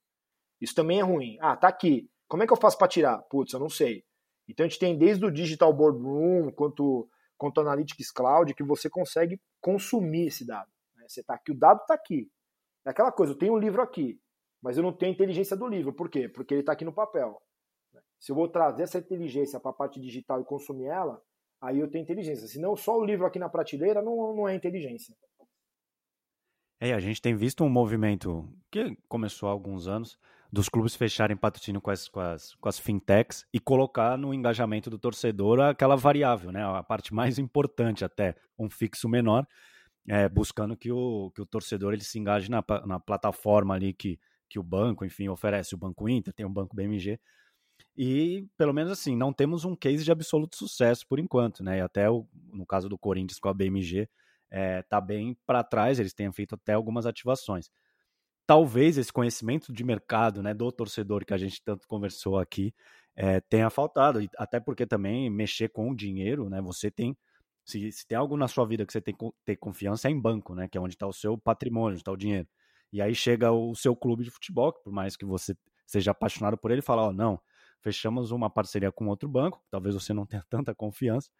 Isso 0.61 0.75
também 0.75 1.01
é 1.01 1.03
ruim. 1.03 1.37
Ah, 1.41 1.57
tá 1.57 1.69
aqui. 1.69 2.09
Como 2.29 2.43
é 2.43 2.47
que 2.47 2.53
eu 2.53 2.57
faço 2.57 2.79
para 2.79 2.89
tirar? 2.89 3.19
Putz, 3.29 3.53
eu 3.53 3.61
não 3.61 3.69
sei. 3.69 4.05
Então 4.49 4.65
a 4.65 4.69
gente 4.69 4.79
tem 4.79 4.97
desde 4.97 5.25
o 5.25 5.31
Digital 5.31 5.73
Boardroom 5.73 6.53
quanto, 6.53 7.09
quanto 7.37 7.61
Analytics 7.61 8.13
Cloud 8.13 8.55
que 8.55 8.63
você 8.63 8.89
consegue 8.89 9.41
consumir 9.61 10.29
esse 10.29 10.47
dado. 10.47 10.71
Né? 10.97 11.05
Você 11.09 11.21
está 11.21 11.35
aqui, 11.35 11.51
o 11.51 11.59
dado 11.59 11.81
está 11.81 11.95
aqui. 11.95 12.31
É 12.85 12.91
aquela 12.91 13.13
coisa, 13.13 13.33
eu 13.33 13.39
tenho 13.39 13.55
um 13.55 13.59
livro 13.59 13.81
aqui, 13.81 14.21
mas 14.61 14.77
eu 14.77 14.83
não 14.83 14.93
tenho 14.93 15.13
a 15.13 15.15
inteligência 15.15 15.57
do 15.57 15.67
livro. 15.67 15.93
Por 15.93 16.09
quê? 16.09 16.29
Porque 16.29 16.55
ele 16.55 16.61
está 16.61 16.73
aqui 16.73 16.85
no 16.85 16.93
papel. 16.93 17.41
Se 18.19 18.31
eu 18.31 18.37
vou 18.37 18.49
trazer 18.49 18.85
essa 18.85 18.99
inteligência 18.99 19.59
para 19.59 19.71
a 19.71 19.75
parte 19.75 20.01
digital 20.01 20.41
e 20.41 20.45
consumir 20.45 20.87
ela, 20.87 21.21
aí 21.61 21.79
eu 21.79 21.91
tenho 21.91 22.03
inteligência. 22.03 22.47
Se 22.47 22.61
não, 22.61 22.77
só 22.77 22.97
o 22.97 23.05
livro 23.05 23.27
aqui 23.27 23.39
na 23.39 23.49
prateleira 23.49 24.03
não, 24.03 24.35
não 24.35 24.49
é 24.49 24.55
inteligência. 24.55 25.15
É, 26.81 26.93
a 26.93 27.01
gente 27.01 27.23
tem 27.23 27.35
visto 27.35 27.63
um 27.63 27.69
movimento 27.69 28.49
que 28.71 28.97
começou 29.09 29.49
há 29.49 29.53
alguns 29.53 29.87
anos 29.87 30.19
dos 30.53 30.69
clubes 30.69 30.95
fecharem 30.95 31.37
patrocínio 31.37 31.81
com 31.81 31.91
as, 31.91 32.09
com 32.09 32.21
as, 32.21 32.55
com 32.57 32.69
as 32.69 32.79
fintechs 32.79 33.47
e 33.53 33.59
colocar 33.59 34.19
no 34.19 34.35
engajamento 34.35 34.91
do 34.91 34.99
torcedor 34.99 35.61
aquela 35.61 35.97
variável, 35.97 36.53
né? 36.53 36.63
A 36.63 36.83
parte 36.83 37.15
mais 37.15 37.39
importante 37.39 38.05
até, 38.05 38.37
um 38.59 38.69
fixo 38.69 39.09
menor, 39.09 39.47
é, 40.09 40.29
buscando 40.29 40.77
que 40.77 40.91
o, 40.91 41.31
que 41.35 41.41
o 41.41 41.47
torcedor 41.47 41.93
ele 41.93 42.05
se 42.05 42.19
engaje 42.19 42.51
na, 42.51 42.65
na 42.87 42.99
plataforma 42.99 43.75
ali 43.75 43.93
que, 43.93 44.19
que 44.49 44.59
o 44.59 44.63
banco, 44.63 45.05
enfim, 45.05 45.29
oferece. 45.29 45.75
O 45.75 45.79
Banco 45.79 46.09
Inter, 46.09 46.35
tem 46.35 46.45
o 46.47 46.51
Banco 46.51 46.75
BMG. 46.75 47.19
E, 47.97 48.47
pelo 48.57 48.73
menos 48.73 48.91
assim, 48.91 49.17
não 49.17 49.33
temos 49.33 49.65
um 49.65 49.77
case 49.77 50.05
de 50.05 50.13
absoluto 50.13 50.57
sucesso 50.57 51.07
por 51.07 51.19
enquanto, 51.19 51.63
né? 51.63 51.79
E 51.79 51.81
até 51.81 52.11
o, 52.11 52.27
no 52.53 52.67
caso 52.67 52.89
do 52.89 52.99
Corinthians 52.99 53.39
com 53.39 53.49
a 53.49 53.55
BMG, 53.55 54.09
é, 54.51 54.83
tá 54.83 55.01
bem 55.01 55.37
para 55.47 55.65
trás, 55.65 55.99
eles 55.99 56.13
têm 56.15 56.31
feito 56.33 56.55
até 56.55 56.75
algumas 56.75 57.07
ativações. 57.07 57.71
Talvez 58.47 58.99
esse 58.99 59.13
conhecimento 59.13 59.73
de 59.73 59.85
mercado, 59.85 60.43
né, 60.43 60.53
do 60.53 60.71
torcedor 60.73 61.25
que 61.25 61.33
a 61.33 61.39
gente 61.39 61.63
tanto 61.63 61.87
conversou 61.89 62.39
aqui, 62.39 62.75
é, 63.17 63.41
tenha 63.41 63.71
faltado, 63.71 64.21
até 64.37 64.61
porque 64.61 64.87
também 64.87 65.31
mexer 65.31 65.69
com 65.69 65.91
o 65.91 65.97
dinheiro, 65.97 66.51
né, 66.51 66.61
você 66.61 66.91
tem 66.91 67.17
se, 67.65 67.91
se 67.93 68.07
tem 68.07 68.17
algo 68.19 68.37
na 68.37 68.49
sua 68.49 68.67
vida 68.67 68.85
que 68.85 68.93
você 68.93 69.01
tem 69.01 69.15
que 69.15 69.31
ter 69.45 69.57
confiança, 69.57 70.09
é 70.09 70.11
em 70.11 70.21
banco, 70.21 70.55
né? 70.55 70.69
Que 70.69 70.79
é 70.79 70.81
onde 70.81 70.95
está 70.95 71.07
o 71.07 71.13
seu 71.13 71.39
patrimônio, 71.39 71.93
onde 71.93 72.01
está 72.01 72.13
o 72.13 72.17
dinheiro. 72.17 72.49
E 72.93 73.01
aí 73.01 73.15
chega 73.15 73.51
o 73.53 73.75
seu 73.75 73.97
clube 73.97 74.25
de 74.25 74.31
futebol, 74.31 74.73
que 74.73 74.83
por 74.83 74.93
mais 74.93 75.17
que 75.17 75.25
você 75.25 75.57
seja 75.87 76.11
apaixonado 76.11 76.59
por 76.59 76.71
ele, 76.71 76.83
fala: 76.83 77.03
Ó, 77.03 77.09
oh, 77.09 77.13
não, 77.13 77.41
fechamos 77.81 78.31
uma 78.31 78.51
parceria 78.51 78.93
com 78.93 79.07
outro 79.07 79.29
banco, 79.29 79.63
talvez 79.71 79.95
você 79.95 80.13
não 80.13 80.27
tenha 80.27 80.45
tanta 80.49 80.75
confiança, 80.75 81.31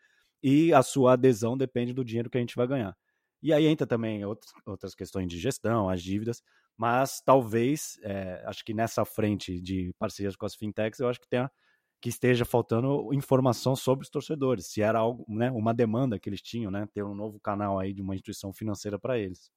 e 0.43 0.73
a 0.73 0.83
sua 0.83 1.15
adesão 1.15 1.57
depende 1.57 1.93
do 1.93 2.05
dinheiro 2.05 2.31
que 2.31 2.39
a 2.39 2.41
gente 2.41 2.57
vai 2.57 2.67
ganhar. 2.67 2.97
E 3.43 3.53
aí 3.53 3.67
entra 3.67 3.87
também 3.87 4.25
outras 4.25 4.95
questões 4.95 5.29
de 5.29 5.39
gestão, 5.39 5.89
as 5.89 6.01
dívidas, 6.03 6.43
mas 6.77 7.21
talvez, 7.21 7.99
é, 8.03 8.43
acho 8.47 8.65
que 8.65 8.73
nessa 8.73 9.05
frente 9.05 9.61
de 9.61 9.93
parcerias 9.99 10.37
com 10.37 10.47
as 10.47 10.55
fintechs, 10.55 11.01
eu 11.01 11.09
acho 11.09 11.21
que 11.21 11.29
tenha 11.29 11.51
que 12.03 12.09
esteja 12.09 12.45
faltando 12.45 13.15
informação 13.15 13.77
sobre 13.77 14.03
os 14.03 14.11
torcedores, 14.11 14.67
se 14.67 14.83
era 14.83 14.99
algo, 14.99 15.25
né, 15.29 15.53
uma 15.53 15.73
demanda 15.73 16.19
que 16.19 16.29
eles 16.29 16.43
tinham, 16.43 16.69
né, 16.69 16.85
ter 16.93 17.05
um 17.05 17.15
novo 17.15 17.39
canal 17.39 17.79
aí 17.79 17.95
de 17.95 18.03
uma 18.03 18.13
instituição 18.13 18.53
financeira 18.53 18.99
para 18.99 19.17
eles. 19.17 19.53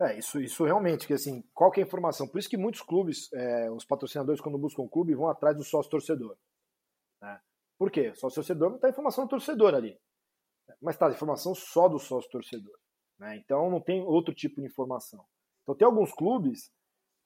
É, 0.00 0.18
isso, 0.18 0.40
isso 0.40 0.64
realmente, 0.64 1.06
que 1.06 1.14
assim, 1.14 1.40
qual 1.54 1.70
que 1.70 1.80
é 1.80 1.84
a 1.84 1.86
informação? 1.86 2.26
Por 2.26 2.40
isso 2.40 2.48
que 2.48 2.56
muitos 2.56 2.82
clubes, 2.82 3.32
é, 3.32 3.70
os 3.70 3.84
patrocinadores, 3.84 4.40
quando 4.40 4.58
buscam 4.58 4.82
um 4.82 4.88
clube, 4.88 5.14
vão 5.14 5.28
atrás 5.28 5.56
do 5.56 5.62
sócio 5.62 5.88
torcedor. 5.88 6.36
Né? 7.22 7.40
Por 7.78 7.92
quê? 7.92 8.08
O 8.08 8.16
sócio 8.16 8.36
torcedor 8.36 8.70
não 8.70 8.76
está 8.76 8.88
informação 8.88 9.24
do 9.24 9.30
torcedor 9.30 9.72
ali. 9.72 9.96
Mas 10.82 11.00
a 11.00 11.10
informação 11.10 11.54
só 11.54 11.88
do 11.88 11.98
sócio 12.00 12.28
torcedor. 12.28 12.76
Né? 13.20 13.36
Então 13.36 13.70
não 13.70 13.80
tem 13.80 14.02
outro 14.02 14.34
tipo 14.34 14.60
de 14.60 14.66
informação. 14.66 15.24
Então 15.62 15.76
tem 15.76 15.86
alguns 15.86 16.12
clubes 16.12 16.72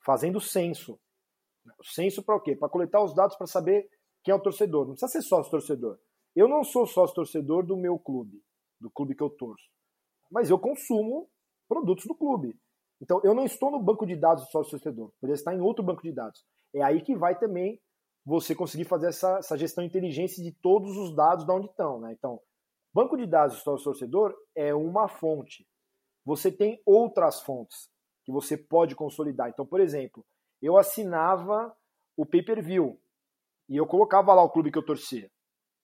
fazendo 0.05 0.41
censo. 0.41 1.01
Censo 1.83 2.23
para 2.23 2.37
o 2.37 2.41
quê? 2.41 2.55
Para 2.55 2.69
coletar 2.69 3.03
os 3.03 3.15
dados 3.15 3.37
para 3.37 3.47
saber 3.47 3.89
quem 4.23 4.33
é 4.33 4.35
o 4.35 4.41
torcedor. 4.41 4.87
Não 4.87 4.95
precisa 4.95 5.13
ser 5.13 5.23
sócio 5.23 5.51
torcedor. 5.51 5.99
Eu 6.35 6.49
não 6.49 6.65
sou 6.65 6.87
sócio 6.87 7.15
torcedor 7.15 7.67
do 7.67 7.77
meu 7.77 7.99
clube, 7.99 8.43
do 8.81 8.91
clube 8.91 9.15
que 9.15 9.23
eu 9.23 9.31
torço. 9.31 9.65
Mas 10.31 10.49
eu 10.49 10.59
consumo 10.59 11.29
produtos 11.69 12.07
do 12.07 12.15
clube. 12.15 12.59
Então, 13.01 13.21
eu 13.25 13.35
não 13.35 13.45
estou 13.45 13.71
no 13.71 13.83
banco 13.83 14.07
de 14.07 14.17
dados 14.17 14.45
do 14.45 14.51
sócio 14.51 14.71
torcedor, 14.71 15.13
poderia 15.21 15.35
estar 15.35 15.55
em 15.55 15.61
outro 15.61 15.85
banco 15.85 16.03
de 16.03 16.13
dados. 16.13 16.45
É 16.73 16.83
aí 16.83 17.03
que 17.03 17.17
vai 17.17 17.37
também 17.37 17.81
você 18.25 18.55
conseguir 18.55 18.85
fazer 18.85 19.09
essa, 19.09 19.39
essa 19.39 19.59
gestão 19.59 19.83
inteligente 19.83 20.41
de 20.41 20.53
todos 20.53 20.97
os 20.97 21.15
dados 21.15 21.45
de 21.45 21.53
onde 21.53 21.67
estão. 21.67 22.01
Né? 22.01 22.13
Então, 22.13 22.41
banco 22.95 23.17
de 23.17 23.27
dados 23.27 23.57
do 23.57 23.63
sócio 23.63 23.85
torcedor 23.85 24.35
é 24.55 24.73
uma 24.73 25.09
fonte. 25.09 25.67
Você 26.25 26.53
tem 26.53 26.81
outras 26.87 27.43
fontes 27.43 27.91
que 28.25 28.31
você 28.31 28.57
pode 28.57 28.95
consolidar. 28.95 29.49
Então, 29.49 29.67
por 29.67 29.81
exemplo, 29.81 30.25
eu 30.63 30.77
assinava 30.79 31.75
o 32.17 32.25
pay-per-view 32.25 33.02
e 33.73 33.77
eu 33.79 33.87
colocava 33.87 34.35
lá 34.35 34.43
o 34.43 34.51
clube 34.51 34.71
que 34.71 34.77
eu 34.77 34.85
torcia. 34.85 35.31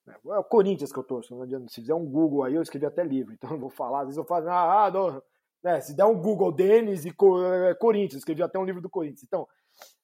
É 0.06 0.38
o 0.38 0.44
Corinthians 0.44 0.92
que 0.92 0.98
eu 0.98 1.02
torço. 1.02 1.34
Se 1.68 1.80
fizer 1.80 1.94
um 1.94 2.04
Google 2.04 2.44
aí, 2.44 2.54
eu 2.54 2.60
escrevi 2.60 2.84
até 2.84 3.02
livro, 3.02 3.32
então 3.32 3.50
não 3.50 3.58
vou 3.58 3.70
falar. 3.70 4.00
Às 4.00 4.08
vezes 4.08 4.18
eu 4.18 4.26
falo, 4.26 4.46
ah, 4.50 4.84
ah 4.84 4.90
não, 4.90 5.22
né, 5.62 5.80
se 5.80 5.96
der 5.96 6.04
um 6.04 6.20
Google 6.20 6.52
Denis 6.52 7.06
e 7.06 7.08
é, 7.08 7.74
Corinthians, 7.74 8.18
escrevi 8.18 8.42
até 8.42 8.58
um 8.58 8.64
livro 8.64 8.82
do 8.82 8.90
Corinthians. 8.90 9.22
Então, 9.24 9.48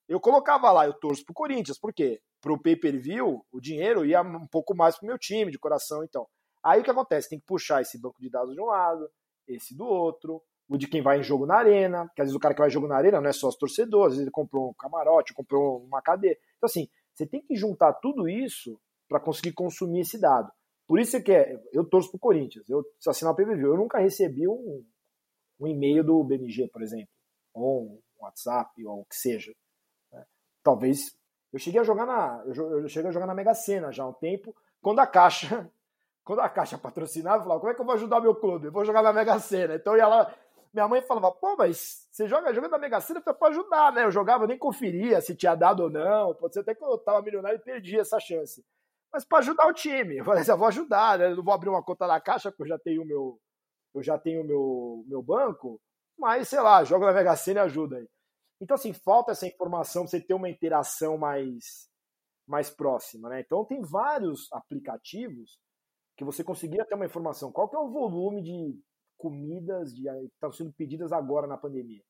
eu 0.08 0.18
colocava 0.18 0.72
lá, 0.72 0.86
eu 0.86 0.94
torço 0.94 1.22
pro 1.26 1.34
Corinthians, 1.34 1.78
por 1.78 1.92
quê? 1.92 2.22
Pro 2.40 2.58
pay-per-view, 2.58 3.44
o 3.52 3.60
dinheiro 3.60 4.04
ia 4.04 4.22
um 4.22 4.46
pouco 4.46 4.74
mais 4.74 4.96
pro 4.96 5.06
meu 5.06 5.18
time, 5.18 5.52
de 5.52 5.58
coração, 5.58 6.02
então. 6.02 6.26
Aí 6.62 6.80
o 6.80 6.84
que 6.84 6.90
acontece? 6.90 7.28
Tem 7.28 7.38
que 7.38 7.44
puxar 7.46 7.82
esse 7.82 8.00
banco 8.00 8.18
de 8.18 8.30
dados 8.30 8.54
de 8.54 8.60
um 8.62 8.66
lado, 8.66 9.06
esse 9.46 9.76
do 9.76 9.84
outro, 9.84 10.42
o 10.68 10.78
de 10.78 10.88
quem 10.88 11.02
vai 11.02 11.20
em 11.20 11.22
jogo 11.22 11.44
na 11.44 11.56
arena, 11.56 12.10
que 12.14 12.22
às 12.22 12.28
vezes 12.28 12.34
o 12.34 12.40
cara 12.40 12.54
que 12.54 12.60
vai 12.60 12.68
em 12.68 12.72
jogo 12.72 12.88
na 12.88 12.96
arena 12.96 13.20
não 13.20 13.28
é 13.28 13.32
só 13.32 13.48
os 13.48 13.56
torcedores, 13.56 14.12
às 14.12 14.12
vezes 14.12 14.22
ele 14.22 14.30
comprou 14.30 14.70
um 14.70 14.74
camarote, 14.74 15.34
comprou 15.34 15.84
uma 15.84 16.00
cadeia. 16.00 16.36
Então, 16.56 16.66
assim, 16.66 16.88
você 17.14 17.26
tem 17.26 17.40
que 17.40 17.54
juntar 17.54 17.92
tudo 17.94 18.28
isso 18.28 18.78
para 19.08 19.20
conseguir 19.20 19.52
consumir 19.52 20.00
esse 20.00 20.20
dado. 20.20 20.50
Por 20.86 20.98
isso 20.98 21.22
que 21.22 21.32
é, 21.32 21.62
eu 21.72 21.84
torço 21.84 22.10
pro 22.10 22.18
Corinthians, 22.18 22.68
eu 22.68 22.84
assinar 23.06 23.32
o 23.32 23.36
PVV, 23.36 23.64
eu 23.64 23.76
nunca 23.76 23.98
recebi 23.98 24.46
um, 24.46 24.84
um 25.58 25.66
e-mail 25.66 26.04
do 26.04 26.22
BMG, 26.24 26.68
por 26.68 26.82
exemplo, 26.82 27.08
ou 27.54 27.84
um 27.84 28.02
WhatsApp, 28.20 28.84
ou 28.84 29.00
o 29.00 29.04
que 29.04 29.16
seja. 29.16 29.52
Né? 30.12 30.24
Talvez. 30.62 31.16
Eu 31.52 31.58
cheguei 31.58 31.80
a 31.80 31.84
jogar 31.84 32.04
na. 32.04 32.42
Eu 32.46 32.88
cheguei 32.88 33.08
a 33.08 33.12
jogar 33.12 33.26
na 33.26 33.34
Mega 33.34 33.54
Sena 33.54 33.92
já 33.92 34.02
há 34.02 34.08
um 34.08 34.12
tempo, 34.12 34.54
quando 34.82 34.98
a 34.98 35.06
Caixa. 35.06 35.70
Quando 36.26 36.40
a 36.40 36.48
Caixa 36.48 36.78
patrocinava, 36.78 37.36
eu 37.36 37.42
falava, 37.42 37.60
como 37.60 37.70
é 37.70 37.74
que 37.74 37.82
eu 37.82 37.84
vou 37.84 37.94
ajudar 37.96 38.18
meu 38.18 38.34
clube? 38.34 38.68
Eu 38.68 38.72
vou 38.72 38.82
jogar 38.82 39.02
na 39.02 39.12
Mega 39.12 39.38
Sena. 39.38 39.74
Então 39.74 39.92
eu 39.92 39.98
ia 39.98 40.08
lá. 40.08 40.34
Minha 40.74 40.88
mãe 40.88 41.00
falava, 41.00 41.30
pô, 41.30 41.54
mas 41.56 42.08
você 42.10 42.26
joga 42.26 42.52
jogando 42.52 42.72
na 42.72 42.78
Mega 42.78 43.00
Sena 43.00 43.20
pra 43.20 43.48
ajudar, 43.48 43.92
né? 43.92 44.04
Eu 44.04 44.10
jogava, 44.10 44.44
nem 44.44 44.58
conferia 44.58 45.20
se 45.20 45.36
tinha 45.36 45.54
dado 45.54 45.84
ou 45.84 45.90
não. 45.90 46.34
Pode 46.34 46.52
ser 46.52 46.60
até 46.60 46.74
que 46.74 46.82
eu 46.82 46.98
tava 46.98 47.22
milionário 47.22 47.56
e 47.56 47.62
perdi 47.62 47.96
essa 47.96 48.18
chance. 48.18 48.64
Mas 49.12 49.24
para 49.24 49.38
ajudar 49.38 49.68
o 49.68 49.72
time. 49.72 50.16
Eu 50.16 50.24
falei, 50.24 50.42
eu 50.44 50.58
vou 50.58 50.66
ajudar, 50.66 51.16
né? 51.16 51.30
Eu 51.30 51.36
não 51.36 51.44
vou 51.44 51.54
abrir 51.54 51.68
uma 51.68 51.82
conta 51.82 52.08
na 52.08 52.20
Caixa, 52.20 52.50
porque 52.50 52.64
eu 52.64 52.66
já 52.66 52.78
tenho 52.78 53.02
o 53.02 53.06
meu, 53.06 53.40
eu 53.94 54.02
já 54.02 54.18
tenho 54.18 54.42
meu, 54.42 55.04
meu 55.06 55.22
banco, 55.22 55.80
mas 56.18 56.48
sei 56.48 56.60
lá, 56.60 56.82
joga 56.82 57.06
na 57.06 57.12
Mega 57.12 57.36
Sena 57.36 57.60
e 57.60 57.62
ajuda 57.62 57.98
aí. 57.98 58.08
Então, 58.60 58.74
assim, 58.74 58.92
falta 58.92 59.30
essa 59.30 59.46
informação 59.46 60.02
pra 60.02 60.10
você 60.10 60.20
ter 60.20 60.34
uma 60.34 60.50
interação 60.50 61.16
mais, 61.16 61.88
mais 62.48 62.68
próxima, 62.68 63.28
né? 63.28 63.40
Então, 63.40 63.64
tem 63.64 63.80
vários 63.80 64.52
aplicativos 64.52 65.56
que 66.16 66.24
você 66.24 66.42
conseguia 66.42 66.84
ter 66.84 66.96
uma 66.96 67.06
informação. 67.06 67.52
Qual 67.52 67.68
que 67.68 67.76
é 67.76 67.78
o 67.78 67.90
volume 67.90 68.42
de 68.42 68.76
comidas 69.24 69.94
de, 69.94 70.02
que 70.02 70.34
estão 70.34 70.52
sendo 70.52 70.70
pedidas 70.74 71.12
agora 71.12 71.46
na 71.46 71.56
pandemia? 71.56 72.04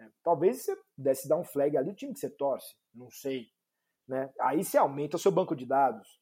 É, 0.00 0.08
talvez 0.24 0.62
você 0.62 0.76
pudesse 0.96 1.28
dar 1.28 1.36
um 1.36 1.44
flag 1.44 1.76
ali 1.76 1.90
do 1.90 1.96
time 1.96 2.12
que 2.12 2.18
você 2.18 2.28
torce, 2.28 2.74
não 2.92 3.08
sei. 3.08 3.46
Né? 4.08 4.28
Aí 4.40 4.64
você 4.64 4.76
aumenta 4.76 5.16
o 5.16 5.20
seu 5.20 5.30
banco 5.30 5.54
de 5.54 5.64
dados. 5.64 6.20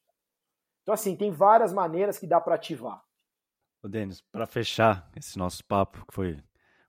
Então, 0.83 0.93
assim, 0.93 1.17
tem 1.17 1.31
várias 1.31 1.73
maneiras 1.73 2.19
que 2.19 2.27
dá 2.27 2.39
para 2.39 2.57
ativar. 2.57 3.03
Ô, 3.83 3.89
Denis, 3.89 4.21
para 4.21 4.47
fechar 4.47 5.11
esse 5.17 5.39
nosso 5.39 5.65
papo, 5.65 6.05
que 6.07 6.15
foi 6.15 6.39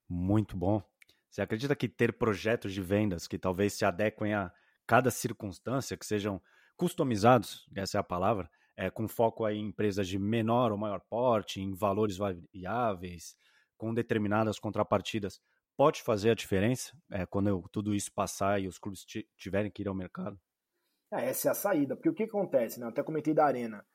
muito 0.09 0.57
bom, 0.57 0.83
você 1.29 1.41
acredita 1.41 1.75
que 1.77 1.87
ter 1.87 2.17
projetos 2.17 2.73
de 2.73 2.81
vendas 2.81 3.25
que 3.25 3.39
talvez 3.39 3.73
se 3.73 3.85
adequem 3.85 4.33
a 4.33 4.51
cada 4.85 5.09
circunstância, 5.09 5.95
que 5.95 6.05
sejam 6.05 6.41
customizados, 6.75 7.65
essa 7.73 7.97
é 7.97 7.99
a 7.99 8.03
palavra, 8.03 8.51
é, 8.75 8.89
com 8.89 9.07
foco 9.07 9.47
em 9.47 9.67
empresas 9.67 10.07
de 10.07 10.17
menor 10.17 10.71
ou 10.71 10.77
maior 10.77 11.01
porte, 11.09 11.61
em 11.61 11.73
valores 11.73 12.17
variáveis, 12.17 13.35
com 13.77 13.93
determinadas 13.93 14.59
contrapartidas, 14.59 15.39
pode 15.77 16.01
fazer 16.01 16.31
a 16.31 16.35
diferença 16.35 16.95
é, 17.11 17.25
quando 17.25 17.49
eu, 17.49 17.63
tudo 17.71 17.93
isso 17.93 18.11
passar 18.13 18.61
e 18.61 18.67
os 18.67 18.77
clubes 18.77 19.05
tiverem 19.37 19.71
que 19.71 19.81
ir 19.81 19.87
ao 19.87 19.95
mercado? 19.95 20.39
É, 21.11 21.29
essa 21.29 21.49
é 21.49 21.51
a 21.51 21.55
saída, 21.55 21.95
porque 21.95 22.09
o 22.09 22.13
que 22.13 22.23
acontece, 22.23 22.79
né? 22.79 22.85
Eu 22.85 22.89
até 22.89 23.03
comentei 23.03 23.33
da 23.33 23.45
Arena. 23.45 23.85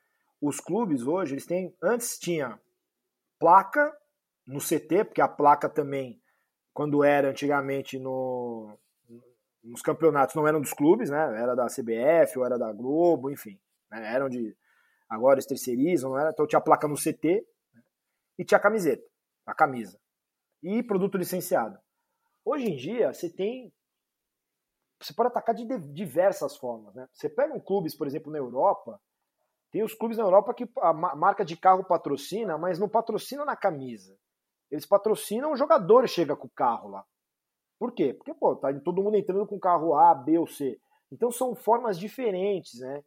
Os 0.41 0.61
clubes 0.61 1.03
hoje, 1.03 1.35
eles 1.35 1.47
têm. 1.47 1.75
Antes 1.83 2.19
tinha 2.19 2.61
placa 3.39 3.93
no 4.47 4.61
CT, 4.61 5.05
porque 5.05 5.21
a 5.21 5.29
placa 5.29 5.69
também, 5.69 6.21
quando 6.73 7.03
era 7.03 7.29
antigamente 7.29 7.99
no, 7.99 8.79
nos 9.63 9.83
campeonatos, 9.83 10.35
não 10.35 10.47
eram 10.47 10.61
dos 10.61 10.73
clubes, 10.73 11.11
né? 11.11 11.21
Era 11.41 11.55
da 11.55 11.67
CBF 11.67 12.39
ou 12.39 12.45
era 12.45 12.57
da 12.57 12.73
Globo, 12.73 13.31
enfim. 13.31 13.59
Né? 13.91 14.15
Eram 14.15 14.29
de. 14.29 14.57
Agora 15.09 15.37
eles 15.37 15.47
terceirizam, 15.47 16.19
era? 16.19 16.31
Então 16.31 16.47
tinha 16.47 16.59
a 16.59 16.63
placa 16.63 16.87
no 16.87 16.97
CT 16.97 17.47
né? 17.73 17.83
e 18.39 18.45
tinha 18.45 18.59
a 18.59 18.63
camiseta, 18.63 19.05
a 19.47 19.55
camisa. 19.55 19.99
E 20.63 20.83
produto 20.83 21.17
licenciado. 21.17 21.79
Hoje 22.45 22.67
em 22.67 22.77
dia, 22.77 23.13
você 23.13 23.31
tem. 23.31 23.73
Você 25.01 25.15
pode 25.15 25.29
atacar 25.29 25.55
de 25.55 25.65
diversas 25.93 26.57
formas. 26.57 26.95
Né? 26.95 27.09
Você 27.13 27.29
pega 27.29 27.55
um 27.55 27.61
clubes, 27.61 27.95
por 27.95 28.07
exemplo, 28.07 28.33
na 28.33 28.39
Europa, 28.39 29.01
tem 29.71 29.83
os 29.83 29.95
clubes 29.95 30.17
na 30.17 30.25
Europa 30.25 30.55
que 30.55 30.69
a 30.79 30.93
marca 30.93 31.45
de 31.45 31.57
carro 31.57 31.85
patrocina, 31.85 32.57
mas 32.57 32.79
não 32.79 32.89
patrocina 32.89 33.45
na 33.45 33.55
camisa. 33.55 34.19
Eles 34.71 34.87
patrocinam 34.87 35.53
o 35.53 35.57
jogador 35.57 36.07
chega 36.09 36.37
com 36.37 36.47
o 36.47 36.51
carro 36.51 36.89
lá. 36.89 37.05
Por 37.79 37.93
quê? 37.93 38.13
Porque, 38.13 38.35
pô, 38.35 38.57
tá 38.57 38.73
todo 38.81 39.03
mundo 39.03 39.17
entrando 39.17 39.47
com 39.47 39.59
carro 39.59 39.95
A, 39.95 40.15
B 40.15 40.39
ou 40.39 40.47
C. 40.47 40.81
Então 41.13 41.31
são 41.31 41.55
formas 41.55 41.99
diferentes, 41.99 42.81
né? 42.81 43.05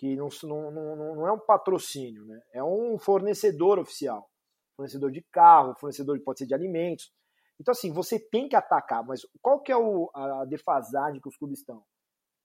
Que 0.00 0.16
não, 0.16 0.30
não, 0.42 0.70
não, 0.96 1.28
é 1.28 1.32
um 1.32 1.38
patrocínio, 1.38 2.24
né? 2.24 2.40
É 2.54 2.64
um 2.64 2.98
fornecedor 2.98 3.78
oficial. 3.78 4.30
Fornecedor 4.74 5.10
de 5.10 5.20
carro, 5.30 5.76
fornecedor 5.78 6.18
pode 6.20 6.38
ser 6.38 6.46
de 6.46 6.54
alimentos. 6.54 7.12
Então, 7.60 7.72
assim, 7.72 7.92
você 7.92 8.18
tem 8.18 8.48
que 8.48 8.56
atacar, 8.56 9.04
mas 9.04 9.20
qual 9.42 9.60
que 9.60 9.70
é 9.70 9.76
o, 9.76 10.10
a 10.14 10.46
defasagem 10.46 11.20
que 11.20 11.28
os 11.28 11.36
clubes 11.36 11.58
estão? 11.58 11.84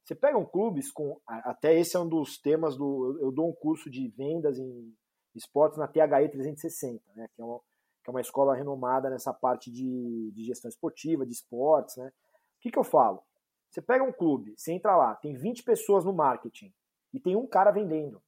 Você 0.03 0.13
pega 0.13 0.37
um 0.37 0.43
clubes 0.43 0.91
com. 0.91 1.17
Até 1.25 1.79
esse 1.79 1.95
é 1.95 1.99
um 2.01 2.09
dos 2.09 2.37
temas 2.37 2.75
do. 2.75 3.17
Eu 3.21 3.31
dou 3.31 3.47
um 3.47 3.53
curso 3.53 3.89
de 3.89 4.09
vendas 4.09 4.59
em 4.59 4.93
esportes 5.33 5.79
na 5.79 5.87
THE 5.87 6.29
360, 6.29 7.01
né? 7.15 7.29
Que 7.33 7.41
é 7.41 7.45
uma, 7.45 7.59
que 8.03 8.09
é 8.09 8.11
uma 8.11 8.19
escola 8.19 8.53
renomada 8.53 9.09
nessa 9.09 9.33
parte 9.33 9.71
de, 9.71 10.29
de 10.33 10.43
gestão 10.43 10.67
esportiva, 10.67 11.25
de 11.25 11.31
esportes, 11.31 11.95
né? 11.95 12.07
O 12.07 12.59
que, 12.59 12.69
que 12.69 12.77
eu 12.77 12.83
falo? 12.83 13.23
Você 13.69 13.81
pega 13.81 14.03
um 14.03 14.11
clube, 14.11 14.55
você 14.57 14.73
entra 14.73 14.97
lá, 14.97 15.15
tem 15.15 15.33
20 15.33 15.63
pessoas 15.63 16.03
no 16.03 16.11
marketing 16.11 16.73
e 17.15 17.19
tem 17.19 17.35
um 17.35 17.47
cara 17.47 17.71
vendendo. 17.71 18.21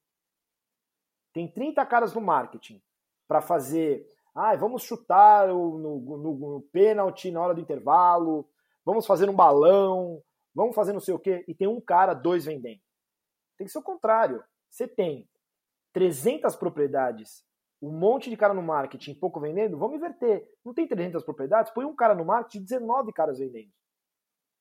Tem 1.34 1.46
30 1.46 1.84
caras 1.84 2.14
no 2.14 2.22
marketing 2.22 2.82
para 3.28 3.42
fazer. 3.42 4.08
Ah, 4.34 4.56
vamos 4.56 4.82
chutar 4.82 5.48
no, 5.48 5.78
no, 5.78 6.18
no, 6.18 6.62
pênalti 6.72 7.30
na 7.30 7.40
hora 7.40 7.54
do 7.54 7.60
intervalo, 7.60 8.48
vamos 8.84 9.06
fazer 9.06 9.28
um 9.28 9.34
balão, 9.34 10.22
vamos 10.54 10.74
fazer 10.74 10.94
não 10.94 11.00
sei 11.00 11.12
o 11.12 11.18
quê, 11.18 11.44
e 11.46 11.54
tem 11.54 11.68
um 11.68 11.80
cara, 11.80 12.14
dois 12.14 12.46
vendendo. 12.46 12.80
Tem 13.58 13.66
que 13.66 13.72
ser 13.72 13.78
o 13.78 13.82
contrário. 13.82 14.42
Você 14.70 14.88
tem 14.88 15.28
300 15.92 16.56
propriedades, 16.56 17.44
um 17.82 17.90
monte 17.90 18.30
de 18.30 18.36
cara 18.36 18.54
no 18.54 18.62
marketing, 18.62 19.14
pouco 19.14 19.38
vendendo, 19.38 19.76
vamos 19.76 19.96
inverter. 19.96 20.48
Não 20.64 20.72
tem 20.72 20.88
300 20.88 21.22
propriedades? 21.24 21.72
Põe 21.72 21.84
um 21.84 21.94
cara 21.94 22.14
no 22.14 22.24
marketing, 22.24 22.62
19 22.62 23.12
caras 23.12 23.38
vendendo. 23.38 23.70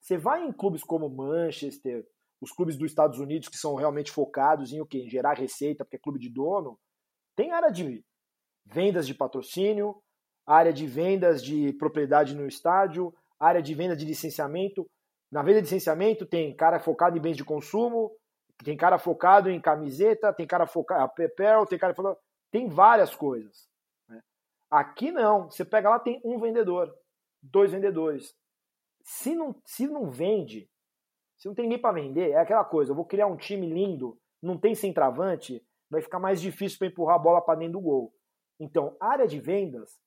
Você 0.01 0.17
vai 0.17 0.43
em 0.43 0.51
clubes 0.51 0.84
como 0.84 1.09
Manchester, 1.09 2.05
os 2.41 2.51
clubes 2.51 2.77
dos 2.77 2.91
Estados 2.91 3.19
Unidos 3.19 3.49
que 3.49 3.57
são 3.57 3.75
realmente 3.75 4.11
focados 4.11 4.71
em 4.71 4.79
o 4.79 4.85
quê? 4.85 4.99
Em 4.99 5.09
gerar 5.09 5.33
receita, 5.33 5.83
porque 5.83 5.97
é 5.97 5.99
clube 5.99 6.19
de 6.19 6.29
dono, 6.29 6.79
tem 7.35 7.51
área 7.51 7.71
de 7.71 8.03
vendas 8.65 9.07
de 9.07 9.13
patrocínio, 9.13 10.01
área 10.45 10.71
de 10.71 10.88
vendas 10.88 11.43
de 11.43 11.73
propriedade 11.73 12.35
no 12.35 12.47
estádio, 12.47 13.13
área 13.39 13.61
de 13.61 13.73
venda 13.73 13.95
de 13.95 14.05
licenciamento. 14.05 14.89
Na 15.31 15.41
venda 15.41 15.61
de 15.61 15.65
licenciamento 15.65 16.25
tem 16.25 16.55
cara 16.55 16.79
focado 16.79 17.17
em 17.17 17.21
bens 17.21 17.38
de 17.38 17.43
consumo, 17.43 18.11
tem 18.63 18.77
cara 18.77 18.97
focado 18.97 19.49
em 19.49 19.61
camiseta, 19.61 20.33
tem 20.33 20.47
cara 20.47 20.65
focado 20.65 21.03
em 21.03 21.27
papel, 21.27 21.65
tem 21.65 21.77
cara 21.77 21.93
focado, 21.93 22.17
tem 22.51 22.67
várias 22.67 23.15
coisas. 23.15 23.67
Né? 24.07 24.21
Aqui 24.69 25.11
não, 25.11 25.49
você 25.49 25.65
pega 25.65 25.89
lá 25.89 25.99
tem 25.99 26.21
um 26.23 26.39
vendedor. 26.39 26.93
dois 27.41 27.71
vendedores. 27.71 28.33
Se 29.03 29.35
não, 29.35 29.55
se 29.65 29.88
não 29.88 30.09
vende, 30.09 30.69
se 31.38 31.47
não 31.47 31.53
tem 31.53 31.65
ninguém 31.65 31.79
para 31.79 31.93
vender, 31.93 32.31
é 32.31 32.38
aquela 32.38 32.65
coisa, 32.65 32.91
eu 32.91 32.95
vou 32.95 33.05
criar 33.05 33.27
um 33.27 33.38
time 33.38 33.67
lindo, 33.67 34.17
não 34.41 34.57
tem 34.57 34.73
centroavante, 34.73 35.63
vai 35.89 36.01
ficar 36.01 36.19
mais 36.19 36.41
difícil 36.41 36.79
para 36.79 36.88
empurrar 36.88 37.15
a 37.15 37.19
bola 37.19 37.41
para 37.41 37.59
dentro 37.59 37.73
do 37.73 37.81
gol. 37.81 38.13
Então, 38.59 38.95
área 38.99 39.27
de 39.27 39.39
vendas 39.39 39.99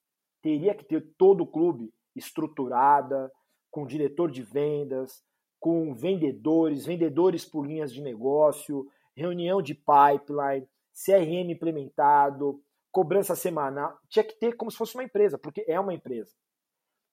teria 0.43 0.75
que 0.75 0.85
ter 0.85 1.01
todo 1.17 1.43
o 1.43 1.47
clube 1.47 1.93
estruturada, 2.17 3.31
com 3.71 3.87
diretor 3.87 4.31
de 4.31 4.43
vendas, 4.43 5.23
com 5.61 5.95
vendedores, 5.95 6.85
vendedores 6.85 7.45
por 7.45 7.67
linhas 7.67 7.93
de 7.93 8.03
negócio, 8.03 8.89
reunião 9.15 9.63
de 9.63 9.75
pipeline, 9.75 10.67
CRM 10.93 11.51
implementado, 11.53 12.61
cobrança 12.91 13.37
semanal. 13.37 13.97
Tinha 14.09 14.25
que 14.25 14.35
ter 14.35 14.57
como 14.57 14.71
se 14.71 14.77
fosse 14.77 14.97
uma 14.97 15.05
empresa, 15.05 15.39
porque 15.39 15.65
é 15.69 15.79
uma 15.79 15.95
empresa. 15.95 16.35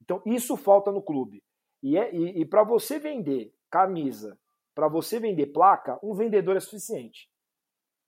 Então, 0.01 0.21
isso 0.25 0.57
falta 0.57 0.91
no 0.91 1.01
clube. 1.01 1.43
E, 1.83 1.97
é, 1.97 2.13
e, 2.15 2.41
e 2.41 2.45
para 2.45 2.63
você 2.63 2.97
vender 2.97 3.53
camisa, 3.69 4.37
para 4.73 4.87
você 4.87 5.19
vender 5.19 5.47
placa, 5.47 5.99
um 6.03 6.13
vendedor 6.13 6.55
é 6.55 6.59
suficiente. 6.59 7.29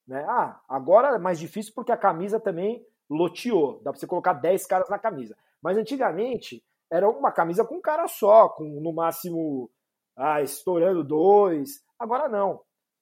Né? 0.07 0.23
Ah, 0.27 0.61
agora 0.67 1.15
é 1.15 1.19
mais 1.19 1.39
difícil 1.39 1.73
porque 1.75 1.91
a 1.91 1.97
camisa 1.97 2.39
também 2.39 2.85
loteou. 3.09 3.81
Dá 3.83 3.91
para 3.91 3.99
você 3.99 4.07
colocar 4.07 4.33
10 4.33 4.65
caras 4.65 4.89
na 4.89 4.99
camisa. 4.99 5.37
Mas 5.61 5.77
antigamente 5.77 6.63
era 6.91 7.09
uma 7.09 7.31
camisa 7.31 7.65
com 7.65 7.75
um 7.75 7.81
cara 7.81 8.07
só, 8.07 8.49
com 8.49 8.63
no 8.63 8.93
máximo 8.93 9.69
ah, 10.15 10.41
estourando 10.41 11.03
dois. 11.03 11.83
Agora 11.97 12.27
não. 12.27 12.61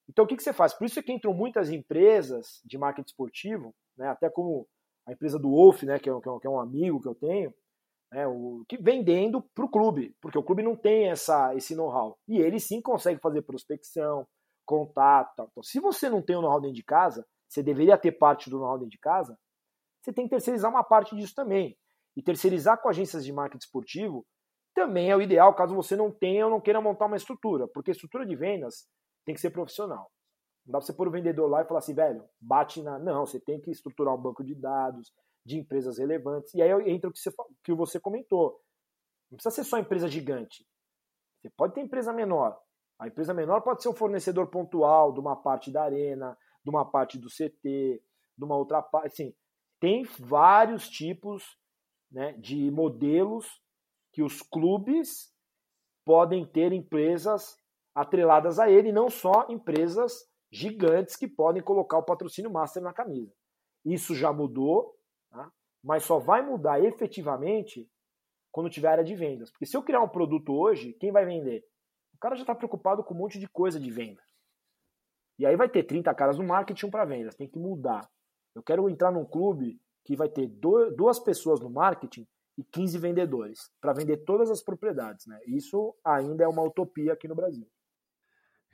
Então 0.10 0.26
o 0.26 0.28
que, 0.28 0.36
que 0.36 0.44
você 0.44 0.54
faz? 0.54 0.74
Por 0.74 0.86
isso 0.86 1.00
é 1.00 1.04
que 1.04 1.12
entram 1.12 1.34
muitas 1.34 1.70
empresas 1.70 2.62
de 2.66 2.78
marketing 2.78 3.08
esportivo, 3.08 3.76
né, 3.98 4.08
até 4.08 4.30
como 4.30 4.68
a 5.06 5.12
empresa 5.12 5.38
do 5.38 5.50
Wolf, 5.50 5.84
né, 5.84 6.00
que 6.00 6.10
é, 6.10 6.14
que 6.22 6.48
é 6.48 6.50
um 6.50 6.60
amigo 6.60 7.02
que 7.02 7.08
eu 7.08 7.16
tenho, 7.16 7.54
né, 8.12 8.28
o, 8.28 8.64
que 8.68 8.78
vendendo 8.78 9.42
para 9.54 9.66
o 9.66 9.70
clube, 9.70 10.16
porque 10.22 10.38
o 10.38 10.44
clube 10.44 10.64
não 10.64 10.76
tem 10.76 11.10
essa, 11.10 11.54
esse 11.56 11.76
know-how. 11.76 12.18
E 12.28 12.38
ele 12.38 12.60
sim 12.60 12.82
consegue 12.82 13.20
fazer 13.20 13.42
prospecção, 13.42 14.26
contato. 14.66 15.48
Então, 15.50 15.64
se 15.64 15.80
você 15.80 16.10
não 16.10 16.22
tem 16.22 16.36
o 16.36 16.42
know-how 16.42 16.60
dentro 16.60 16.76
de 16.76 16.84
casa, 16.84 17.26
você 17.48 17.64
deveria 17.64 17.98
ter 17.98 18.14
parte 18.14 18.50
do 18.50 18.58
know-how 18.58 18.78
dentro 18.78 18.92
de 18.92 19.00
casa, 19.00 19.38
você 20.02 20.14
tem 20.14 20.26
que 20.26 20.32
terceirizar 20.32 20.70
uma 20.70 20.84
parte 20.84 21.16
disso 21.16 21.34
também. 21.36 21.78
E 22.16 22.22
terceirizar 22.22 22.82
com 22.82 22.90
agências 22.90 23.24
de 23.24 23.32
marketing 23.32 23.64
esportivo 23.64 24.26
também 24.74 25.10
é 25.10 25.16
o 25.16 25.22
ideal, 25.22 25.56
caso 25.56 25.76
você 25.76 25.96
não 25.96 26.12
tenha 26.12 26.46
ou 26.46 26.52
não 26.52 26.62
queira 26.62 26.80
montar 26.80 27.08
uma 27.08 27.18
estrutura, 27.18 27.68
porque 27.74 27.92
estrutura 27.92 28.26
de 28.26 28.36
vendas 28.36 28.88
tem 29.26 29.34
que 29.34 29.42
ser 29.42 29.50
profissional. 29.50 30.12
Não 30.66 30.74
dá 30.74 30.78
pra 30.80 30.86
você 30.86 30.94
pôr 30.94 31.08
o 31.08 31.12
vendedor 31.12 31.50
lá 31.50 31.62
e 31.62 31.66
falar 31.66 31.80
assim, 31.80 31.96
velho, 31.96 32.24
bate 32.40 32.82
na. 32.84 33.00
Não, 33.00 33.26
você 33.26 33.40
tem 33.40 33.60
que 33.60 33.72
estruturar 33.72 34.14
um 34.14 34.22
banco 34.22 34.44
de 34.44 34.54
dados 34.54 35.12
de 35.48 35.58
empresas 35.58 35.98
relevantes. 35.98 36.54
E 36.54 36.62
aí 36.62 36.70
entra 36.92 37.10
o 37.10 37.14
que 37.14 37.20
você, 37.20 37.32
que 37.64 37.74
você 37.74 38.00
comentou. 38.02 38.62
Não 39.32 39.38
precisa 39.38 39.56
ser 39.56 39.64
só 39.64 39.80
empresa 39.80 40.10
gigante. 40.10 40.68
Você 41.40 41.50
pode 41.50 41.74
ter 41.74 41.82
empresa 41.82 42.12
menor. 42.12 42.60
A 43.00 43.08
empresa 43.08 43.34
menor 43.34 43.62
pode 43.62 43.82
ser 43.82 43.88
um 43.88 43.96
fornecedor 43.96 44.48
pontual 44.48 45.14
de 45.14 45.22
uma 45.22 45.38
parte 45.38 45.72
da 45.72 45.84
arena, 45.84 46.38
de 46.62 46.70
uma 46.70 46.84
parte 46.84 47.18
do 47.18 47.30
CT, 47.30 48.04
de 48.38 48.44
uma 48.44 48.58
outra 48.58 48.82
parte. 48.82 49.08
Assim, 49.08 49.34
tem 49.80 50.04
vários 50.20 50.90
tipos 50.90 51.58
né, 52.12 52.34
de 52.34 52.70
modelos 52.70 53.62
que 54.12 54.22
os 54.22 54.42
clubes 54.42 55.34
podem 56.06 56.46
ter 56.46 56.74
empresas 56.74 57.58
atreladas 57.96 58.60
a 58.60 58.70
ele, 58.70 58.92
não 58.92 59.10
só 59.10 59.48
empresas 59.50 60.30
gigantes 60.52 61.16
que 61.16 61.28
podem 61.28 61.62
colocar 61.62 62.00
o 62.00 62.04
patrocínio 62.04 62.52
master 62.52 62.84
na 62.84 62.94
camisa. 62.94 63.34
Isso 63.86 64.14
já 64.14 64.34
mudou, 64.34 64.97
tá? 65.30 65.52
mas 65.84 66.04
só 66.04 66.20
vai 66.20 66.42
mudar 66.42 66.84
efetivamente 66.84 67.90
quando 68.52 68.70
tiver 68.70 68.90
área 68.90 69.04
de 69.04 69.16
vendas. 69.16 69.52
Porque 69.52 69.66
se 69.66 69.78
eu 69.78 69.84
criar 69.84 70.02
um 70.02 70.10
produto 70.10 70.54
hoje, 70.54 70.94
quem 70.94 71.12
vai 71.12 71.26
vender? 71.26 71.64
O 72.14 72.18
cara 72.18 72.36
já 72.36 72.42
está 72.42 72.56
preocupado 72.56 73.04
com 73.04 73.14
um 73.14 73.18
monte 73.18 73.40
de 73.40 73.48
coisa 73.48 73.80
de 73.80 73.92
venda. 73.92 74.22
E 75.40 75.46
aí 75.46 75.56
vai 75.56 75.70
ter 75.70 75.84
30 75.84 76.14
caras 76.16 76.38
no 76.38 76.44
marketing 76.44 76.90
para 76.90 77.06
vendas. 77.06 77.36
Tem 77.36 77.48
que 77.48 77.60
mudar. 77.60 78.10
Eu 78.56 78.64
quero 78.64 78.90
entrar 78.90 79.12
num 79.12 79.26
clube 79.26 79.80
que 80.04 80.16
vai 80.16 80.28
ter 80.28 80.48
duas 80.48 81.20
pessoas 81.20 81.60
no 81.60 81.70
marketing 81.70 82.28
e 82.58 82.64
15 82.64 82.98
vendedores 82.98 83.70
para 83.80 83.94
vender 83.94 84.18
todas 84.26 84.50
as 84.50 84.64
propriedades. 84.64 85.28
Né? 85.28 85.40
Isso 85.46 85.96
ainda 86.04 86.44
é 86.44 86.48
uma 86.48 86.64
utopia 86.64 87.14
aqui 87.14 87.28
no 87.28 87.36
Brasil. 87.36 87.68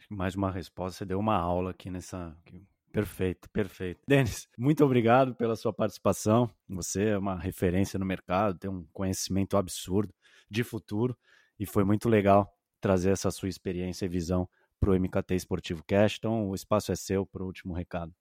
Mais 0.09 0.35
uma 0.35 0.51
resposta, 0.51 0.99
você 0.99 1.05
deu 1.05 1.19
uma 1.19 1.37
aula 1.37 1.71
aqui 1.71 1.89
nessa. 1.89 2.35
Perfeito, 2.93 3.49
perfeito. 3.49 4.01
Denis, 4.07 4.47
muito 4.55 4.85
obrigado 4.85 5.33
pela 5.33 5.55
sua 5.55 5.73
participação. 5.73 6.47
Você 6.69 7.09
é 7.09 7.17
uma 7.17 7.35
referência 7.35 7.97
no 7.97 8.05
mercado, 8.05 8.59
tem 8.59 8.69
um 8.69 8.85
conhecimento 8.93 9.57
absurdo 9.57 10.13
de 10.47 10.63
futuro 10.63 11.17
e 11.59 11.65
foi 11.65 11.83
muito 11.83 12.07
legal 12.07 12.47
trazer 12.79 13.09
essa 13.09 13.31
sua 13.31 13.49
experiência 13.49 14.05
e 14.05 14.09
visão 14.09 14.47
para 14.79 14.91
o 14.91 14.93
MKT 14.93 15.33
Esportivo 15.33 15.83
Cash. 15.87 16.17
Então, 16.19 16.49
o 16.49 16.53
espaço 16.53 16.91
é 16.91 16.95
seu 16.95 17.25
para 17.25 17.41
o 17.41 17.47
último 17.47 17.73
recado. 17.73 18.13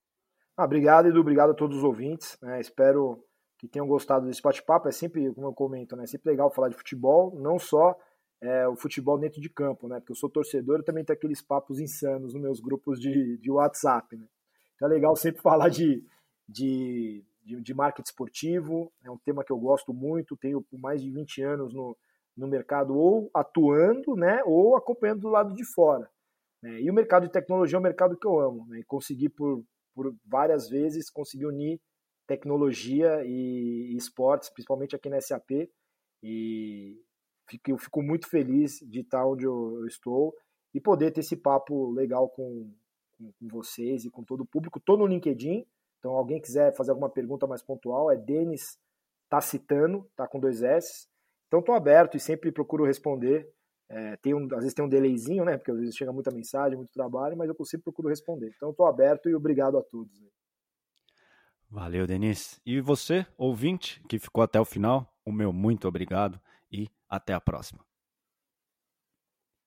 Ah, 0.56 0.64
obrigado, 0.64 1.06
Edu. 1.06 1.20
Obrigado 1.20 1.50
a 1.50 1.54
todos 1.54 1.78
os 1.78 1.84
ouvintes. 1.84 2.38
Né? 2.40 2.58
Espero 2.58 3.22
que 3.58 3.68
tenham 3.68 3.86
gostado 3.86 4.26
desse 4.26 4.40
bate-papo. 4.40 4.88
É 4.88 4.92
sempre, 4.92 5.34
como 5.34 5.48
eu 5.48 5.52
comento, 5.52 5.96
né? 5.96 6.04
É 6.04 6.06
sempre 6.06 6.30
legal 6.30 6.50
falar 6.50 6.68
de 6.68 6.76
futebol, 6.76 7.38
não 7.38 7.58
só 7.58 7.94
é, 8.40 8.66
o 8.68 8.76
futebol 8.76 9.18
dentro 9.18 9.40
de 9.40 9.50
campo, 9.50 9.86
né? 9.86 9.98
Porque 9.98 10.12
eu 10.12 10.16
sou 10.16 10.30
torcedor 10.30 10.80
e 10.80 10.84
também 10.84 11.04
tem 11.04 11.14
aqueles 11.14 11.42
papos 11.42 11.78
insanos 11.78 12.32
nos 12.32 12.42
meus 12.42 12.60
grupos 12.60 12.98
de, 12.98 13.36
de 13.38 13.50
WhatsApp, 13.50 14.16
né? 14.16 14.26
Então 14.82 14.90
é 14.90 14.94
legal 14.94 15.14
sempre 15.14 15.40
falar 15.42 15.68
de, 15.68 16.04
de, 16.48 17.24
de, 17.44 17.60
de 17.60 17.74
marketing 17.74 18.08
esportivo, 18.08 18.92
é 19.04 19.10
um 19.10 19.18
tema 19.18 19.44
que 19.44 19.52
eu 19.52 19.58
gosto 19.58 19.94
muito, 19.94 20.36
tenho 20.36 20.64
mais 20.72 21.00
de 21.00 21.10
20 21.10 21.42
anos 21.42 21.72
no, 21.72 21.96
no 22.36 22.48
mercado 22.48 22.96
ou 22.96 23.30
atuando, 23.32 24.16
né? 24.16 24.42
Ou 24.44 24.76
acompanhando 24.76 25.20
do 25.20 25.28
lado 25.28 25.54
de 25.54 25.64
fora. 25.64 26.10
Né? 26.60 26.80
E 26.80 26.90
o 26.90 26.94
mercado 26.94 27.24
de 27.24 27.32
tecnologia 27.32 27.76
é 27.76 27.78
um 27.78 27.82
mercado 27.82 28.16
que 28.16 28.26
eu 28.26 28.40
amo, 28.40 28.66
né? 28.66 28.80
E 28.80 28.84
consegui 28.84 29.28
por 29.28 29.64
por 29.94 30.14
várias 30.24 30.68
vezes 30.68 31.10
conseguir 31.10 31.46
unir 31.46 31.80
tecnologia 32.26 33.22
e, 33.24 33.94
esportes, 33.96 34.48
principalmente 34.48 34.96
aqui 34.96 35.08
na 35.08 35.20
SAP. 35.20 35.68
E 36.22 37.00
fico, 37.48 37.70
eu 37.70 37.78
fico 37.78 38.02
muito 38.02 38.28
feliz 38.28 38.78
de 38.80 39.00
estar 39.00 39.26
onde 39.26 39.44
eu, 39.44 39.86
estou 39.86 40.34
e 40.74 40.80
poder 40.80 41.10
ter 41.10 41.20
esse 41.20 41.36
papo 41.36 41.90
legal 41.90 42.28
com, 42.30 42.72
com, 43.22 43.32
com 43.32 43.48
vocês 43.48 44.04
e 44.04 44.10
com 44.10 44.24
todo 44.24 44.40
o 44.40 44.46
público. 44.46 44.78
Estou 44.78 44.96
no 44.96 45.06
LinkedIn, 45.06 45.64
então 45.98 46.12
alguém 46.12 46.40
quiser 46.40 46.74
fazer 46.74 46.90
alguma 46.90 47.08
pergunta 47.08 47.46
mais 47.46 47.62
pontual, 47.62 48.10
é 48.10 48.16
Denis 48.16 48.78
Tacitano, 49.28 50.08
tá 50.16 50.26
com 50.26 50.40
dois 50.40 50.62
S. 50.62 51.06
Então 51.46 51.60
estou 51.60 51.74
aberto 51.74 52.16
e 52.16 52.20
sempre 52.20 52.50
procuro 52.50 52.84
responder. 52.84 53.48
É, 53.88 54.16
tem 54.16 54.34
um, 54.34 54.44
às 54.52 54.60
vezes 54.60 54.74
tem 54.74 54.84
um 54.84 54.88
delayzinho, 54.88 55.44
né? 55.44 55.56
Porque 55.56 55.70
às 55.70 55.78
vezes 55.78 55.94
chega 55.94 56.12
muita 56.12 56.30
mensagem, 56.30 56.76
muito 56.76 56.92
trabalho, 56.92 57.36
mas 57.36 57.48
eu 57.48 57.64
sempre 57.64 57.84
procuro 57.84 58.08
responder. 58.08 58.52
Então 58.56 58.70
estou 58.70 58.86
aberto 58.86 59.28
e 59.28 59.34
obrigado 59.34 59.76
a 59.78 59.82
todos. 59.82 60.12
Valeu, 61.68 62.06
Denise. 62.06 62.60
E 62.66 62.80
você, 62.80 63.26
ouvinte, 63.36 64.02
que 64.08 64.18
ficou 64.18 64.42
até 64.42 64.60
o 64.60 64.64
final, 64.64 65.10
o 65.24 65.32
meu 65.32 65.52
muito 65.52 65.88
obrigado 65.88 66.40
e 66.70 66.88
até 67.08 67.32
a 67.32 67.40
próxima. 67.40 67.84